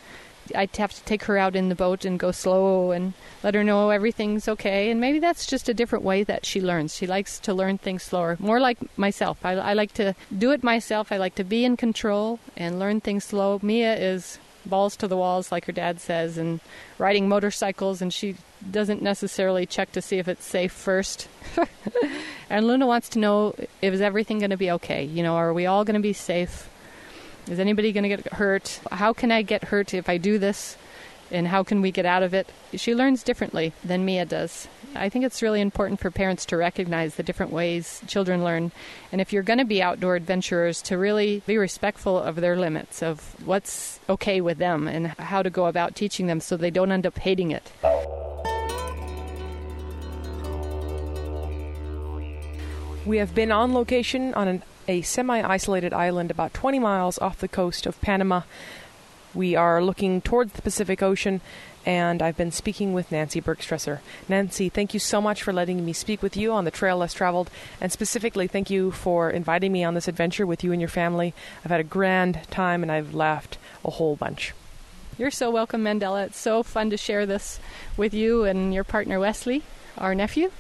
I'd 0.55 0.77
have 0.77 0.93
to 0.95 1.03
take 1.05 1.25
her 1.25 1.39
out 1.39 1.57
in 1.57 1.69
the 1.69 1.75
boat 1.75 2.05
and 2.05 2.19
go 2.19 2.31
slow 2.31 2.91
and 2.93 3.15
let 3.43 3.55
her 3.55 3.65
know 3.65 3.91
everything's 3.91 4.49
okay. 4.49 4.91
And 4.91 5.01
maybe 5.01 5.19
that's 5.19 5.47
just 5.47 5.69
a 5.69 5.75
different 5.75 6.05
way 6.05 6.23
that 6.25 6.47
she 6.47 6.61
learns. 6.61 6.95
She 6.95 7.07
likes 7.07 7.39
to 7.41 7.55
learn 7.55 7.79
things 7.79 8.03
slower, 8.03 8.37
more 8.39 8.61
like 8.61 8.79
myself. 8.97 9.45
I, 9.45 9.53
I 9.53 9.73
like 9.73 9.93
to 9.95 10.15
do 10.37 10.53
it 10.53 10.63
myself. 10.63 11.11
I 11.11 11.17
like 11.17 11.35
to 11.37 11.45
be 11.45 11.65
in 11.65 11.77
control 11.77 12.39
and 12.57 12.79
learn 12.79 13.01
things 13.01 13.25
slow. 13.25 13.59
Mia 13.63 13.97
is 13.97 14.39
balls 14.69 14.97
to 14.97 15.09
the 15.09 15.17
walls, 15.17 15.51
like 15.51 15.65
her 15.67 15.73
dad 15.73 16.01
says, 16.01 16.39
and 16.39 16.61
riding 16.99 17.29
motorcycles, 17.29 18.03
and 18.03 18.13
she 18.13 18.37
doesn't 18.71 19.03
necessarily 19.03 19.67
check 19.67 19.93
to 19.93 20.03
see 20.03 20.19
if 20.19 20.29
it's 20.29 20.45
safe 20.45 20.73
first. 20.73 21.29
and 22.51 22.67
Luna 22.67 22.87
wants 22.87 23.09
to 23.11 23.19
know 23.19 23.55
is 23.83 24.01
everything 24.01 24.39
going 24.39 24.51
to 24.51 24.57
be 24.57 24.71
okay? 24.73 25.05
You 25.05 25.23
know, 25.23 25.37
are 25.37 25.53
we 25.53 25.67
all 25.67 25.85
going 25.85 25.95
to 25.95 26.01
be 26.01 26.13
safe? 26.13 26.69
Is 27.49 27.61
anybody 27.61 27.93
going 27.93 28.03
to 28.03 28.09
get 28.09 28.33
hurt? 28.35 28.81
How 28.91 29.13
can 29.13 29.31
I 29.31 29.43
get 29.43 29.65
hurt 29.65 29.95
if 29.95 30.09
I 30.09 30.19
do 30.19 30.39
this? 30.39 30.77
And 31.31 31.49
how 31.49 31.63
can 31.63 31.83
we 31.83 31.91
get 31.91 32.07
out 32.07 32.23
of 32.23 32.35
it? 32.35 32.49
She 32.75 32.95
learns 32.95 33.23
differently 33.23 33.73
than 33.83 34.05
Mia 34.05 34.25
does. 34.25 34.69
I 34.95 35.09
think 35.09 35.25
it's 35.25 35.43
really 35.43 35.61
important 35.61 36.01
for 36.01 36.11
parents 36.11 36.47
to 36.47 36.57
recognize 36.57 37.17
the 37.17 37.23
different 37.23 37.53
ways 37.53 38.01
children 38.07 38.45
learn. 38.45 38.73
And 39.13 39.21
if 39.21 39.33
you're 39.33 39.43
going 39.43 39.59
to 39.59 39.65
be 39.65 39.83
outdoor 39.83 40.17
adventurers, 40.17 40.81
to 40.83 40.97
really 40.97 41.43
be 41.47 41.59
respectful 41.59 42.19
of 42.19 42.37
their 42.37 42.57
limits, 42.57 43.03
of 43.03 43.35
what's 43.45 44.01
okay 44.09 44.41
with 44.41 44.59
them, 44.59 44.89
and 44.89 45.09
how 45.09 45.43
to 45.43 45.51
go 45.51 45.67
about 45.67 45.95
teaching 45.95 46.27
them 46.27 46.41
so 46.41 46.57
they 46.57 46.71
don't 46.71 46.93
end 46.93 47.07
up 47.07 47.19
hating 47.19 47.51
it. 47.51 47.73
We 53.05 53.19
have 53.19 53.35
been 53.35 53.53
on 53.53 53.73
location 53.73 54.35
on 54.35 54.49
an 54.49 54.63
a 54.89 55.03
semi 55.03 55.41
isolated 55.43 55.93
island 55.93 56.31
about 56.31 56.55
20 56.55 56.79
miles 56.79 57.19
off 57.19 57.39
the 57.39 57.49
coast 57.49 57.87
of 57.87 58.01
Panama. 58.01 58.43
We 59.35 59.55
are 59.55 59.83
looking 59.83 60.21
towards 60.21 60.53
the 60.53 60.63
Pacific 60.63 61.03
Ocean, 61.03 61.41
and 61.85 62.23
I've 62.23 62.37
been 62.37 62.53
speaking 62.53 62.93
with 62.93 63.13
Nancy 63.13 63.41
Bergstresser. 63.41 64.01
Nancy, 64.29 64.69
thank 64.69 64.95
you 64.95 65.01
so 65.01 65.21
much 65.21 65.43
for 65.43 65.53
letting 65.53 65.85
me 65.85 65.93
speak 65.93 66.23
with 66.23 66.37
you 66.37 66.53
on 66.53 66.65
the 66.65 66.71
Trail 66.71 66.97
Less 66.97 67.15
Traveled, 67.15 67.51
and 67.81 67.93
specifically, 67.93 68.47
thank 68.47 68.71
you 68.71 68.91
for 68.91 69.31
inviting 69.31 69.73
me 69.73 69.85
on 69.85 69.95
this 69.95 70.09
adventure 70.09 70.47
with 70.47 70.65
you 70.65 70.73
and 70.73 70.81
your 70.81 70.89
family. 70.89 71.35
I've 71.65 71.71
had 71.71 71.81
a 71.81 71.85
grand 71.85 72.41
time, 72.51 72.83
and 72.83 72.91
I've 72.91 73.15
laughed 73.15 73.59
a 73.85 73.91
whole 73.91 74.17
bunch. 74.17 74.55
You're 75.19 75.31
so 75.31 75.51
welcome, 75.51 75.83
Mandela. 75.85 76.27
It's 76.27 76.39
so 76.39 76.63
fun 76.63 76.91
to 76.91 76.97
share 76.97 77.25
this 77.25 77.59
with 77.97 78.13
you 78.13 78.45
and 78.45 78.75
your 78.75 78.85
partner, 78.85 79.19
Wesley, 79.19 79.63
our 79.97 80.15
nephew. 80.15 80.51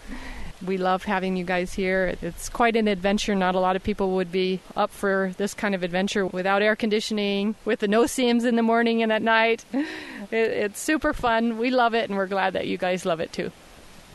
We 0.65 0.79
love 0.79 1.05
having 1.05 1.37
you 1.37 1.45
guys 1.45 1.75
here. 1.75 2.17
It's 2.23 2.49
quite 2.49 2.77
an 2.77 2.89
adventure. 2.89 3.35
Not 3.35 3.55
a 3.55 3.61
lot 3.61 3.77
of 3.77 3.83
people 3.83 4.13
would 4.13 4.33
be 4.33 4.61
up 4.75 4.91
for 4.91 5.33
this 5.37 5.53
kind 5.53 5.75
of 5.75 5.83
adventure 5.83 6.27
without 6.27 6.63
air 6.63 6.77
conditioning, 6.77 7.55
with 7.65 7.81
the 7.81 7.89
no-see-ums 7.89 8.45
in 8.45 8.57
the 8.57 8.63
morning 8.63 9.03
and 9.03 9.13
at 9.13 9.23
night. 9.23 9.65
It, 10.29 10.51
it's 10.51 10.81
super 10.81 11.13
fun. 11.13 11.57
We 11.57 11.71
love 11.71 11.95
it, 11.95 12.09
and 12.11 12.19
we're 12.19 12.27
glad 12.27 12.55
that 12.55 12.67
you 12.67 12.77
guys 12.77 13.07
love 13.07 13.21
it 13.21 13.33
too. 13.33 13.53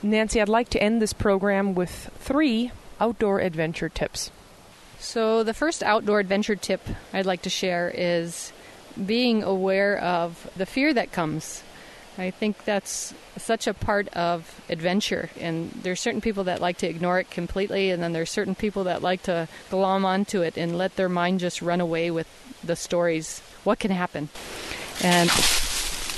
Nancy, 0.03 0.41
I'd 0.41 0.49
like 0.49 0.67
to 0.71 0.83
end 0.83 1.01
this 1.01 1.13
program 1.13 1.73
with 1.73 2.11
three 2.19 2.71
outdoor 2.99 3.39
adventure 3.39 3.87
tips. 3.87 4.29
So, 4.99 5.41
the 5.43 5.53
first 5.53 5.81
outdoor 5.81 6.19
adventure 6.19 6.57
tip 6.57 6.81
I'd 7.13 7.25
like 7.25 7.43
to 7.43 7.49
share 7.49 7.89
is 7.95 8.51
being 9.05 9.41
aware 9.41 9.97
of 9.99 10.51
the 10.57 10.65
fear 10.65 10.93
that 10.93 11.13
comes 11.13 11.63
I 12.17 12.31
think 12.31 12.65
that's 12.65 13.13
such 13.37 13.67
a 13.67 13.73
part 13.73 14.07
of 14.09 14.61
adventure. 14.69 15.29
And 15.39 15.71
there's 15.71 15.99
certain 15.99 16.21
people 16.21 16.43
that 16.45 16.61
like 16.61 16.77
to 16.79 16.89
ignore 16.89 17.19
it 17.19 17.29
completely, 17.29 17.89
and 17.89 18.03
then 18.03 18.13
there's 18.13 18.29
certain 18.29 18.55
people 18.55 18.83
that 18.85 19.01
like 19.01 19.23
to 19.23 19.47
glom 19.69 20.05
onto 20.05 20.41
it 20.41 20.57
and 20.57 20.77
let 20.77 20.95
their 20.95 21.09
mind 21.09 21.39
just 21.39 21.61
run 21.61 21.81
away 21.81 22.11
with 22.11 22.27
the 22.63 22.75
stories. 22.75 23.41
What 23.63 23.79
can 23.79 23.91
happen? 23.91 24.29
And 25.03 25.29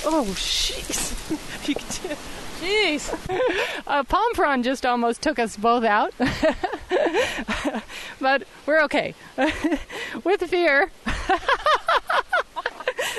oh, 0.06 0.26
jeez, 0.36 1.14
jeez, 2.62 3.84
a 3.88 4.04
palm 4.04 4.34
frond 4.34 4.64
just 4.64 4.86
almost 4.86 5.22
took 5.22 5.40
us 5.40 5.56
both 5.56 5.84
out. 5.84 6.14
but 8.20 8.44
we're 8.66 8.82
okay 8.84 9.14
with 10.24 10.42
fear. 10.50 10.92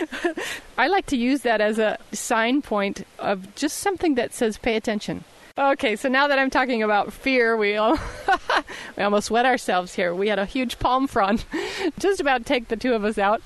I 0.78 0.88
like 0.88 1.07
to 1.07 1.16
use 1.16 1.42
that 1.42 1.61
as 1.61 1.78
a 1.78 1.99
sign 2.12 2.62
point 2.62 3.07
of 3.18 3.55
just 3.55 3.78
something 3.78 4.14
that 4.16 4.34
says 4.34 4.59
pay 4.59 4.76
attention. 4.76 5.24
Okay, 5.57 5.95
so 5.95 6.09
now 6.09 6.26
that 6.26 6.38
I'm 6.38 6.51
talking 6.51 6.82
about 6.82 7.12
fear, 7.12 7.57
we, 7.57 7.76
all 7.76 7.97
we 8.97 9.03
almost 9.05 9.30
wet 9.30 9.47
ourselves 9.47 9.95
here. 9.95 10.12
We 10.12 10.26
had 10.26 10.40
a 10.40 10.47
huge 10.47 10.80
palm 10.80 11.07
frond 11.07 11.45
just 12.01 12.20
about 12.20 12.45
take 12.45 12.68
the 12.68 12.76
two 12.76 12.92
of 12.92 13.05
us 13.05 13.18
out. 13.18 13.40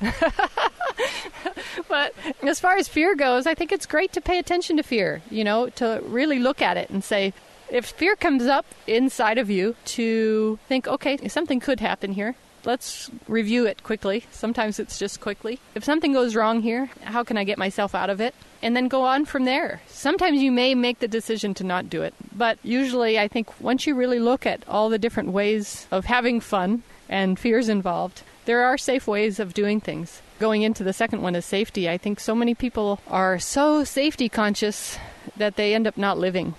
but 1.88 2.14
as 2.42 2.60
far 2.60 2.76
as 2.76 2.88
fear 2.88 3.14
goes, 3.14 3.46
I 3.46 3.54
think 3.54 3.72
it's 3.72 3.84
great 3.84 4.12
to 4.14 4.22
pay 4.22 4.38
attention 4.38 4.78
to 4.78 4.82
fear, 4.82 5.20
you 5.30 5.44
know, 5.44 5.68
to 5.70 6.00
really 6.06 6.38
look 6.38 6.62
at 6.62 6.78
it 6.78 6.88
and 6.88 7.04
say, 7.04 7.34
if 7.68 7.84
fear 7.84 8.16
comes 8.16 8.46
up 8.46 8.64
inside 8.86 9.36
of 9.36 9.50
you, 9.50 9.76
to 9.84 10.58
think, 10.66 10.88
okay, 10.88 11.28
something 11.28 11.60
could 11.60 11.80
happen 11.80 12.12
here 12.12 12.36
let's 12.64 13.10
review 13.26 13.66
it 13.66 13.82
quickly. 13.82 14.24
Sometimes 14.30 14.78
it's 14.78 14.98
just 14.98 15.20
quickly. 15.20 15.58
If 15.74 15.84
something 15.84 16.12
goes 16.12 16.34
wrong 16.34 16.62
here, 16.62 16.90
how 17.02 17.24
can 17.24 17.36
I 17.36 17.44
get 17.44 17.58
myself 17.58 17.94
out 17.94 18.10
of 18.10 18.20
it? 18.20 18.34
And 18.62 18.76
then 18.76 18.88
go 18.88 19.02
on 19.02 19.24
from 19.24 19.44
there. 19.44 19.82
Sometimes 19.86 20.42
you 20.42 20.50
may 20.50 20.74
make 20.74 20.98
the 20.98 21.08
decision 21.08 21.54
to 21.54 21.64
not 21.64 21.88
do 21.88 22.02
it, 22.02 22.14
but 22.34 22.58
usually 22.62 23.18
I 23.18 23.28
think 23.28 23.60
once 23.60 23.86
you 23.86 23.94
really 23.94 24.18
look 24.18 24.46
at 24.46 24.64
all 24.68 24.88
the 24.88 24.98
different 24.98 25.30
ways 25.30 25.86
of 25.90 26.06
having 26.06 26.40
fun 26.40 26.82
and 27.08 27.38
fears 27.38 27.68
involved, 27.68 28.22
there 28.46 28.64
are 28.64 28.78
safe 28.78 29.06
ways 29.06 29.38
of 29.38 29.54
doing 29.54 29.80
things. 29.80 30.22
Going 30.38 30.62
into 30.62 30.82
the 30.82 30.92
second 30.92 31.22
one 31.22 31.34
is 31.36 31.44
safety. 31.44 31.88
I 31.88 31.98
think 31.98 32.18
so 32.18 32.34
many 32.34 32.54
people 32.54 33.00
are 33.06 33.38
so 33.38 33.84
safety 33.84 34.28
conscious 34.28 34.98
that 35.36 35.56
they 35.56 35.74
end 35.74 35.86
up 35.86 35.96
not 35.96 36.18
living 36.18 36.54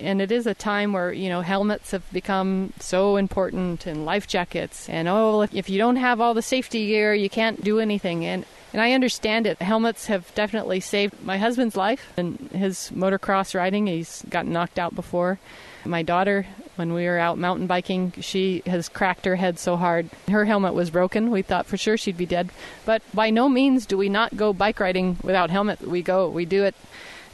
and 0.00 0.20
it 0.20 0.30
is 0.30 0.46
a 0.46 0.54
time 0.54 0.92
where 0.92 1.12
you 1.12 1.28
know 1.28 1.40
helmets 1.40 1.90
have 1.90 2.10
become 2.12 2.72
so 2.80 3.16
important 3.16 3.86
and 3.86 4.04
life 4.04 4.26
jackets 4.26 4.88
and 4.88 5.08
oh 5.08 5.42
if, 5.42 5.54
if 5.54 5.70
you 5.70 5.78
don't 5.78 5.96
have 5.96 6.20
all 6.20 6.34
the 6.34 6.42
safety 6.42 6.86
gear 6.86 7.14
you 7.14 7.30
can't 7.30 7.62
do 7.62 7.78
anything 7.78 8.24
and 8.24 8.44
and 8.72 8.82
I 8.82 8.92
understand 8.92 9.46
it. 9.46 9.60
Helmets 9.62 10.06
have 10.06 10.34
definitely 10.34 10.80
saved 10.80 11.24
my 11.24 11.38
husband's 11.38 11.76
life 11.76 12.12
and 12.16 12.38
his 12.52 12.90
motocross 12.94 13.54
riding. 13.54 13.86
He's 13.86 14.22
gotten 14.28 14.52
knocked 14.52 14.78
out 14.78 14.94
before. 14.94 15.38
My 15.84 16.02
daughter, 16.02 16.46
when 16.76 16.92
we 16.92 17.06
were 17.06 17.18
out 17.18 17.38
mountain 17.38 17.66
biking, 17.66 18.12
she 18.20 18.62
has 18.66 18.88
cracked 18.90 19.24
her 19.24 19.36
head 19.36 19.58
so 19.58 19.76
hard. 19.76 20.10
Her 20.28 20.44
helmet 20.44 20.74
was 20.74 20.90
broken. 20.90 21.30
We 21.30 21.40
thought 21.40 21.66
for 21.66 21.78
sure 21.78 21.96
she'd 21.96 22.18
be 22.18 22.26
dead. 22.26 22.50
But 22.84 23.02
by 23.14 23.30
no 23.30 23.48
means 23.48 23.86
do 23.86 23.96
we 23.96 24.10
not 24.10 24.36
go 24.36 24.52
bike 24.52 24.80
riding 24.80 25.16
without 25.22 25.50
helmet. 25.50 25.80
We 25.80 26.02
go, 26.02 26.28
we 26.28 26.44
do 26.44 26.64
it 26.64 26.74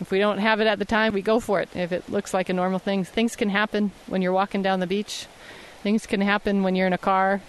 if 0.04 0.10
we 0.10 0.18
don't 0.18 0.36
have 0.36 0.60
it 0.60 0.66
at 0.66 0.78
the 0.78 0.84
time, 0.84 1.14
we 1.14 1.22
go 1.22 1.40
for 1.40 1.62
it. 1.62 1.70
If 1.74 1.90
it 1.90 2.10
looks 2.10 2.34
like 2.34 2.50
a 2.50 2.52
normal 2.52 2.78
thing, 2.78 3.04
things 3.04 3.36
can 3.36 3.48
happen 3.48 3.90
when 4.06 4.20
you're 4.20 4.34
walking 4.34 4.60
down 4.60 4.80
the 4.80 4.86
beach. 4.86 5.26
Things 5.82 6.04
can 6.04 6.20
happen 6.20 6.62
when 6.62 6.76
you're 6.76 6.86
in 6.86 6.92
a 6.92 6.98
car. 6.98 7.40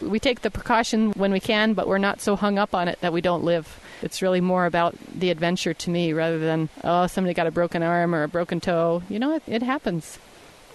We 0.00 0.20
take 0.20 0.42
the 0.42 0.50
precaution 0.52 1.10
when 1.14 1.32
we 1.32 1.40
can, 1.40 1.74
but 1.74 1.88
we're 1.88 1.98
not 1.98 2.20
so 2.20 2.36
hung 2.36 2.60
up 2.60 2.76
on 2.76 2.86
it 2.86 3.00
that 3.00 3.12
we 3.12 3.20
don't 3.20 3.42
live. 3.42 3.80
It's 4.02 4.22
really 4.22 4.40
more 4.40 4.66
about 4.66 4.94
the 5.12 5.30
adventure 5.30 5.74
to 5.74 5.90
me 5.90 6.12
rather 6.12 6.38
than, 6.38 6.68
oh, 6.84 7.08
somebody 7.08 7.34
got 7.34 7.48
a 7.48 7.50
broken 7.50 7.82
arm 7.82 8.14
or 8.14 8.22
a 8.22 8.28
broken 8.28 8.60
toe. 8.60 9.02
You 9.08 9.18
know, 9.18 9.34
it, 9.34 9.42
it 9.48 9.64
happens. 9.64 10.20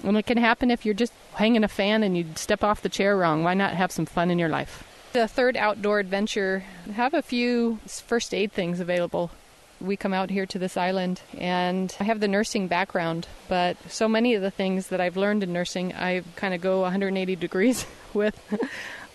And 0.03 0.17
it 0.17 0.25
can 0.25 0.37
happen 0.37 0.69
if 0.69 0.85
you're 0.85 0.93
just 0.93 1.13
hanging 1.35 1.63
a 1.63 1.69
fan 1.69 2.03
and 2.03 2.17
you 2.17 2.25
step 2.35 2.61
off 2.61 2.81
the 2.81 2.89
chair 2.89 3.15
wrong. 3.15 3.45
Why 3.45 3.53
not 3.53 3.75
have 3.75 3.93
some 3.93 4.05
fun 4.05 4.31
in 4.31 4.37
your 4.37 4.49
life? 4.49 4.83
The 5.13 5.29
third 5.29 5.55
outdoor 5.55 5.99
adventure, 5.99 6.65
have 6.93 7.13
a 7.13 7.21
few 7.21 7.79
first 7.85 8.33
aid 8.33 8.51
things 8.51 8.81
available 8.81 9.31
we 9.81 9.97
come 9.97 10.13
out 10.13 10.29
here 10.29 10.45
to 10.45 10.59
this 10.59 10.77
island 10.77 11.21
and 11.37 11.95
I 11.99 12.03
have 12.03 12.19
the 12.19 12.27
nursing 12.27 12.67
background, 12.67 13.27
but 13.47 13.77
so 13.89 14.07
many 14.07 14.35
of 14.35 14.41
the 14.41 14.51
things 14.51 14.87
that 14.87 15.01
I've 15.01 15.17
learned 15.17 15.43
in 15.43 15.51
nursing, 15.53 15.93
I 15.93 16.23
kind 16.35 16.53
of 16.53 16.61
go 16.61 16.81
180 16.81 17.35
degrees 17.35 17.85
with. 18.13 18.39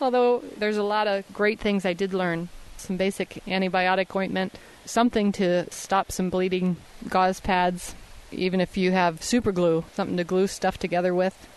Although 0.01 0.43
there's 0.57 0.77
a 0.77 0.83
lot 0.83 1.07
of 1.07 1.25
great 1.33 1.61
things 1.61 1.87
I 1.87 1.93
did 1.93 2.13
learn. 2.13 2.49
Some 2.77 2.97
basic 2.97 3.43
antibiotic 3.47 4.15
ointment, 4.15 4.55
something 4.85 5.33
to 5.33 5.71
stop 5.71 6.13
some 6.13 6.29
bleeding, 6.29 6.77
gauze 7.09 7.41
pads, 7.41 7.95
even 8.31 8.61
if 8.61 8.77
you 8.77 8.93
have 8.93 9.23
super 9.23 9.53
glue, 9.53 9.85
something 9.95 10.17
to 10.19 10.25
glue 10.25 10.47
stuff 10.47 10.79
together 10.79 11.15
with, 11.15 11.49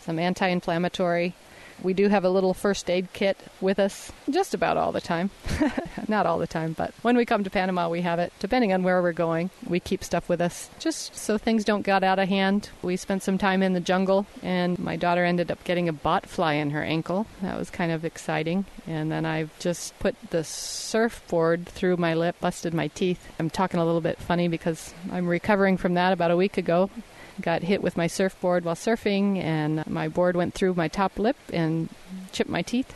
some 0.00 0.18
anti 0.18 0.46
inflammatory, 0.46 1.34
We 1.82 1.94
do 1.94 2.08
have 2.08 2.24
a 2.24 2.30
little 2.30 2.54
first 2.54 2.90
aid 2.90 3.08
kit 3.12 3.38
with 3.60 3.78
us 3.78 4.12
just 4.28 4.54
about 4.54 4.76
all 4.76 4.92
the 4.92 5.00
time. 5.00 5.30
Not 6.08 6.26
all 6.26 6.38
the 6.38 6.46
time, 6.46 6.72
but 6.72 6.92
when 7.02 7.16
we 7.16 7.24
come 7.24 7.44
to 7.44 7.50
Panama, 7.50 7.88
we 7.88 8.00
have 8.02 8.18
it. 8.18 8.32
Depending 8.40 8.72
on 8.72 8.82
where 8.82 9.00
we're 9.02 9.12
going, 9.12 9.50
we 9.66 9.80
keep 9.80 10.02
stuff 10.02 10.28
with 10.28 10.40
us 10.40 10.70
just 10.78 11.14
so 11.14 11.38
things 11.38 11.64
don't 11.64 11.82
get 11.82 12.02
out 12.02 12.18
of 12.18 12.28
hand. 12.28 12.70
We 12.82 12.96
spent 12.96 13.22
some 13.22 13.38
time 13.38 13.62
in 13.62 13.74
the 13.74 13.80
jungle, 13.80 14.26
and 14.42 14.78
my 14.78 14.96
daughter 14.96 15.24
ended 15.24 15.50
up 15.50 15.62
getting 15.64 15.88
a 15.88 15.92
bot 15.92 16.26
fly 16.26 16.54
in 16.54 16.70
her 16.70 16.82
ankle. 16.82 17.26
That 17.42 17.58
was 17.58 17.70
kind 17.70 17.92
of 17.92 18.04
exciting. 18.04 18.64
And 18.86 19.12
then 19.12 19.24
I've 19.24 19.56
just 19.58 19.98
put 19.98 20.16
the 20.30 20.44
surfboard 20.44 21.66
through 21.66 21.96
my 21.96 22.14
lip, 22.14 22.36
busted 22.40 22.74
my 22.74 22.88
teeth. 22.88 23.28
I'm 23.38 23.50
talking 23.50 23.80
a 23.80 23.84
little 23.84 24.00
bit 24.00 24.18
funny 24.18 24.48
because 24.48 24.94
I'm 25.12 25.28
recovering 25.28 25.76
from 25.76 25.94
that 25.94 26.12
about 26.12 26.30
a 26.30 26.36
week 26.36 26.56
ago 26.56 26.90
got 27.40 27.62
hit 27.62 27.82
with 27.82 27.96
my 27.96 28.06
surfboard 28.06 28.64
while 28.64 28.74
surfing, 28.74 29.38
and 29.38 29.86
my 29.86 30.08
board 30.08 30.36
went 30.36 30.54
through 30.54 30.74
my 30.74 30.88
top 30.88 31.18
lip 31.18 31.36
and 31.52 31.88
chipped 32.32 32.50
my 32.50 32.62
teeth. 32.62 32.94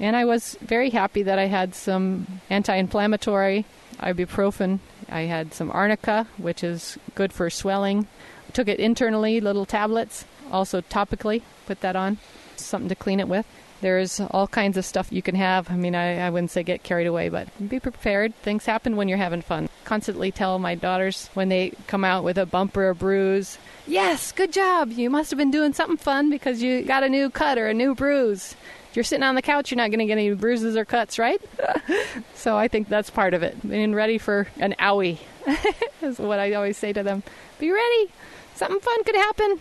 And 0.00 0.16
I 0.16 0.24
was 0.24 0.56
very 0.60 0.90
happy 0.90 1.22
that 1.22 1.38
I 1.38 1.46
had 1.46 1.74
some 1.74 2.40
anti 2.50 2.74
inflammatory 2.74 3.64
ibuprofen. 3.98 4.80
I 5.08 5.22
had 5.22 5.54
some 5.54 5.70
arnica, 5.70 6.26
which 6.36 6.64
is 6.64 6.98
good 7.14 7.32
for 7.32 7.48
swelling. 7.50 8.08
Took 8.52 8.68
it 8.68 8.80
internally, 8.80 9.40
little 9.40 9.66
tablets, 9.66 10.24
also 10.50 10.80
topically, 10.80 11.42
put 11.66 11.80
that 11.80 11.96
on, 11.96 12.18
something 12.56 12.88
to 12.88 12.94
clean 12.94 13.20
it 13.20 13.28
with. 13.28 13.46
There's 13.84 14.18
all 14.18 14.48
kinds 14.48 14.78
of 14.78 14.84
stuff 14.86 15.12
you 15.12 15.20
can 15.20 15.34
have. 15.34 15.70
I 15.70 15.76
mean, 15.76 15.94
I, 15.94 16.26
I 16.26 16.30
wouldn't 16.30 16.50
say 16.50 16.62
get 16.62 16.82
carried 16.82 17.06
away, 17.06 17.28
but 17.28 17.48
be 17.68 17.78
prepared. 17.78 18.34
Things 18.36 18.64
happen 18.64 18.96
when 18.96 19.08
you're 19.08 19.18
having 19.18 19.42
fun. 19.42 19.68
Constantly 19.84 20.32
tell 20.32 20.58
my 20.58 20.74
daughters 20.74 21.28
when 21.34 21.50
they 21.50 21.74
come 21.86 22.02
out 22.02 22.24
with 22.24 22.38
a 22.38 22.46
bump 22.46 22.78
or 22.78 22.88
a 22.88 22.94
bruise, 22.94 23.58
yes, 23.86 24.32
good 24.32 24.54
job. 24.54 24.90
You 24.90 25.10
must 25.10 25.30
have 25.30 25.36
been 25.36 25.50
doing 25.50 25.74
something 25.74 25.98
fun 25.98 26.30
because 26.30 26.62
you 26.62 26.80
got 26.80 27.02
a 27.02 27.10
new 27.10 27.28
cut 27.28 27.58
or 27.58 27.66
a 27.66 27.74
new 27.74 27.94
bruise. 27.94 28.56
If 28.88 28.96
you're 28.96 29.04
sitting 29.04 29.22
on 29.22 29.34
the 29.34 29.42
couch, 29.42 29.70
you're 29.70 29.76
not 29.76 29.90
going 29.90 29.98
to 29.98 30.06
get 30.06 30.12
any 30.12 30.32
bruises 30.32 30.78
or 30.78 30.86
cuts, 30.86 31.18
right? 31.18 31.42
so 32.34 32.56
I 32.56 32.68
think 32.68 32.88
that's 32.88 33.10
part 33.10 33.34
of 33.34 33.42
it. 33.42 33.60
Being 33.68 33.94
ready 33.94 34.16
for 34.16 34.46
an 34.60 34.74
owie 34.78 35.18
is 36.00 36.18
what 36.18 36.38
I 36.38 36.54
always 36.54 36.78
say 36.78 36.94
to 36.94 37.02
them. 37.02 37.22
Be 37.58 37.70
ready. 37.70 38.10
Something 38.54 38.80
fun 38.80 39.04
could 39.04 39.16
happen. 39.16 39.60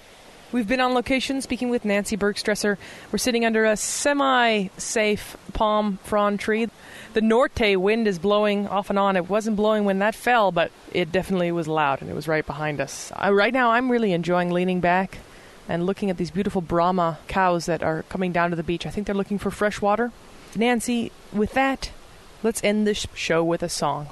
We've 0.53 0.67
been 0.67 0.81
on 0.81 0.93
location 0.93 1.41
speaking 1.41 1.71
with 1.71 1.83
Nancy 1.83 2.15
Bergstresser. 2.15 2.77
We're 3.11 3.17
sitting 3.17 3.43
under 3.43 3.65
a 3.65 3.75
semi 3.75 4.67
safe 4.77 5.35
palm 5.53 5.97
frond 6.03 6.39
tree. 6.39 6.69
The 7.13 7.21
norte 7.21 7.75
wind 7.75 8.07
is 8.07 8.19
blowing 8.19 8.67
off 8.67 8.91
and 8.91 8.99
on. 8.99 9.15
It 9.15 9.27
wasn't 9.27 9.57
blowing 9.57 9.83
when 9.83 9.97
that 9.97 10.13
fell, 10.13 10.51
but 10.51 10.71
it 10.91 11.11
definitely 11.11 11.51
was 11.51 11.67
loud 11.67 12.01
and 12.01 12.11
it 12.11 12.13
was 12.13 12.27
right 12.27 12.45
behind 12.45 12.79
us. 12.79 13.11
Uh, 13.15 13.33
right 13.33 13.51
now, 13.51 13.71
I'm 13.71 13.91
really 13.91 14.13
enjoying 14.13 14.51
leaning 14.51 14.79
back 14.79 15.17
and 15.67 15.87
looking 15.87 16.11
at 16.11 16.17
these 16.17 16.29
beautiful 16.29 16.61
Brahma 16.61 17.17
cows 17.27 17.65
that 17.65 17.81
are 17.81 18.03
coming 18.03 18.31
down 18.31 18.51
to 18.51 18.55
the 18.55 18.61
beach. 18.61 18.85
I 18.85 18.91
think 18.91 19.07
they're 19.07 19.15
looking 19.15 19.39
for 19.39 19.49
fresh 19.49 19.81
water. 19.81 20.11
Nancy, 20.55 21.11
with 21.31 21.53
that, 21.53 21.89
let's 22.43 22.63
end 22.63 22.85
this 22.85 23.07
show 23.15 23.43
with 23.43 23.63
a 23.63 23.69
song. 23.69 24.09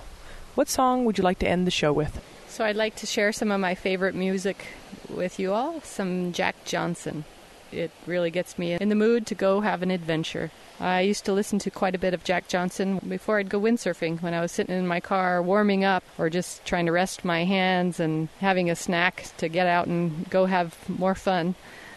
What 0.55 0.69
song 0.69 1.05
would 1.05 1.19
you 1.19 1.23
like 1.23 1.37
to 1.39 1.47
end 1.47 1.67
the 1.67 1.71
show 1.71 1.93
with? 1.93 2.19
So 2.51 2.65
I'd 2.65 2.75
like 2.75 2.95
to 2.97 3.05
share 3.05 3.31
some 3.31 3.49
of 3.49 3.61
my 3.61 3.75
favorite 3.75 4.13
music 4.13 4.65
with 5.07 5.39
you 5.39 5.53
all, 5.53 5.79
some 5.81 6.33
Jack 6.33 6.65
Johnson. 6.65 7.23
It 7.71 7.91
really 8.05 8.29
gets 8.29 8.59
me 8.59 8.73
in 8.73 8.89
the 8.89 8.95
mood 8.95 9.25
to 9.27 9.35
go 9.35 9.61
have 9.61 9.81
an 9.81 9.89
adventure. 9.89 10.51
I 10.77 10.99
used 10.99 11.23
to 11.25 11.33
listen 11.33 11.59
to 11.59 11.71
quite 11.71 11.95
a 11.95 11.97
bit 11.97 12.13
of 12.13 12.25
Jack 12.25 12.49
Johnson 12.49 12.99
before 13.07 13.39
I'd 13.39 13.49
go 13.49 13.61
windsurfing 13.61 14.21
when 14.21 14.33
I 14.33 14.41
was 14.41 14.51
sitting 14.51 14.75
in 14.75 14.85
my 14.85 14.99
car 14.99 15.41
warming 15.41 15.85
up 15.85 16.03
or 16.17 16.29
just 16.29 16.65
trying 16.65 16.85
to 16.87 16.91
rest 16.91 17.23
my 17.23 17.45
hands 17.45 18.01
and 18.01 18.27
having 18.41 18.69
a 18.69 18.75
snack 18.75 19.27
to 19.37 19.47
get 19.47 19.65
out 19.65 19.87
and 19.87 20.29
go 20.29 20.45
have 20.45 20.77
more 20.89 21.15
fun. 21.15 21.55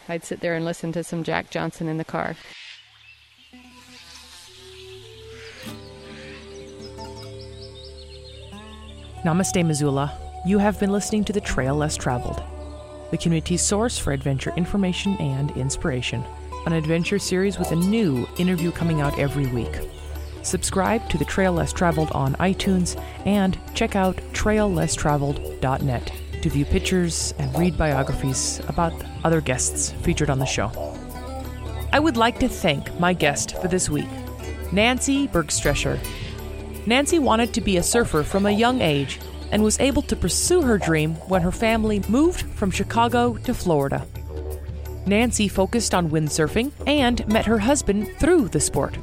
I'd 0.09 0.25
sit 0.25 0.39
there 0.39 0.55
and 0.55 0.65
listen 0.65 0.93
to 0.93 1.03
some 1.03 1.25
Jack 1.25 1.51
Johnson 1.51 1.89
in 1.89 1.99
the 1.99 2.05
car. 2.05 2.37
Namaste, 9.25 9.67
Missoula. 9.67 10.24
You 10.47 10.59
have 10.59 10.79
been 10.79 10.93
listening 10.93 11.25
to 11.25 11.33
The 11.33 11.41
Trail 11.41 11.75
Less 11.75 11.97
Traveled, 11.97 12.43
the 13.11 13.17
community's 13.17 13.63
source 13.63 13.97
for 13.97 14.13
adventure 14.13 14.53
information 14.59 15.17
and 15.17 15.51
inspiration. 15.53 16.23
An 16.67 16.75
adventure 16.75 17.19
series 17.19 17.59
with 17.59 17.73
a 17.73 17.77
new 17.77 18.29
interview 18.37 18.71
coming 18.71 19.01
out 19.01 19.19
every 19.19 19.47
week. 19.47 19.75
Subscribe 20.43 21.09
to 21.09 21.17
The 21.17 21.25
Trail 21.25 21.55
Less 21.55 21.73
Traveled 21.73 22.13
on 22.13 22.35
iTunes 22.35 23.03
and 23.25 23.59
check 23.73 23.97
out 23.97 24.17
traillesstraveled.net 24.35 26.13
to 26.43 26.51
view 26.51 26.67
pictures 26.67 27.33
and 27.39 27.59
read 27.59 27.79
biographies 27.79 28.61
about 28.69 28.93
other 29.25 29.41
guests 29.41 29.93
featured 30.03 30.29
on 30.29 30.41
the 30.41 30.45
show. 30.45 30.71
I 31.91 32.01
would 32.01 32.19
like 32.19 32.39
to 32.41 32.49
thank 32.51 33.01
my 33.01 33.15
guest 33.15 33.59
for 33.63 33.69
this 33.69 33.89
week, 33.89 34.11
Nancy 34.73 35.27
Bergstresser. 35.27 35.99
Nancy 36.87 37.19
wanted 37.19 37.55
to 37.55 37.63
be 37.63 37.79
a 37.79 37.83
surfer 37.83 38.23
from 38.23 38.45
a 38.45 38.51
young 38.51 38.83
age 38.83 39.19
and 39.55 39.63
was 39.63 39.79
able 39.79 40.03
to 40.03 40.17
pursue 40.17 40.63
her 40.63 40.77
dream 40.77 41.15
when 41.29 41.41
her 41.41 41.53
family 41.53 42.03
moved 42.09 42.43
from 42.57 42.73
Chicago 42.73 43.37
to 43.37 43.55
Florida. 43.55 44.05
Nancy 45.07 45.47
focused 45.47 45.95
on 45.95 46.11
windsurfing 46.11 46.73
and 46.89 47.27
met 47.29 47.47
her 47.47 47.61
husband 47.61 48.11
through 48.19 48.49
the 48.49 48.59
sport. 48.59 48.99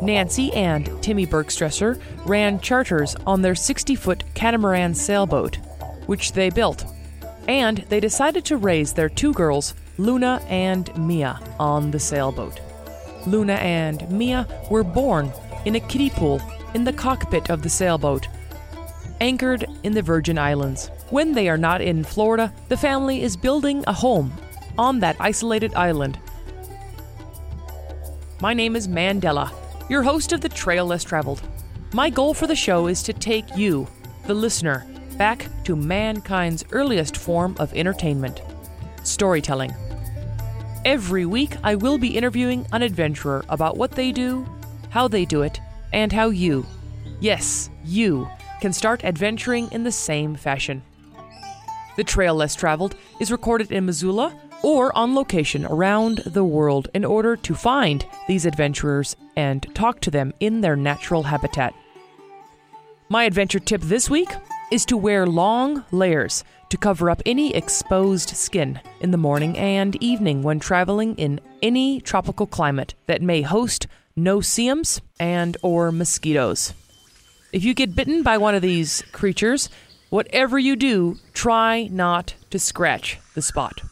Nancy 0.00 0.52
and 0.52 0.88
Timmy 1.02 1.26
Bergstresser 1.26 2.00
ran 2.24 2.60
charters 2.60 3.16
on 3.26 3.42
their 3.42 3.56
60 3.56 3.96
foot 3.96 4.22
catamaran 4.34 4.94
sailboat, 4.94 5.56
which 6.06 6.32
they 6.32 6.50
built, 6.50 6.84
and 7.48 7.78
they 7.88 7.98
decided 7.98 8.44
to 8.44 8.58
raise 8.58 8.92
their 8.92 9.08
two 9.08 9.32
girls, 9.32 9.74
Luna 9.98 10.40
and 10.48 10.96
Mia, 10.96 11.40
on 11.58 11.90
the 11.90 11.98
sailboat. 11.98 12.60
Luna 13.26 13.54
and 13.54 14.08
Mia 14.08 14.46
were 14.70 14.84
born 14.84 15.32
in 15.64 15.74
a 15.74 15.80
kiddie 15.80 16.10
pool 16.10 16.40
in 16.74 16.84
the 16.84 16.92
cockpit 16.92 17.50
of 17.50 17.62
the 17.62 17.68
sailboat 17.68 18.28
anchored 19.20 19.66
in 19.82 19.92
the 19.92 20.02
Virgin 20.02 20.38
Islands. 20.38 20.90
When 21.10 21.32
they 21.32 21.48
are 21.48 21.58
not 21.58 21.80
in 21.80 22.04
Florida, 22.04 22.52
the 22.68 22.76
family 22.76 23.22
is 23.22 23.36
building 23.36 23.84
a 23.86 23.92
home 23.92 24.32
on 24.78 25.00
that 25.00 25.16
isolated 25.20 25.74
island. 25.74 26.18
My 28.40 28.54
name 28.54 28.76
is 28.76 28.88
Mandela, 28.88 29.52
your 29.90 30.02
host 30.02 30.32
of 30.32 30.40
The 30.40 30.48
Trail 30.48 30.86
Less 30.86 31.04
Traveled. 31.04 31.42
My 31.92 32.08
goal 32.08 32.32
for 32.32 32.46
the 32.46 32.56
show 32.56 32.86
is 32.86 33.02
to 33.02 33.12
take 33.12 33.56
you, 33.56 33.86
the 34.26 34.34
listener, 34.34 34.86
back 35.18 35.46
to 35.64 35.76
mankind's 35.76 36.64
earliest 36.70 37.16
form 37.16 37.54
of 37.58 37.74
entertainment 37.74 38.40
storytelling. 39.04 39.74
Every 40.84 41.26
week, 41.26 41.56
I 41.62 41.74
will 41.74 41.98
be 41.98 42.16
interviewing 42.16 42.66
an 42.72 42.82
adventurer 42.82 43.44
about 43.48 43.76
what 43.76 43.92
they 43.92 44.12
do, 44.12 44.46
how 44.88 45.08
they 45.08 45.24
do 45.24 45.42
it, 45.42 45.60
and 45.92 46.12
how 46.12 46.30
you, 46.30 46.64
yes, 47.20 47.68
you, 47.84 48.28
can 48.60 48.72
start 48.72 49.04
adventuring 49.04 49.70
in 49.72 49.84
the 49.84 49.92
same 49.92 50.34
fashion. 50.34 50.82
The 51.96 52.04
Trail 52.04 52.34
Less 52.34 52.54
Traveled 52.54 52.94
is 53.20 53.32
recorded 53.32 53.72
in 53.72 53.86
Missoula 53.86 54.34
or 54.62 54.96
on 54.96 55.14
location 55.14 55.64
around 55.64 56.18
the 56.18 56.44
world 56.44 56.88
in 56.94 57.04
order 57.04 57.36
to 57.36 57.54
find 57.54 58.04
these 58.28 58.46
adventurers 58.46 59.16
and 59.36 59.66
talk 59.74 60.00
to 60.00 60.10
them 60.10 60.32
in 60.40 60.60
their 60.60 60.76
natural 60.76 61.24
habitat. 61.24 61.74
My 63.08 63.24
adventure 63.24 63.58
tip 63.58 63.80
this 63.80 64.08
week 64.08 64.30
is 64.70 64.84
to 64.86 64.96
wear 64.96 65.26
long 65.26 65.84
layers 65.90 66.44
to 66.68 66.76
cover 66.76 67.10
up 67.10 67.20
any 67.26 67.54
exposed 67.54 68.30
skin 68.30 68.80
in 69.00 69.10
the 69.10 69.16
morning 69.16 69.58
and 69.58 70.00
evening 70.02 70.42
when 70.42 70.60
traveling 70.60 71.16
in 71.16 71.40
any 71.62 72.00
tropical 72.00 72.46
climate 72.46 72.94
that 73.06 73.22
may 73.22 73.42
host 73.42 73.88
no-see-ums 74.14 75.00
and 75.18 75.56
or 75.62 75.90
mosquitoes. 75.90 76.72
If 77.52 77.64
you 77.64 77.74
get 77.74 77.96
bitten 77.96 78.22
by 78.22 78.38
one 78.38 78.54
of 78.54 78.62
these 78.62 79.02
creatures, 79.12 79.68
whatever 80.08 80.58
you 80.58 80.76
do, 80.76 81.18
try 81.34 81.88
not 81.90 82.34
to 82.50 82.58
scratch 82.58 83.18
the 83.34 83.42
spot. 83.42 83.82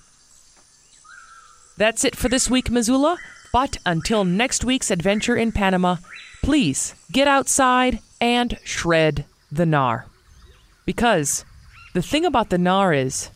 That's 1.76 2.04
it 2.04 2.16
for 2.16 2.28
this 2.28 2.48
week, 2.48 2.70
Missoula. 2.70 3.18
But 3.52 3.78
until 3.86 4.24
next 4.24 4.64
week's 4.64 4.90
adventure 4.90 5.36
in 5.36 5.52
Panama, 5.52 5.96
please 6.42 6.94
get 7.10 7.26
outside 7.26 8.00
and 8.20 8.58
shred 8.62 9.24
the 9.50 9.64
gnar. 9.64 10.04
Because 10.84 11.44
the 11.94 12.02
thing 12.02 12.24
about 12.24 12.50
the 12.50 12.58
gnar 12.58 12.96
is, 12.96 13.30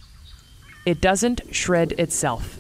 it 0.85 1.01
doesn't 1.01 1.43
shred 1.55 1.93
itself. 1.93 2.59